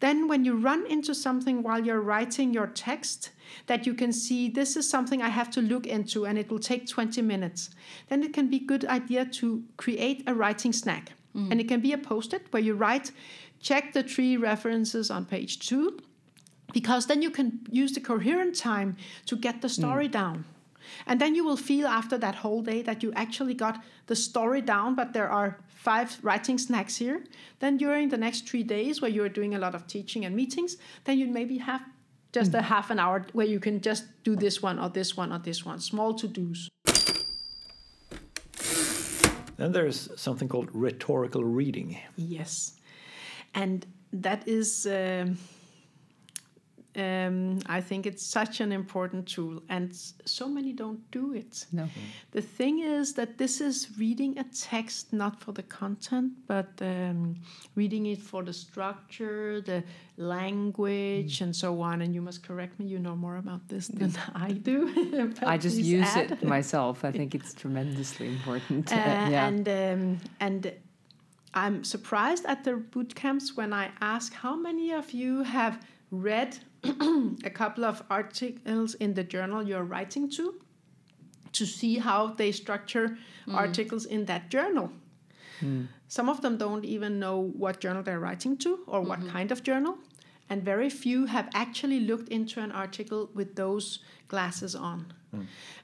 then 0.00 0.28
when 0.28 0.44
you 0.44 0.54
run 0.54 0.86
into 0.86 1.14
something 1.14 1.62
while 1.62 1.82
you're 1.82 2.02
writing 2.02 2.52
your 2.52 2.66
text 2.66 3.30
that 3.66 3.86
you 3.86 3.94
can 3.94 4.12
see 4.12 4.50
this 4.50 4.76
is 4.76 4.88
something 4.88 5.22
I 5.22 5.30
have 5.30 5.50
to 5.52 5.62
look 5.62 5.86
into 5.86 6.26
and 6.26 6.38
it 6.38 6.50
will 6.50 6.58
take 6.58 6.86
20 6.86 7.22
minutes, 7.22 7.70
then 8.08 8.22
it 8.22 8.34
can 8.34 8.48
be 8.48 8.58
a 8.58 8.66
good 8.66 8.84
idea 8.84 9.24
to 9.24 9.64
create 9.78 10.22
a 10.26 10.34
writing 10.34 10.74
snack. 10.74 11.12
Mm. 11.34 11.52
And 11.52 11.60
it 11.60 11.68
can 11.68 11.80
be 11.80 11.94
a 11.94 11.98
post-it 11.98 12.46
where 12.50 12.62
you 12.62 12.74
write, 12.74 13.12
check 13.60 13.94
the 13.94 14.02
three 14.02 14.36
references 14.36 15.10
on 15.10 15.24
page 15.24 15.66
two, 15.66 15.98
because 16.74 17.06
then 17.06 17.22
you 17.22 17.30
can 17.30 17.60
use 17.70 17.92
the 17.92 18.00
coherent 18.00 18.56
time 18.56 18.96
to 19.24 19.36
get 19.36 19.62
the 19.62 19.70
story 19.70 20.08
mm. 20.08 20.12
down. 20.12 20.44
And 21.06 21.20
then 21.20 21.34
you 21.34 21.44
will 21.44 21.56
feel 21.56 21.86
after 21.86 22.18
that 22.18 22.34
whole 22.36 22.62
day 22.62 22.82
that 22.82 23.02
you 23.02 23.12
actually 23.14 23.54
got 23.54 23.82
the 24.06 24.16
story 24.16 24.60
down, 24.60 24.94
but 24.94 25.12
there 25.12 25.28
are 25.28 25.58
five 25.68 26.18
writing 26.22 26.58
snacks 26.58 26.96
here. 26.96 27.24
Then 27.58 27.76
during 27.76 28.08
the 28.08 28.18
next 28.18 28.48
three 28.48 28.62
days, 28.62 29.00
where 29.00 29.10
you're 29.10 29.28
doing 29.28 29.54
a 29.54 29.58
lot 29.58 29.74
of 29.74 29.86
teaching 29.86 30.24
and 30.24 30.34
meetings, 30.34 30.76
then 31.04 31.18
you 31.18 31.26
maybe 31.28 31.58
have 31.58 31.82
just 32.32 32.54
a 32.54 32.62
half 32.62 32.90
an 32.90 32.98
hour 32.98 33.26
where 33.32 33.46
you 33.46 33.60
can 33.60 33.80
just 33.80 34.04
do 34.22 34.36
this 34.36 34.62
one 34.62 34.78
or 34.78 34.90
this 34.90 35.16
one 35.16 35.32
or 35.32 35.38
this 35.38 35.64
one, 35.64 35.80
small 35.80 36.12
to 36.14 36.28
dos. 36.28 36.68
Then 39.56 39.72
there's 39.72 40.10
something 40.20 40.48
called 40.48 40.68
rhetorical 40.74 41.42
reading. 41.44 41.98
Yes. 42.16 42.74
And 43.54 43.86
that 44.12 44.46
is, 44.46 44.86
um, 44.86 45.38
um, 46.96 47.58
I 47.66 47.80
think 47.80 48.06
it's 48.06 48.24
such 48.24 48.60
an 48.60 48.72
important 48.72 49.26
tool, 49.28 49.62
and 49.68 49.94
so 50.24 50.48
many 50.48 50.72
don't 50.72 51.10
do 51.10 51.34
it. 51.34 51.66
No. 51.72 51.88
The 52.30 52.40
thing 52.40 52.80
is 52.80 53.12
that 53.14 53.36
this 53.36 53.60
is 53.60 53.88
reading 53.98 54.38
a 54.38 54.44
text 54.44 55.12
not 55.12 55.40
for 55.40 55.52
the 55.52 55.62
content, 55.62 56.32
but 56.46 56.70
um, 56.80 57.36
reading 57.74 58.06
it 58.06 58.22
for 58.22 58.42
the 58.42 58.52
structure, 58.52 59.60
the 59.60 59.84
language, 60.16 61.42
and 61.42 61.54
so 61.54 61.82
on. 61.82 62.00
And 62.00 62.14
you 62.14 62.22
must 62.22 62.42
correct 62.42 62.78
me, 62.80 62.86
you 62.86 62.98
know 62.98 63.14
more 63.14 63.36
about 63.36 63.68
this 63.68 63.88
than 63.88 64.14
I 64.34 64.52
do. 64.52 65.32
I 65.42 65.58
just 65.58 65.76
use 65.76 66.08
add. 66.16 66.32
it 66.32 66.44
myself. 66.44 67.04
I 67.04 67.12
think 67.12 67.34
it's 67.34 67.52
tremendously 67.52 68.28
important. 68.28 68.90
Uh, 68.90 68.94
yeah. 68.96 69.48
And 69.48 69.68
um, 69.68 70.18
and 70.40 70.72
I'm 71.52 71.84
surprised 71.84 72.46
at 72.46 72.64
the 72.64 72.76
boot 72.76 73.14
camps 73.14 73.54
when 73.54 73.72
I 73.72 73.90
ask 74.00 74.32
how 74.32 74.56
many 74.56 74.92
of 74.92 75.12
you 75.12 75.42
have 75.42 75.84
read 76.10 76.58
a 77.44 77.50
couple 77.50 77.84
of 77.84 78.02
articles 78.10 78.94
in 78.94 79.14
the 79.14 79.24
journal 79.24 79.62
you're 79.62 79.84
writing 79.84 80.30
to 80.30 80.54
to 81.52 81.64
see 81.64 81.98
how 81.98 82.28
they 82.28 82.52
structure 82.52 83.16
mm. 83.46 83.54
articles 83.54 84.04
in 84.04 84.26
that 84.26 84.50
journal. 84.50 84.92
Mm. 85.60 85.88
Some 86.08 86.28
of 86.28 86.42
them 86.42 86.58
don't 86.58 86.84
even 86.84 87.18
know 87.18 87.40
what 87.40 87.80
journal 87.80 88.02
they're 88.02 88.20
writing 88.20 88.56
to 88.58 88.80
or 88.86 89.00
what 89.00 89.20
mm-hmm. 89.20 89.30
kind 89.30 89.50
of 89.50 89.62
journal. 89.62 89.98
And 90.48 90.62
very 90.62 90.90
few 90.90 91.26
have 91.26 91.48
actually 91.54 92.00
looked 92.00 92.28
into 92.28 92.60
an 92.60 92.70
article 92.72 93.30
with 93.34 93.56
those 93.56 94.00
glasses 94.28 94.74
on. 94.74 95.12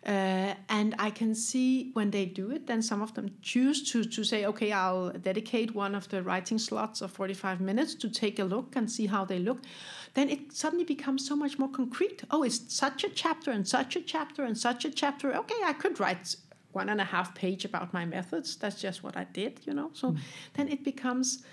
Uh, 0.05 0.55
and 0.69 0.95
I 0.99 1.11
can 1.11 1.35
see 1.35 1.91
when 1.93 2.11
they 2.11 2.27
do 2.27 2.51
it, 2.51 2.67
then 2.67 2.83
some 2.83 3.03
of 3.03 3.15
them 3.15 3.31
choose 3.41 3.91
to, 3.93 4.05
to 4.05 4.25
say, 4.25 4.47
okay, 4.47 4.73
I'll 4.73 5.11
dedicate 5.11 5.75
one 5.75 5.95
of 5.95 6.09
the 6.09 6.23
writing 6.23 6.59
slots 6.59 7.03
of 7.03 7.13
45 7.13 7.61
minutes 7.61 7.95
to 7.97 8.09
take 8.09 8.39
a 8.41 8.45
look 8.45 8.75
and 8.75 8.91
see 8.91 9.07
how 9.07 9.25
they 9.25 9.39
look. 9.39 9.61
Then 10.15 10.29
it 10.29 10.53
suddenly 10.53 10.85
becomes 10.85 11.27
so 11.27 11.37
much 11.37 11.59
more 11.59 11.71
concrete. 11.71 12.25
Oh, 12.31 12.43
it's 12.43 12.75
such 12.75 13.05
a 13.05 13.09
chapter 13.09 13.53
and 13.53 13.67
such 13.67 13.95
a 13.95 14.01
chapter 14.01 14.45
and 14.45 14.59
such 14.59 14.85
a 14.85 14.91
chapter. 14.91 15.35
Okay, 15.35 15.61
I 15.65 15.73
could 15.73 16.01
write 16.01 16.35
one 16.73 16.89
and 16.89 17.01
a 17.01 17.05
half 17.05 17.35
page 17.35 17.65
about 17.65 17.93
my 17.93 18.05
methods. 18.05 18.57
That's 18.57 18.81
just 18.81 19.03
what 19.03 19.17
I 19.17 19.25
did, 19.25 19.61
you 19.65 19.75
know. 19.75 19.91
So 19.93 20.17
then 20.55 20.69
it 20.69 20.83
becomes 20.83 21.45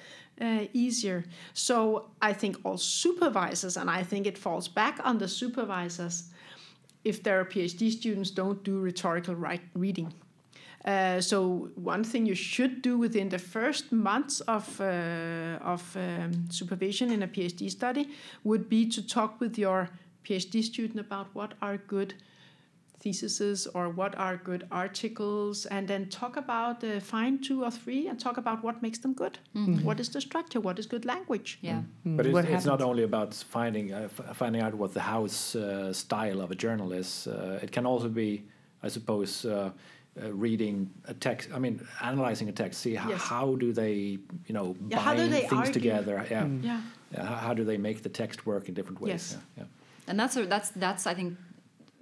uh, 0.41 0.65
easier. 0.73 1.25
So 1.53 2.11
I 2.21 2.33
think 2.33 2.57
all 2.63 2.77
supervisors, 2.77 3.77
and 3.77 3.89
I 3.89 4.03
think 4.03 4.25
it 4.25 4.37
falls 4.37 4.67
back 4.67 4.99
on 5.03 5.17
the 5.17 5.27
supervisors 5.27 6.31
if 7.09 7.23
their 7.23 7.43
PhD 7.45 7.91
students 7.91 8.31
don't 8.31 8.63
do 8.63 8.79
rhetorical 8.79 9.35
reading. 9.73 10.13
Uh, 10.85 11.19
so 11.19 11.69
one 11.75 12.03
thing 12.03 12.25
you 12.25 12.35
should 12.35 12.81
do 12.81 12.97
within 12.97 13.29
the 13.29 13.37
first 13.37 13.91
months 13.91 14.39
of 14.41 14.79
uh, 14.79 15.73
of 15.73 15.81
um, 15.97 16.31
supervision 16.49 17.11
in 17.11 17.21
a 17.23 17.27
PhD 17.27 17.69
study 17.69 18.09
would 18.43 18.69
be 18.69 18.89
to 18.89 19.01
talk 19.01 19.41
with 19.41 19.57
your 19.57 19.89
PhD 20.23 20.63
student 20.63 20.99
about 20.99 21.27
what 21.33 21.53
are 21.61 21.77
good 21.77 22.13
theses 22.99 23.67
or 23.73 23.89
what 23.89 24.13
are 24.17 24.37
good 24.37 24.67
articles, 24.71 25.65
and 25.67 25.87
then 25.87 26.09
talk 26.09 26.37
about 26.37 26.83
uh, 26.83 26.99
find 26.99 27.43
two 27.43 27.63
or 27.63 27.71
three 27.71 28.07
and 28.09 28.19
talk 28.19 28.37
about 28.37 28.63
what 28.63 28.81
makes 28.81 28.99
them 28.99 29.13
good. 29.13 29.39
What 29.83 29.99
is 29.99 30.09
the 30.09 30.21
structure? 30.21 30.59
What 30.59 30.79
is 30.79 30.85
good 30.87 31.05
language? 31.05 31.57
Yeah. 31.61 31.81
But 32.05 32.25
it's, 32.25 32.49
it's 32.49 32.65
not 32.65 32.81
only 32.81 33.03
about 33.03 33.33
finding 33.33 33.93
uh, 33.93 34.09
f- 34.17 34.35
finding 34.37 34.61
out 34.61 34.73
what 34.73 34.93
the 34.93 35.01
house 35.01 35.55
uh, 35.55 35.93
style 35.93 36.41
of 36.41 36.51
a 36.51 36.55
journal 36.55 36.91
is. 36.93 37.27
Uh, 37.27 37.59
it 37.63 37.71
can 37.71 37.85
also 37.85 38.09
be, 38.09 38.43
I 38.83 38.89
suppose, 38.89 39.45
uh, 39.45 39.51
uh, 40.21 40.33
reading 40.33 40.89
a 41.07 41.13
text. 41.13 41.49
I 41.53 41.59
mean, 41.59 41.79
analyzing 42.01 42.49
a 42.49 42.51
text. 42.51 42.81
See 42.81 42.95
how, 42.95 43.09
Yes. 43.09 43.21
how 43.21 43.55
do 43.55 43.71
they, 43.71 44.19
you 44.47 44.53
know, 44.53 44.75
Yeah, 44.89 44.99
how 44.99 45.13
do 45.13 45.19
bind 45.21 45.33
they 45.33 45.41
things 45.41 45.53
argue? 45.53 45.73
together. 45.73 46.25
Yeah. 46.29 46.47
Yeah. 46.61 46.81
Yeah, 47.13 47.25
how, 47.25 47.35
how 47.35 47.53
do 47.55 47.63
they 47.63 47.77
make 47.77 48.01
the 48.03 48.09
text 48.09 48.45
work 48.45 48.67
in 48.69 48.73
different 48.75 48.99
ways? 49.01 49.11
Yes. 49.11 49.37
Yeah. 49.57 49.63
yeah. 49.63 49.65
And 50.09 50.19
that's 50.19 50.35
a, 50.37 50.45
that's 50.45 50.69
that's 50.71 51.05
I 51.07 51.13
think 51.13 51.37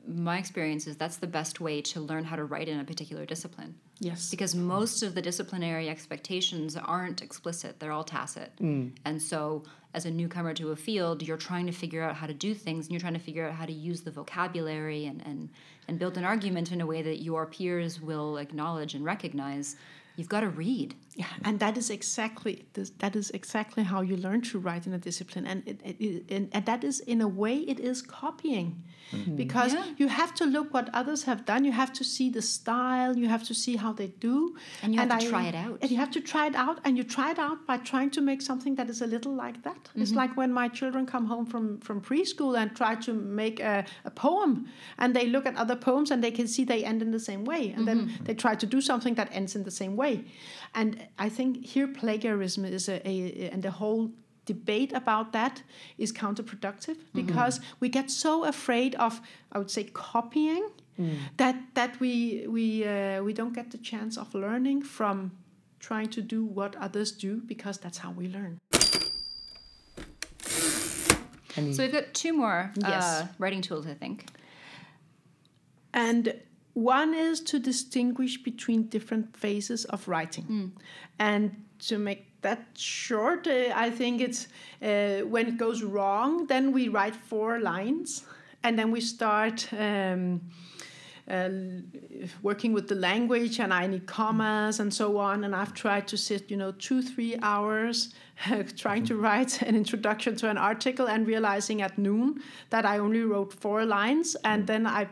my 0.07 0.37
experience 0.37 0.87
is 0.87 0.95
that's 0.95 1.17
the 1.17 1.27
best 1.27 1.59
way 1.59 1.81
to 1.81 1.99
learn 1.99 2.23
how 2.23 2.35
to 2.35 2.45
write 2.45 2.67
in 2.67 2.79
a 2.79 2.83
particular 2.83 3.25
discipline 3.25 3.75
Yes. 3.99 4.29
because 4.29 4.55
most 4.55 5.03
of 5.03 5.15
the 5.15 5.21
disciplinary 5.21 5.89
expectations 5.89 6.77
aren't 6.77 7.21
explicit 7.21 7.79
they're 7.79 7.91
all 7.91 8.03
tacit 8.03 8.51
mm. 8.61 8.91
and 9.05 9.21
so 9.21 9.63
as 9.93 10.05
a 10.05 10.11
newcomer 10.11 10.53
to 10.53 10.71
a 10.71 10.75
field 10.75 11.21
you're 11.23 11.37
trying 11.37 11.65
to 11.65 11.71
figure 11.71 12.03
out 12.03 12.15
how 12.15 12.27
to 12.27 12.33
do 12.33 12.53
things 12.53 12.85
and 12.85 12.91
you're 12.91 13.01
trying 13.01 13.13
to 13.13 13.19
figure 13.19 13.47
out 13.47 13.53
how 13.53 13.65
to 13.65 13.73
use 13.73 14.01
the 14.01 14.11
vocabulary 14.11 15.05
and, 15.05 15.21
and, 15.25 15.49
and 15.87 15.99
build 15.99 16.17
an 16.17 16.23
argument 16.23 16.71
in 16.71 16.81
a 16.81 16.85
way 16.85 17.01
that 17.01 17.21
your 17.23 17.45
peers 17.45 17.99
will 17.99 18.37
acknowledge 18.37 18.93
and 18.93 19.03
recognize 19.03 19.75
You've 20.17 20.27
got 20.27 20.39
to 20.39 20.49
read. 20.49 20.95
Yeah, 21.21 21.25
and 21.47 21.59
that 21.59 21.75
is 21.81 21.89
exactly 21.89 22.53
that 23.03 23.13
is 23.15 23.27
exactly 23.39 23.83
how 23.91 24.01
you 24.09 24.15
learn 24.27 24.41
to 24.51 24.55
write 24.65 24.83
in 24.87 24.93
a 24.93 25.01
discipline, 25.09 25.45
and 25.51 25.59
it, 25.71 25.77
it, 25.89 25.95
it, 25.99 26.23
and, 26.35 26.45
and 26.55 26.63
that 26.65 26.83
is 26.83 26.99
in 27.13 27.19
a 27.21 27.27
way 27.27 27.55
it 27.73 27.79
is 27.79 27.97
copying, 28.03 28.69
because 29.35 29.73
Yeah. 29.73 29.85
you 30.01 30.07
have 30.09 30.31
to 30.35 30.45
look 30.45 30.67
what 30.75 30.87
others 30.93 31.23
have 31.23 31.41
done. 31.51 31.65
You 31.65 31.71
have 31.83 31.91
to 31.99 32.03
see 32.03 32.29
the 32.29 32.41
style. 32.41 33.17
You 33.17 33.27
have 33.29 33.43
to 33.49 33.53
see 33.53 33.75
how 33.77 33.93
they 33.93 34.09
do, 34.29 34.55
And 34.83 34.93
you 34.93 34.99
have 35.01 35.09
to 35.19 35.29
try 35.29 35.45
it 35.47 35.55
out. 35.55 35.77
And 35.81 35.89
you 35.91 35.97
have 35.97 36.11
to 36.17 36.21
try 36.21 36.45
it 36.51 36.55
out, 36.55 36.77
and 36.85 36.97
you 36.97 37.03
try 37.03 37.31
it 37.31 37.39
out 37.39 37.65
by 37.65 37.77
trying 37.91 38.11
to 38.11 38.21
make 38.21 38.41
something 38.49 38.75
that 38.75 38.87
is 38.89 39.01
a 39.01 39.07
little 39.07 39.33
like 39.45 39.63
that. 39.63 39.89
It's 39.95 40.11
Mm-hmm. 40.11 40.19
like 40.21 40.31
when 40.37 40.51
my 40.61 40.67
children 40.79 41.05
come 41.13 41.25
home 41.33 41.45
from 41.53 41.65
from 41.87 41.97
preschool 42.09 42.53
and 42.61 42.67
try 42.81 42.93
to 43.07 43.11
make 43.43 43.57
a, 43.73 43.85
a 44.05 44.11
poem, 44.11 44.51
and 45.01 45.09
they 45.17 45.25
look 45.35 45.45
at 45.47 45.55
other 45.63 45.75
poems 45.87 46.11
and 46.11 46.21
they 46.25 46.31
can 46.39 46.47
see 46.47 46.63
they 46.65 46.83
end 46.91 47.01
in 47.01 47.11
the 47.17 47.23
same 47.31 47.43
way, 47.51 47.63
and 47.75 47.83
then 47.89 47.97
Mm-hmm. 47.97 48.23
they 48.25 48.35
try 48.45 48.53
to 48.63 48.67
do 48.75 48.79
something 48.81 49.15
that 49.19 49.27
ends 49.39 49.55
in 49.55 49.63
the 49.63 49.71
same 49.81 49.95
way. 50.03 50.13
And 50.73 51.06
I 51.17 51.29
think 51.29 51.65
here 51.65 51.87
plagiarism 51.87 52.65
is 52.65 52.89
a, 52.89 53.01
a 53.07 53.49
and 53.53 53.61
the 53.63 53.71
whole 53.71 54.11
debate 54.45 54.93
about 54.93 55.33
that 55.33 55.61
is 55.97 56.13
counterproductive 56.13 56.97
because 57.13 57.59
we 57.81 57.89
get 57.89 58.09
so 58.09 58.45
afraid 58.45 58.95
of 58.95 59.19
I 59.51 59.57
would 59.57 59.69
say 59.71 59.83
copying 59.93 60.69
that 61.37 61.55
that 61.73 61.99
we 61.99 62.45
we 62.47 62.85
uh, 62.85 63.21
we 63.23 63.33
don't 63.33 63.53
get 63.53 63.71
the 63.71 63.77
chance 63.77 64.17
of 64.17 64.33
learning 64.33 64.81
from 64.83 65.31
trying 65.79 66.09
to 66.09 66.21
do 66.21 66.43
what 66.43 66.75
others 66.75 67.11
do 67.11 67.41
because 67.45 67.77
that's 67.77 67.97
how 67.99 68.11
we 68.11 68.27
learn. 68.27 68.57
I 71.57 71.71
So 71.71 71.83
we've 71.83 71.91
got 71.91 72.13
two 72.13 72.33
more 72.33 72.71
Yes. 72.77 73.03
uh, 73.03 73.27
writing 73.39 73.61
tools, 73.61 73.85
I 73.87 73.93
think. 73.93 74.25
And 75.93 76.33
one 76.77 77.15
is 77.15 77.41
to 77.41 77.57
distinguish 77.57 78.37
between 78.43 78.83
different 78.83 79.35
phases 79.35 79.85
of 79.85 80.07
writing. 80.07 80.45
And 81.17 81.65
to 81.87 81.97
make 81.97 82.39
that 82.41 82.67
short, 82.75 83.47
uh, 83.47 83.73
I 83.73 83.89
think 83.89 84.21
it's 84.21 84.47
uh, 84.81 85.25
when 85.25 85.47
it 85.47 85.57
goes 85.57 85.81
wrong, 85.81 86.45
then 86.45 86.71
we 86.71 86.87
write 86.89 87.15
four 87.15 87.59
lines 87.59 88.25
and 88.63 88.77
then 88.77 88.91
we 88.91 89.01
start. 89.01 89.67
Um, 89.73 90.41
uh, 91.29 91.49
working 92.41 92.71
with 92.71 92.87
the 92.87 92.95
language 92.95 93.59
and 93.59 93.73
I 93.73 93.85
need 93.85 94.05
commas 94.05 94.79
and 94.79 94.93
so 94.93 95.17
on. 95.17 95.43
And 95.43 95.53
I've 95.53 95.73
tried 95.73 96.07
to 96.07 96.15
sit, 96.15 96.49
you 96.49 96.55
know, 96.55 96.71
two, 96.71 97.01
three 97.01 97.35
hours 97.41 98.13
trying 98.77 99.05
to 99.07 99.17
write 99.17 99.61
an 99.61 99.75
introduction 99.75 100.37
to 100.37 100.49
an 100.49 100.57
article 100.57 101.09
and 101.09 101.27
realizing 101.27 101.81
at 101.81 101.97
noon 101.97 102.41
that 102.69 102.85
I 102.85 102.99
only 102.99 103.23
wrote 103.23 103.51
four 103.51 103.83
lines. 103.83 104.37
And 104.45 104.67
then 104.67 104.87
I 104.87 105.09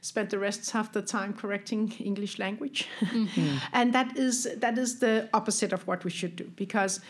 spent 0.00 0.30
the 0.30 0.38
rest 0.38 0.74
of 0.74 0.92
the 0.92 1.02
time 1.02 1.32
correcting 1.32 1.92
English 1.98 2.38
language. 2.38 2.88
and 3.72 3.92
that 3.92 4.16
is, 4.16 4.48
that 4.56 4.78
is 4.78 4.98
the 5.00 5.28
opposite 5.32 5.72
of 5.72 5.86
what 5.86 6.04
we 6.04 6.10
should 6.10 6.36
do 6.36 6.50
because 6.56 7.00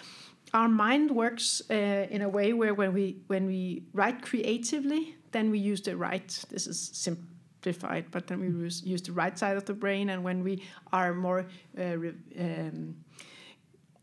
our 0.55 0.69
mind 0.69 1.11
works 1.11 1.63
uh, 1.71 1.75
in 1.75 2.23
a 2.23 2.29
way 2.29 2.53
where 2.53 2.75
when 2.75 2.93
we, 2.95 3.19
when 3.27 3.47
we 3.47 3.83
write 3.93 4.23
creatively, 4.23 5.17
then 5.33 5.51
we 5.51 5.59
use 5.59 5.83
the 5.83 5.97
right, 5.97 6.45
this 6.49 6.67
is 6.67 6.91
simple 6.93 7.25
simplified, 7.63 8.07
but 8.11 8.27
then 8.27 8.41
we 8.41 8.47
use, 8.47 8.83
use 8.85 9.03
the 9.03 9.13
right 9.13 9.39
side 9.39 9.57
of 9.57 9.65
the 9.65 9.75
brain. 9.75 10.11
And 10.11 10.23
when 10.23 10.43
we 10.43 10.63
are 10.93 11.15
more 11.15 11.47
uh, 11.79 11.97
re, 11.97 12.13
um, 12.39 12.97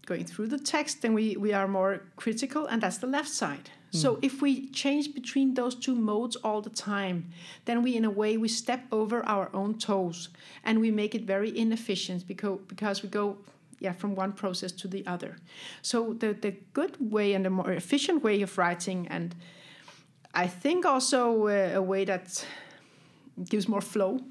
going 0.06 0.26
through 0.26 0.48
the 0.48 0.60
text, 0.60 1.02
then 1.02 1.14
we, 1.14 1.36
we 1.38 1.54
are 1.54 1.68
more 1.68 2.02
critical, 2.16 2.66
and 2.68 2.82
that's 2.82 2.98
the 2.98 3.08
left 3.08 3.30
side. 3.30 3.70
So 3.96 4.20
if 4.22 4.42
we 4.42 4.68
change 4.70 5.14
between 5.14 5.54
those 5.54 5.76
two 5.76 5.96
modes 5.96 6.36
all 6.38 6.62
the 6.62 6.70
time, 6.70 7.32
then 7.66 7.82
we, 7.84 7.96
in 7.96 8.06
a 8.06 8.10
way, 8.10 8.38
we 8.38 8.48
step 8.48 8.82
over 8.92 9.26
our 9.26 9.50
own 9.54 9.78
toes, 9.78 10.30
and 10.64 10.80
we 10.80 10.92
make 10.92 11.16
it 11.16 11.24
very 11.24 11.58
inefficient 11.58 12.28
because 12.28 12.60
because 12.68 13.04
we 13.04 13.10
go. 13.10 13.38
Yeah, 13.80 13.92
from 13.92 14.16
one 14.16 14.32
process 14.32 14.72
to 14.72 14.88
the 14.88 15.06
other. 15.06 15.36
So 15.82 16.14
the, 16.14 16.34
the 16.34 16.56
good 16.72 16.96
way 17.12 17.34
and 17.34 17.44
the 17.44 17.50
more 17.50 17.74
efficient 17.74 18.24
way 18.24 18.42
of 18.42 18.58
writing, 18.58 19.06
and 19.10 19.36
I 20.34 20.48
think 20.48 20.86
also 20.86 21.48
uh, 21.48 21.72
a 21.76 21.82
way 21.82 22.06
that 22.06 22.46
gives 23.50 23.68
more 23.68 23.82
flow 23.82 24.22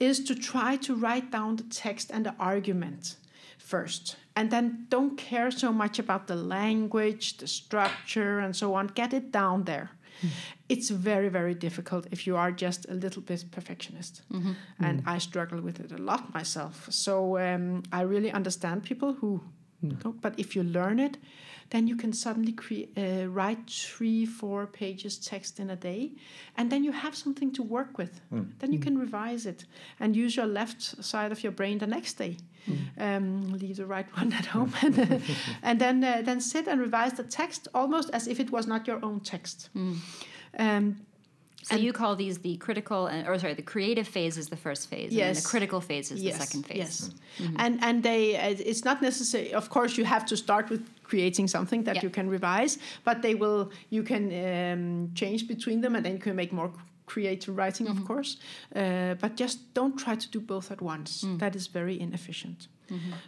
is 0.00 0.24
to 0.24 0.34
try 0.34 0.76
to 0.76 0.94
write 0.94 1.30
down 1.30 1.56
the 1.56 1.64
text 1.64 2.10
and 2.10 2.24
the 2.24 2.34
argument 2.38 3.16
first 3.58 4.16
and 4.36 4.50
then 4.50 4.86
don't 4.88 5.16
care 5.16 5.50
so 5.50 5.72
much 5.72 5.98
about 5.98 6.26
the 6.26 6.34
language 6.34 7.36
the 7.38 7.46
structure 7.46 8.38
and 8.38 8.54
so 8.56 8.74
on. 8.74 8.88
Get 8.88 9.12
it 9.12 9.30
down 9.30 9.64
there. 9.64 9.90
Hmm. 10.20 10.28
It's 10.68 10.90
very 10.90 11.28
very 11.28 11.54
difficult 11.54 12.06
if 12.10 12.26
you 12.26 12.36
are 12.36 12.52
just 12.52 12.86
a 12.88 12.94
little 12.94 13.22
bit 13.22 13.44
perfectionist. 13.50 14.22
Mm-hmm. 14.32 14.50
Mm-hmm. 14.50 14.84
And 14.84 15.02
i 15.06 15.18
struggle 15.18 15.60
with 15.60 15.80
it 15.80 15.92
a 15.92 15.98
lot 15.98 16.32
myself. 16.34 16.88
So 16.90 17.38
um, 17.38 17.82
i 17.92 18.02
really 18.02 18.32
understand 18.32 18.82
people 18.82 19.12
who 19.14 19.40
hmm. 19.80 19.94
don't 20.02 20.20
but 20.20 20.34
if 20.38 20.56
you 20.56 20.62
learn 20.62 20.98
it 20.98 21.16
then 21.74 21.88
you 21.88 21.96
can 21.96 22.12
suddenly 22.12 22.52
crea- 22.52 22.88
uh, 22.96 23.26
write 23.26 23.68
three, 23.68 24.24
four 24.24 24.64
pages 24.66 25.18
text 25.18 25.58
in 25.58 25.70
a 25.70 25.76
day, 25.76 26.12
and 26.56 26.70
then 26.70 26.84
you 26.84 26.92
have 26.92 27.16
something 27.16 27.52
to 27.52 27.64
work 27.64 27.98
with. 27.98 28.20
Then 28.60 28.72
you 28.72 28.78
can 28.78 28.96
revise 28.96 29.44
it 29.44 29.64
and 29.98 30.14
use 30.14 30.36
your 30.36 30.46
left 30.46 30.80
side 31.04 31.32
of 31.32 31.42
your 31.42 31.50
brain 31.52 31.78
the 31.78 31.88
next 31.88 32.14
day. 32.14 32.36
Um, 32.96 33.58
leave 33.58 33.76
the 33.78 33.86
right 33.86 34.06
one 34.16 34.32
at 34.32 34.46
home, 34.46 34.72
and, 34.82 35.20
and 35.62 35.80
then 35.80 36.04
uh, 36.04 36.22
then 36.22 36.40
sit 36.40 36.68
and 36.68 36.80
revise 36.80 37.14
the 37.14 37.24
text 37.24 37.66
almost 37.74 38.08
as 38.12 38.28
if 38.28 38.38
it 38.38 38.50
was 38.52 38.66
not 38.66 38.86
your 38.86 39.04
own 39.04 39.18
text. 39.20 39.68
Um, 40.58 40.96
So 41.68 41.76
you 41.76 41.92
call 41.92 42.14
these 42.16 42.36
the 42.46 42.56
critical, 42.66 43.06
and, 43.06 43.26
or 43.28 43.38
sorry, 43.38 43.54
the 43.54 43.68
creative 43.74 44.06
phase 44.16 44.36
is 44.42 44.48
the 44.48 44.56
first 44.66 44.82
phase, 44.90 45.10
and 45.10 45.18
Yes. 45.24 45.42
the 45.42 45.48
critical 45.48 45.80
phase 45.80 46.06
is 46.14 46.20
the 46.20 46.32
second 46.32 46.62
phase. 46.66 46.78
Yes, 46.78 47.10
and 47.62 47.72
and 47.86 48.02
they 48.02 48.22
uh, 48.36 48.70
it's 48.70 48.84
not 48.84 49.00
necessary. 49.00 49.48
Of 49.54 49.66
course, 49.76 49.92
you 49.98 50.04
have 50.04 50.24
to 50.26 50.36
start 50.36 50.68
with 50.70 50.82
creating 51.10 51.48
something 51.48 51.84
that 51.84 51.94
Yeah. 51.96 52.04
you 52.04 52.10
can 52.10 52.26
revise, 52.28 52.78
but 53.04 53.16
they 53.22 53.34
will 53.42 53.70
you 53.96 54.02
can 54.02 54.24
um, 54.46 55.10
change 55.14 55.40
between 55.54 55.80
them, 55.80 55.94
and 55.96 56.02
then 56.04 56.12
you 56.12 56.22
can 56.28 56.36
make 56.36 56.52
more 56.52 56.70
creative 57.06 57.54
writing, 57.56 57.86
of 57.88 57.98
course. 58.04 58.36
Uh, 58.74 59.14
but 59.22 59.36
just 59.40 59.58
don't 59.74 59.96
try 60.04 60.14
to 60.16 60.28
do 60.30 60.40
both 60.40 60.70
at 60.70 60.80
once. 60.80 61.24
That 61.38 61.54
is 61.54 61.66
very 61.68 61.96
inefficient. 62.00 62.68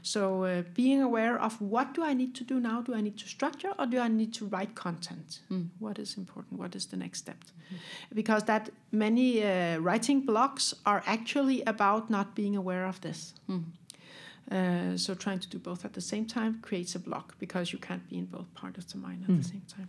So 0.03 0.45
uh, 0.45 0.63
being 0.75 1.03
aware 1.03 1.41
of 1.41 1.61
what 1.61 1.95
do 1.95 2.03
I 2.05 2.15
need 2.15 2.35
to 2.37 2.45
do 2.45 2.61
now? 2.61 2.83
Do 2.83 2.95
I 2.95 3.01
need 3.01 3.17
to 3.19 3.27
structure 3.29 3.73
or 3.79 3.87
do 3.87 3.99
I 3.99 4.09
need 4.09 4.33
to 4.35 4.47
write 4.47 4.75
content? 4.75 5.41
What 5.79 5.99
is 5.99 6.17
important? 6.17 6.59
What 6.61 6.75
is 6.77 6.87
the 6.87 6.97
next 6.97 7.19
step? 7.19 7.39
Because 8.15 8.45
that 8.45 8.71
many 8.93 9.43
uh, 9.43 9.79
writing 9.79 10.21
blocks 10.21 10.75
are 10.85 11.03
actually 11.07 11.63
about 11.67 12.11
not 12.11 12.35
being 12.35 12.57
aware 12.57 12.87
of 12.87 13.01
this. 13.01 13.35
Uh, 14.51 14.97
so 14.97 15.15
trying 15.15 15.41
to 15.41 15.49
do 15.49 15.59
both 15.59 15.85
at 15.85 15.93
the 15.95 16.01
same 16.01 16.25
time 16.25 16.61
creates 16.63 16.95
a 16.95 16.99
block 17.01 17.37
because 17.41 17.73
you 17.73 17.79
can't 17.81 18.09
be 18.09 18.17
in 18.19 18.27
both 18.27 18.53
part 18.55 18.79
of 18.79 18.85
the 18.93 18.99
mind 18.99 19.25
at 19.29 19.37
the 19.37 19.45
same 19.45 19.63
time. 19.77 19.89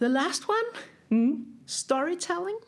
The 0.00 0.08
last 0.08 0.48
one, 0.48 0.64
storytelling. 1.66 2.58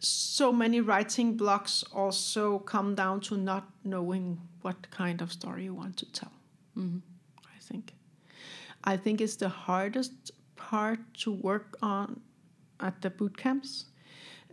So 0.00 0.52
many 0.52 0.80
writing 0.80 1.36
blocks 1.36 1.84
also 1.92 2.58
come 2.60 2.94
down 2.94 3.20
to 3.22 3.36
not 3.36 3.68
knowing 3.84 4.40
what 4.62 4.90
kind 4.90 5.20
of 5.20 5.30
story 5.32 5.64
you 5.64 5.74
want 5.74 5.96
to 5.98 6.12
tell. 6.12 6.32
Mm-hmm. 6.76 6.98
I 7.44 7.58
think. 7.60 7.94
I 8.82 8.96
think 8.96 9.20
it's 9.20 9.36
the 9.36 9.48
hardest 9.48 10.32
part 10.56 10.98
to 11.22 11.32
work 11.32 11.76
on 11.82 12.20
at 12.80 13.00
the 13.02 13.10
boot 13.10 13.36
camps 13.36 13.86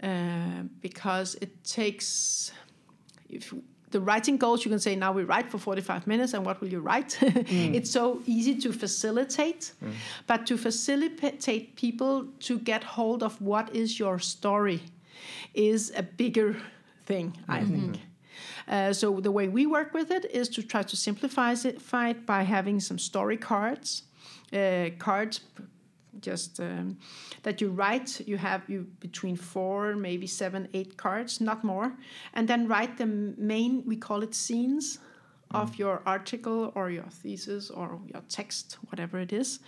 uh, 0.04 0.64
because 0.82 1.36
it 1.36 1.64
takes 1.64 2.52
if 3.30 3.54
the 3.92 4.02
writing 4.02 4.38
goals 4.38 4.66
you 4.66 4.70
can 4.70 4.80
say 4.80 4.96
now 4.96 5.12
we 5.14 5.24
write 5.24 5.50
for 5.50 5.58
45 5.58 6.08
minutes 6.08 6.34
and 6.34 6.46
what 6.46 6.60
will 6.60 6.68
you 6.68 6.82
write 6.82 7.10
mm. 7.22 7.74
it's 7.74 7.90
so 7.90 8.22
easy 8.26 8.56
to 8.56 8.74
facilitate 8.74 9.72
mm. 9.84 9.92
but 10.28 10.46
to 10.46 10.58
facilitate 10.58 11.76
people 11.76 12.26
to 12.40 12.60
get 12.60 12.84
hold 12.84 13.24
of 13.24 13.42
what 13.42 13.74
is 13.74 13.98
your 13.98 14.20
story 14.20 14.82
is 15.54 15.92
a 15.96 16.04
bigger 16.04 16.56
thing 17.06 17.38
i 17.48 17.64
think. 17.64 18.00
Uh, 18.68 18.94
so 18.94 19.20
the 19.20 19.32
way 19.32 19.48
we 19.48 19.66
work 19.66 19.94
with 19.94 20.12
it 20.12 20.26
is 20.32 20.50
to 20.50 20.62
try 20.62 20.84
to 20.84 20.96
simplify 20.96 21.56
it, 21.64 22.26
by 22.26 22.44
having 22.44 22.80
some 22.80 23.00
story 23.00 23.38
cards 23.38 24.04
uh, 24.54 24.90
cards 25.00 25.42
just 26.22 26.60
um, 26.60 26.98
that 27.44 27.62
you 27.62 27.70
write. 27.70 28.22
You 28.26 28.38
have 28.38 28.62
you 28.68 28.88
between 29.00 29.36
four 29.36 29.96
maybe 29.96 30.28
seven 30.28 30.68
eight 30.74 30.98
cards 30.98 31.42
not 31.42 31.64
more 31.64 31.94
and 32.34 32.48
then 32.48 32.68
write 32.68 32.98
the 32.98 33.06
main 33.06 33.84
we 33.86 33.96
call 33.96 34.24
it 34.24 34.34
scenes 34.36 35.00
of 35.52 35.78
your 35.78 36.02
article 36.06 36.72
or 36.76 36.90
your 36.90 37.10
thesis 37.10 37.70
or 37.70 38.00
your 38.14 38.22
text 38.28 38.78
whatever 38.90 39.20
it 39.20 39.32
is. 39.32 39.60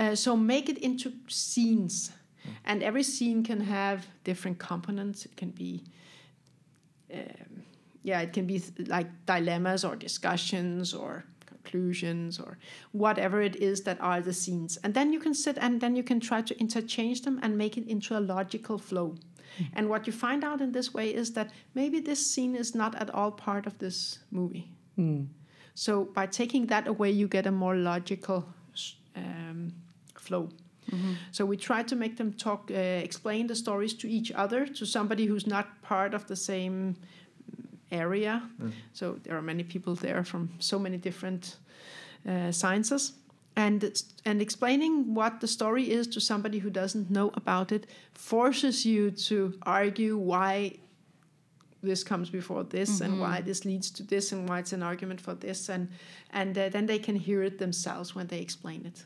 Uh, 0.00 0.14
so 0.14 0.36
make 0.36 0.68
it 0.68 0.78
into 0.78 1.12
scenes 1.28 2.12
and 2.64 2.82
every 2.82 3.02
scene 3.02 3.42
can 3.42 3.60
have 3.60 4.06
different 4.24 4.58
components. 4.58 5.24
It 5.24 5.36
can 5.36 5.50
be 5.50 5.84
um, 7.12 7.62
yeah 8.02 8.20
it 8.20 8.32
can 8.32 8.46
be 8.46 8.58
th- 8.58 8.88
like 8.88 9.08
dilemmas 9.26 9.84
or 9.84 9.96
discussions 9.96 10.94
or 10.94 11.24
conclusions 11.46 12.40
or 12.40 12.58
whatever 12.92 13.40
it 13.40 13.56
is 13.56 13.82
that 13.82 14.00
are 14.00 14.20
the 14.20 14.32
scenes. 14.32 14.78
And 14.82 14.94
then 14.94 15.12
you 15.12 15.20
can 15.20 15.34
sit 15.34 15.58
and 15.60 15.80
then 15.80 15.96
you 15.96 16.02
can 16.02 16.20
try 16.20 16.42
to 16.42 16.58
interchange 16.58 17.22
them 17.22 17.38
and 17.42 17.56
make 17.56 17.76
it 17.76 17.86
into 17.86 18.18
a 18.18 18.20
logical 18.20 18.78
flow. 18.78 19.14
And 19.74 19.88
what 19.88 20.06
you 20.06 20.12
find 20.12 20.44
out 20.44 20.60
in 20.60 20.72
this 20.72 20.94
way 20.94 21.14
is 21.14 21.32
that 21.34 21.50
maybe 21.74 22.00
this 22.00 22.26
scene 22.26 22.56
is 22.56 22.74
not 22.74 22.94
at 22.94 23.10
all 23.10 23.30
part 23.30 23.66
of 23.66 23.78
this 23.78 24.18
movie. 24.30 24.72
So 25.74 26.04
by 26.04 26.26
taking 26.26 26.66
that 26.66 26.86
away 26.88 27.10
you 27.10 27.28
get 27.28 27.46
a 27.46 27.52
more 27.52 27.76
logical 27.76 28.46
um, 29.14 29.72
flow 30.16 30.48
so 31.30 31.46
we 31.46 31.56
try 31.56 31.82
to 31.82 31.96
make 31.96 32.16
them 32.16 32.32
talk, 32.32 32.70
uh, 32.70 32.74
explain 32.74 33.46
the 33.46 33.54
stories 33.54 33.94
to 33.94 34.08
each 34.08 34.30
other, 34.32 34.66
to 34.66 34.84
somebody 34.86 35.26
who's 35.26 35.46
not 35.46 35.66
part 35.82 36.14
of 36.14 36.26
the 36.26 36.36
same 36.36 36.96
area. 37.90 38.42
So 38.92 39.18
there 39.22 39.36
are 39.36 39.42
many 39.42 39.62
people 39.62 39.94
there 39.94 40.24
from 40.24 40.50
so 40.58 40.78
many 40.78 40.98
different 40.98 41.56
uh, 42.28 42.52
sciences, 42.52 43.12
and 43.56 43.84
and 44.24 44.40
explaining 44.40 45.14
what 45.14 45.40
the 45.40 45.46
story 45.46 45.90
is 45.90 46.06
to 46.08 46.20
somebody 46.20 46.58
who 46.58 46.70
doesn't 46.70 47.10
know 47.10 47.30
about 47.34 47.72
it 47.72 47.86
forces 48.14 48.84
you 48.84 49.10
to 49.10 49.54
argue 49.62 50.16
why 50.16 50.78
this 51.82 52.04
comes 52.04 52.30
before 52.30 52.64
this 52.64 53.00
and 53.00 53.20
why 53.20 53.40
this 53.40 53.64
leads 53.64 53.90
to 53.90 54.02
this 54.04 54.32
and 54.32 54.48
why 54.48 54.60
it's 54.60 54.72
an 54.72 54.82
argument 54.82 55.20
for 55.20 55.34
this. 55.34 55.68
And 55.68 55.88
and 56.30 56.56
uh, 56.56 56.68
then 56.68 56.86
they 56.86 56.98
can 56.98 57.16
hear 57.16 57.42
it 57.42 57.58
themselves 57.58 58.14
when 58.14 58.26
they 58.28 58.40
explain 58.40 58.86
it. 58.86 59.04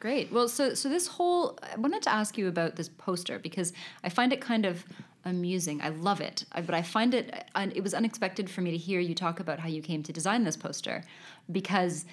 Great. 0.00 0.30
Well, 0.32 0.48
so 0.48 0.74
so 0.74 0.88
this 0.88 1.06
whole 1.06 1.58
I 1.62 1.76
wanted 1.78 2.02
to 2.02 2.10
ask 2.10 2.36
you 2.36 2.48
about 2.48 2.76
this 2.76 2.88
poster 2.88 3.38
because 3.38 3.72
I 4.02 4.08
find 4.08 4.32
it 4.32 4.40
kind 4.40 4.66
of 4.66 4.84
amusing. 5.24 5.80
I 5.80 5.88
love 5.88 6.20
it, 6.20 6.44
I, 6.52 6.60
but 6.60 6.74
I 6.74 6.82
find 6.82 7.14
it 7.14 7.46
uh, 7.54 7.68
it 7.74 7.82
was 7.82 7.94
unexpected 7.94 8.50
for 8.50 8.60
me 8.60 8.70
to 8.70 8.76
hear 8.76 9.00
you 9.00 9.14
talk 9.14 9.40
about 9.40 9.58
how 9.60 9.68
you 9.68 9.80
came 9.80 10.02
to 10.02 10.12
design 10.12 10.44
this 10.44 10.56
poster 10.56 11.02
because 11.50 12.04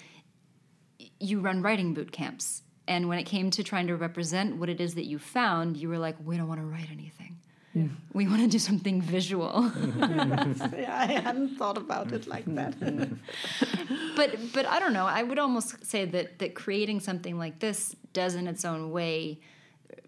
you 1.20 1.40
run 1.40 1.62
writing 1.62 1.94
boot 1.94 2.12
camps. 2.12 2.64
And 2.88 3.08
when 3.08 3.20
it 3.20 3.24
came 3.24 3.52
to 3.52 3.64
trying 3.64 3.88
to 3.88 3.96
represent 3.96 4.58
what 4.58 4.68
it 4.68 4.82
is 4.82 4.96
that 4.96 5.06
you 5.06 5.20
found, 5.20 5.78
you 5.78 5.88
were 5.88 6.00
like, 6.00 6.16
we 6.24 6.36
don't 6.36 6.48
want 6.48 6.60
to 6.60 6.66
write 6.66 6.90
anything. 6.92 7.38
Mm-hmm. 7.76 7.96
We 8.14 8.28
want 8.28 8.42
to 8.42 8.48
do 8.48 8.60
something 8.60 9.02
visual. 9.02 9.64
yeah, 9.64 9.72
mm-hmm. 9.72 10.76
I 10.92 11.06
hadn't 11.06 11.56
thought 11.56 11.78
about 11.78 12.12
it 12.12 12.28
like 12.28 12.46
that. 12.56 12.78
Mm-hmm. 12.80 14.16
but 14.16 14.36
but 14.54 14.66
I 14.66 14.80
don't 14.80 14.94
know. 14.94 15.06
I 15.06 15.24
would 15.24 15.40
almost 15.40 15.86
say 15.86 16.06
that 16.06 16.40
that 16.40 16.54
creating 16.54 17.00
something 17.00 17.38
like 17.38 17.60
this 17.60 17.96
does 18.12 18.36
in 18.36 18.48
its 18.48 18.66
own 18.66 18.92
way 18.92 19.40
uh, 19.92 20.02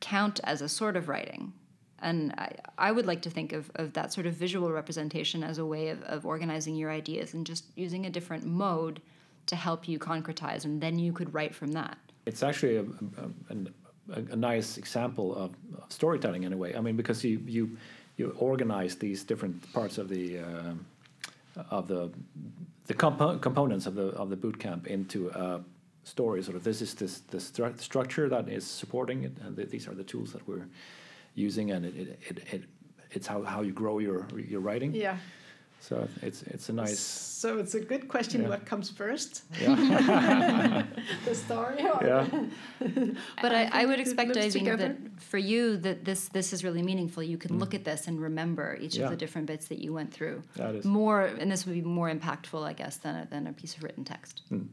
count 0.00 0.40
as 0.44 0.60
a 0.60 0.68
sort 0.68 0.96
of 0.96 1.08
writing. 1.08 1.52
And 2.00 2.32
I, 2.38 2.52
I 2.76 2.92
would 2.92 3.06
like 3.06 3.22
to 3.22 3.30
think 3.30 3.52
of, 3.52 3.70
of 3.74 3.92
that 3.94 4.12
sort 4.12 4.26
of 4.26 4.34
visual 4.34 4.70
representation 4.70 5.42
as 5.42 5.58
a 5.58 5.66
way 5.66 5.88
of, 5.88 6.02
of 6.04 6.24
organizing 6.24 6.76
your 6.76 6.92
ideas 6.92 7.34
and 7.34 7.44
just 7.44 7.64
using 7.74 8.06
a 8.06 8.10
different 8.10 8.44
mode 8.44 9.00
to 9.46 9.56
help 9.56 9.88
you 9.88 9.98
concretize, 9.98 10.64
and 10.64 10.80
then 10.80 10.98
you 10.98 11.12
could 11.12 11.32
write 11.34 11.54
from 11.54 11.72
that. 11.72 11.98
It's 12.26 12.42
actually 12.42 12.76
a, 12.76 12.82
a, 12.82 12.84
a, 13.50 13.56
a 14.10 14.36
nice 14.36 14.78
example 14.78 15.34
of, 15.34 15.50
of 15.82 15.92
storytelling 15.92 16.44
in 16.44 16.52
a 16.52 16.56
way. 16.56 16.74
I 16.74 16.80
mean, 16.80 16.96
because 16.96 17.24
you 17.24 17.40
you 17.46 17.76
you 18.16 18.34
organize 18.38 18.96
these 18.96 19.24
different 19.24 19.72
parts 19.72 19.98
of 19.98 20.08
the 20.08 20.38
uh, 20.38 21.62
of 21.70 21.88
the 21.88 22.10
the 22.86 22.94
compo- 22.94 23.38
components 23.38 23.86
of 23.86 23.94
the 23.94 24.08
of 24.16 24.30
the 24.30 24.36
boot 24.36 24.58
camp 24.58 24.86
into 24.86 25.28
a 25.30 25.60
story. 26.04 26.42
Sort 26.42 26.56
of 26.56 26.64
this 26.64 26.80
is 26.82 26.94
this 26.94 27.20
the 27.30 27.38
stru- 27.38 27.78
structure 27.78 28.28
that 28.28 28.48
is 28.48 28.66
supporting 28.66 29.24
it, 29.24 29.32
and 29.44 29.56
th- 29.56 29.68
these 29.68 29.86
are 29.88 29.94
the 29.94 30.04
tools 30.04 30.32
that 30.32 30.46
we're 30.48 30.66
using, 31.34 31.70
and 31.70 31.84
it 31.84 31.96
it, 31.96 32.18
it, 32.28 32.54
it 32.54 32.62
it's 33.10 33.26
how, 33.26 33.42
how 33.42 33.62
you 33.62 33.72
grow 33.72 33.98
your 33.98 34.26
your 34.36 34.60
writing. 34.60 34.94
Yeah. 34.94 35.16
So 35.80 36.08
it's 36.22 36.42
it's 36.42 36.68
a 36.68 36.72
nice 36.72 36.98
So 36.98 37.58
it's 37.58 37.74
a 37.74 37.80
good 37.80 38.08
question. 38.08 38.42
Yeah. 38.42 38.48
What 38.48 38.66
comes 38.66 38.90
first, 38.90 39.42
yeah 39.60 39.74
the 41.24 41.34
story? 41.34 41.82
Or 41.82 42.00
yeah. 42.04 42.26
But 43.42 43.52
I, 43.54 43.64
I, 43.64 43.70
think 43.70 43.88
would 43.88 44.00
expect, 44.00 44.36
I 44.36 44.50
think, 44.50 44.66
that 44.66 44.96
for 45.20 45.38
you, 45.38 45.76
that 45.78 46.04
this 46.04 46.28
this 46.28 46.52
is 46.52 46.64
really 46.64 46.82
meaningful. 46.82 47.22
You 47.22 47.38
can 47.38 47.52
mm. 47.52 47.60
look 47.60 47.74
at 47.74 47.84
this 47.84 48.08
and 48.08 48.20
remember 48.20 48.76
each 48.80 48.96
Yeah. 48.96 49.04
of 49.04 49.10
the 49.10 49.16
different 49.16 49.46
bits 49.46 49.68
that 49.68 49.78
you 49.78 49.92
went 49.92 50.12
through. 50.12 50.42
That 50.56 50.74
is- 50.74 50.84
more, 50.84 51.22
and 51.40 51.50
this 51.50 51.64
would 51.64 51.74
be 51.74 51.82
more 51.82 52.10
impactful, 52.10 52.62
I 52.62 52.72
guess, 52.72 52.96
than 52.98 53.14
a, 53.14 53.26
than 53.30 53.46
a 53.46 53.52
piece 53.52 53.76
of 53.76 53.82
written 53.84 54.04
text. 54.04 54.42
Mm. 54.50 54.66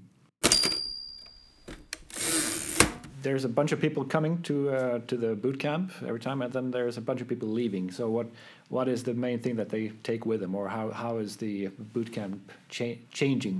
There's 3.26 3.44
a 3.44 3.50
bunch 3.50 3.72
of 3.72 3.82
people 3.82 4.04
coming 4.06 4.42
to 4.44 4.70
uh, 4.70 5.00
to 5.08 5.18
the 5.18 5.36
boot 5.36 5.60
camp 5.60 5.92
every 6.10 6.20
time, 6.20 6.42
and 6.44 6.54
then 6.54 6.72
there's 6.72 6.98
a 6.98 7.02
bunch 7.02 7.22
of 7.22 7.28
people 7.28 7.50
leaving. 7.50 7.92
So 7.92 8.04
what 8.10 8.28
what 8.70 8.88
is 8.88 9.04
the 9.04 9.14
main 9.14 9.40
thing 9.40 9.56
that 9.62 9.70
they 9.70 9.92
take 10.04 10.26
with 10.26 10.40
them, 10.44 10.54
or 10.56 10.70
how 10.70 10.92
how 10.92 11.18
is 11.18 11.36
the 11.36 11.56
boot 11.94 12.10
camp 12.18 12.52
cha- 12.70 13.00
changing 13.12 13.60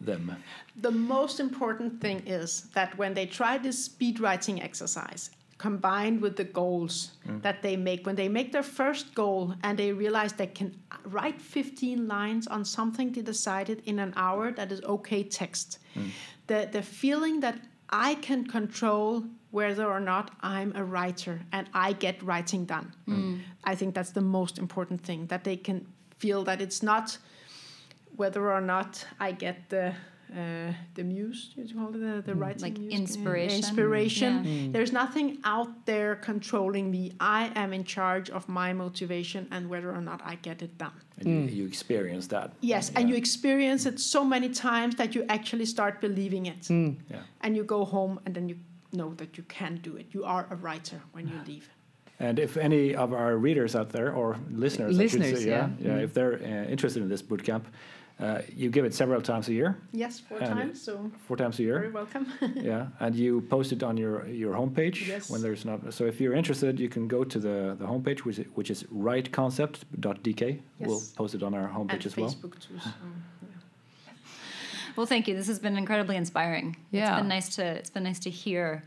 them? 0.00 0.24
The 0.80 0.92
most 0.92 1.40
important 1.40 2.00
thing 2.00 2.18
is 2.26 2.50
that 2.76 2.96
when 2.96 3.12
they 3.14 3.26
try 3.26 3.58
this 3.58 3.84
speed 3.84 4.20
writing 4.20 4.62
exercise, 4.62 5.30
combined 5.58 6.20
with 6.22 6.36
the 6.36 6.44
goals 6.44 6.92
that 7.42 7.62
they 7.62 7.76
make, 7.76 8.06
when 8.06 8.14
they 8.14 8.28
make 8.28 8.52
their 8.52 8.62
first 8.62 9.12
goal 9.14 9.54
and 9.64 9.76
they 9.76 9.92
realize 9.92 10.32
they 10.32 10.46
can 10.46 10.70
write 11.04 11.40
15 11.40 12.06
lines 12.06 12.46
on 12.46 12.64
something 12.64 13.12
they 13.12 13.22
decided 13.22 13.82
in 13.86 13.98
an 13.98 14.12
hour 14.16 14.52
that 14.52 14.70
is 14.70 14.80
okay 14.82 15.24
text, 15.24 15.78
the, 16.46 16.68
the 16.70 16.82
feeling 16.82 17.40
that 17.40 17.58
I 17.90 18.14
can 18.16 18.46
control 18.46 19.24
whether 19.50 19.86
or 19.86 20.00
not 20.00 20.30
I'm 20.40 20.72
a 20.76 20.84
writer 20.84 21.40
and 21.52 21.68
I 21.72 21.92
get 21.94 22.22
writing 22.22 22.66
done. 22.66 22.92
Mm. 23.08 23.40
I 23.64 23.74
think 23.74 23.94
that's 23.94 24.10
the 24.10 24.20
most 24.20 24.58
important 24.58 25.02
thing 25.02 25.26
that 25.26 25.44
they 25.44 25.56
can 25.56 25.86
feel 26.18 26.44
that 26.44 26.60
it's 26.60 26.82
not 26.82 27.16
whether 28.16 28.52
or 28.52 28.60
not 28.60 29.06
I 29.18 29.32
get 29.32 29.70
the 29.70 29.94
uh, 30.36 30.72
the 30.94 31.04
muse, 31.04 31.52
you 31.56 31.74
call 31.74 31.88
it 31.88 31.96
uh, 31.96 32.16
the, 32.16 32.22
the 32.22 32.34
writing 32.34 32.62
Like 32.62 32.78
muse? 32.78 32.92
inspiration? 32.92 33.56
Inspiration. 33.56 34.32
Yeah. 34.44 34.50
Mm. 34.50 34.72
There's 34.72 34.92
nothing 34.92 35.38
out 35.44 35.86
there 35.86 36.16
controlling 36.16 36.90
me. 36.90 37.12
I 37.20 37.50
am 37.54 37.72
in 37.72 37.84
charge 37.84 38.28
of 38.30 38.48
my 38.48 38.72
motivation 38.72 39.48
and 39.50 39.68
whether 39.68 39.90
or 39.90 40.00
not 40.00 40.20
I 40.24 40.34
get 40.36 40.62
it 40.62 40.76
done. 40.78 40.92
And 41.18 41.26
you, 41.28 41.34
mm. 41.36 41.54
you 41.54 41.66
experience 41.66 42.26
that. 42.28 42.52
Yes, 42.60 42.92
and 42.94 43.08
you 43.08 43.16
experience 43.16 43.86
it 43.86 43.98
so 44.00 44.24
many 44.24 44.48
times 44.50 44.96
that 44.96 45.14
you 45.14 45.24
actually 45.28 45.66
start 45.66 46.00
believing 46.00 46.46
it. 46.46 46.68
Yeah. 46.70 47.20
And 47.40 47.56
you 47.56 47.64
go 47.64 47.84
home 47.84 48.20
and 48.24 48.34
then 48.34 48.48
you 48.48 48.58
know 48.92 49.14
that 49.14 49.36
you 49.36 49.44
can 49.44 49.76
do 49.82 49.96
it. 49.96 50.06
You 50.12 50.24
are 50.24 50.46
a 50.50 50.56
writer 50.56 51.00
when 51.12 51.28
you 51.28 51.34
leave. 51.46 51.68
And 52.20 52.38
if 52.38 52.56
any 52.56 52.94
of 52.96 53.12
our 53.12 53.36
readers 53.36 53.76
out 53.76 53.90
there 53.90 54.12
or 54.12 54.36
listeners, 54.50 54.98
I 54.98 55.06
should 55.06 55.20
Listeners, 55.20 55.42
say, 55.44 55.50
yeah, 55.50 55.68
yeah. 55.78 55.96
yeah, 55.96 56.02
if 56.02 56.14
they're 56.14 56.34
uh, 56.34 56.70
interested 56.70 57.00
in 57.02 57.08
this 57.08 57.22
boot 57.22 57.44
camp, 57.44 57.68
uh, 58.20 58.42
you 58.56 58.68
give 58.70 58.84
it 58.84 58.94
several 58.94 59.20
times 59.22 59.48
a 59.48 59.52
year, 59.52 59.76
Yes, 59.92 60.18
four 60.20 60.38
And 60.38 60.48
times, 60.48 60.82
so 60.82 61.10
four 61.26 61.36
times 61.36 61.58
a 61.60 61.62
year. 61.62 61.78
very 61.78 61.92
welcome. 61.92 62.26
yeah, 62.56 62.88
and 63.00 63.14
you 63.14 63.42
post 63.42 63.72
it 63.72 63.82
on 63.82 63.96
your 63.96 64.26
your 64.26 64.54
homepage 64.54 65.06
Yes. 65.06 65.30
when 65.30 65.40
there's 65.42 65.64
not. 65.64 65.92
So 65.94 66.04
if 66.06 66.20
you're 66.20 66.34
interested, 66.34 66.80
you 66.80 66.88
can 66.88 67.06
go 67.08 67.24
to 67.24 67.38
the 67.38 67.76
the 67.78 67.86
homepage, 67.86 68.20
which 68.26 68.38
is, 68.38 68.46
which 68.54 68.70
is 68.70 68.84
writeconcept.dk. 68.92 70.60
We'll 70.80 71.02
post 71.16 71.34
it 71.34 71.42
on 71.42 71.54
our 71.54 71.68
homepage 71.68 71.92
and 71.92 72.06
as 72.06 72.16
well. 72.16 72.28
Facebook 72.30 72.58
too. 72.58 72.78
So, 72.78 72.90
yeah. 73.42 74.14
Well, 74.96 75.06
thank 75.06 75.28
you. 75.28 75.34
This 75.36 75.46
has 75.46 75.58
been 75.60 75.76
incredibly 75.76 76.16
inspiring. 76.16 76.76
Yeah. 76.90 77.10
It's 77.12 77.20
been 77.20 77.28
nice 77.28 77.48
to 77.56 77.64
it's 77.64 77.90
been 77.90 78.04
nice 78.04 78.18
to 78.20 78.30
hear 78.30 78.82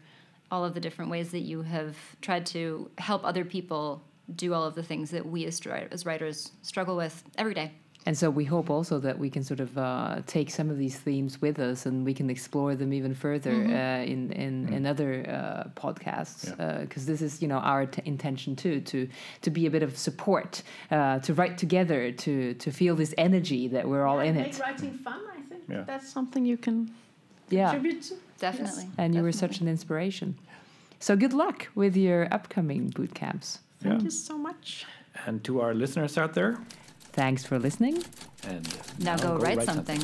all 0.52 0.66
of 0.66 0.74
the 0.74 0.80
different 0.82 1.10
ways 1.10 1.32
that 1.32 1.40
you 1.52 1.62
have 1.62 1.96
tried 2.22 2.46
to 2.48 2.90
help 2.98 3.24
other 3.24 3.46
people 3.46 4.04
do 4.36 4.54
all 4.54 4.64
of 4.66 4.76
the 4.76 4.84
things 4.84 5.10
that 5.12 5.26
we 5.26 5.46
as, 5.46 5.62
as 5.92 6.06
writers 6.06 6.52
struggle 6.62 6.98
with 6.98 7.24
every 7.38 7.54
day. 7.54 7.72
And 8.08 8.18
so 8.18 8.32
we 8.32 8.46
hope 8.46 8.72
also 8.72 9.00
that 9.00 9.20
we 9.20 9.30
can 9.30 9.44
sort 9.44 9.60
of 9.60 9.78
uh, 9.78 10.22
take 10.26 10.50
some 10.50 10.72
of 10.72 10.78
these 10.80 10.98
themes 10.98 11.40
with 11.40 11.60
us, 11.60 11.86
and 11.86 12.04
we 12.04 12.14
can 12.16 12.30
explore 12.32 12.74
them 12.76 12.92
even 12.94 13.14
further 13.14 13.52
uh, 13.52 14.04
in 14.14 14.32
in, 14.32 14.74
in 14.74 14.86
other 14.88 15.24
uh, 15.30 15.70
podcasts. 15.80 16.50
Yeah. 16.58 16.80
Because 16.82 17.06
this 17.06 17.22
is, 17.22 17.42
you 17.44 17.48
know, 17.48 17.60
our 17.60 17.86
t- 17.86 18.02
intention 18.06 18.56
too 18.56 18.82
to 18.82 19.08
to 19.42 19.50
be 19.52 19.68
a 19.68 19.70
bit 19.70 19.84
of 19.84 19.96
support, 19.98 20.64
uh, 20.90 21.20
to 21.20 21.34
write 21.36 21.58
together, 21.60 22.12
to 22.12 22.54
to 22.56 22.72
feel 22.72 22.96
this 22.96 23.14
energy 23.20 23.68
that 23.68 23.88
we're 23.88 24.06
all 24.08 24.18
Yeah, 24.24 24.30
in 24.30 24.36
make 24.36 24.56
it. 24.56 24.60
writing 24.60 24.94
fun. 25.04 25.22
I 25.38 25.42
think 25.50 25.62
Yeah. 25.70 25.84
that's 25.86 26.10
something 26.12 26.44
you 26.44 26.58
can 26.58 26.90
Yeah, 27.50 27.72
contribute 27.72 28.02
to. 28.10 28.16
Definitely. 28.40 28.88
and 28.98 29.14
you 29.14 29.22
were 29.22 29.32
such 29.34 29.62
an 29.62 29.68
inspiration. 29.68 30.36
So 31.00 31.16
good 31.16 31.34
luck 31.34 31.68
with 31.76 31.96
your 31.96 32.28
upcoming 32.34 32.90
boot 32.90 33.14
camps. 33.14 33.60
Thank 33.80 34.00
Yeah. 34.00 34.04
you 34.06 34.12
so 34.12 34.38
much. 34.38 34.86
And 35.28 35.44
to 35.44 35.62
our 35.62 35.74
listeners 35.76 36.18
out 36.18 36.34
there, 36.34 36.58
Thanks 37.14 37.46
for 37.46 37.60
listening. 37.60 38.04
and 38.48 38.68
Now, 39.00 39.18
go, 39.18 39.38
write, 39.38 39.62
something. 39.64 40.02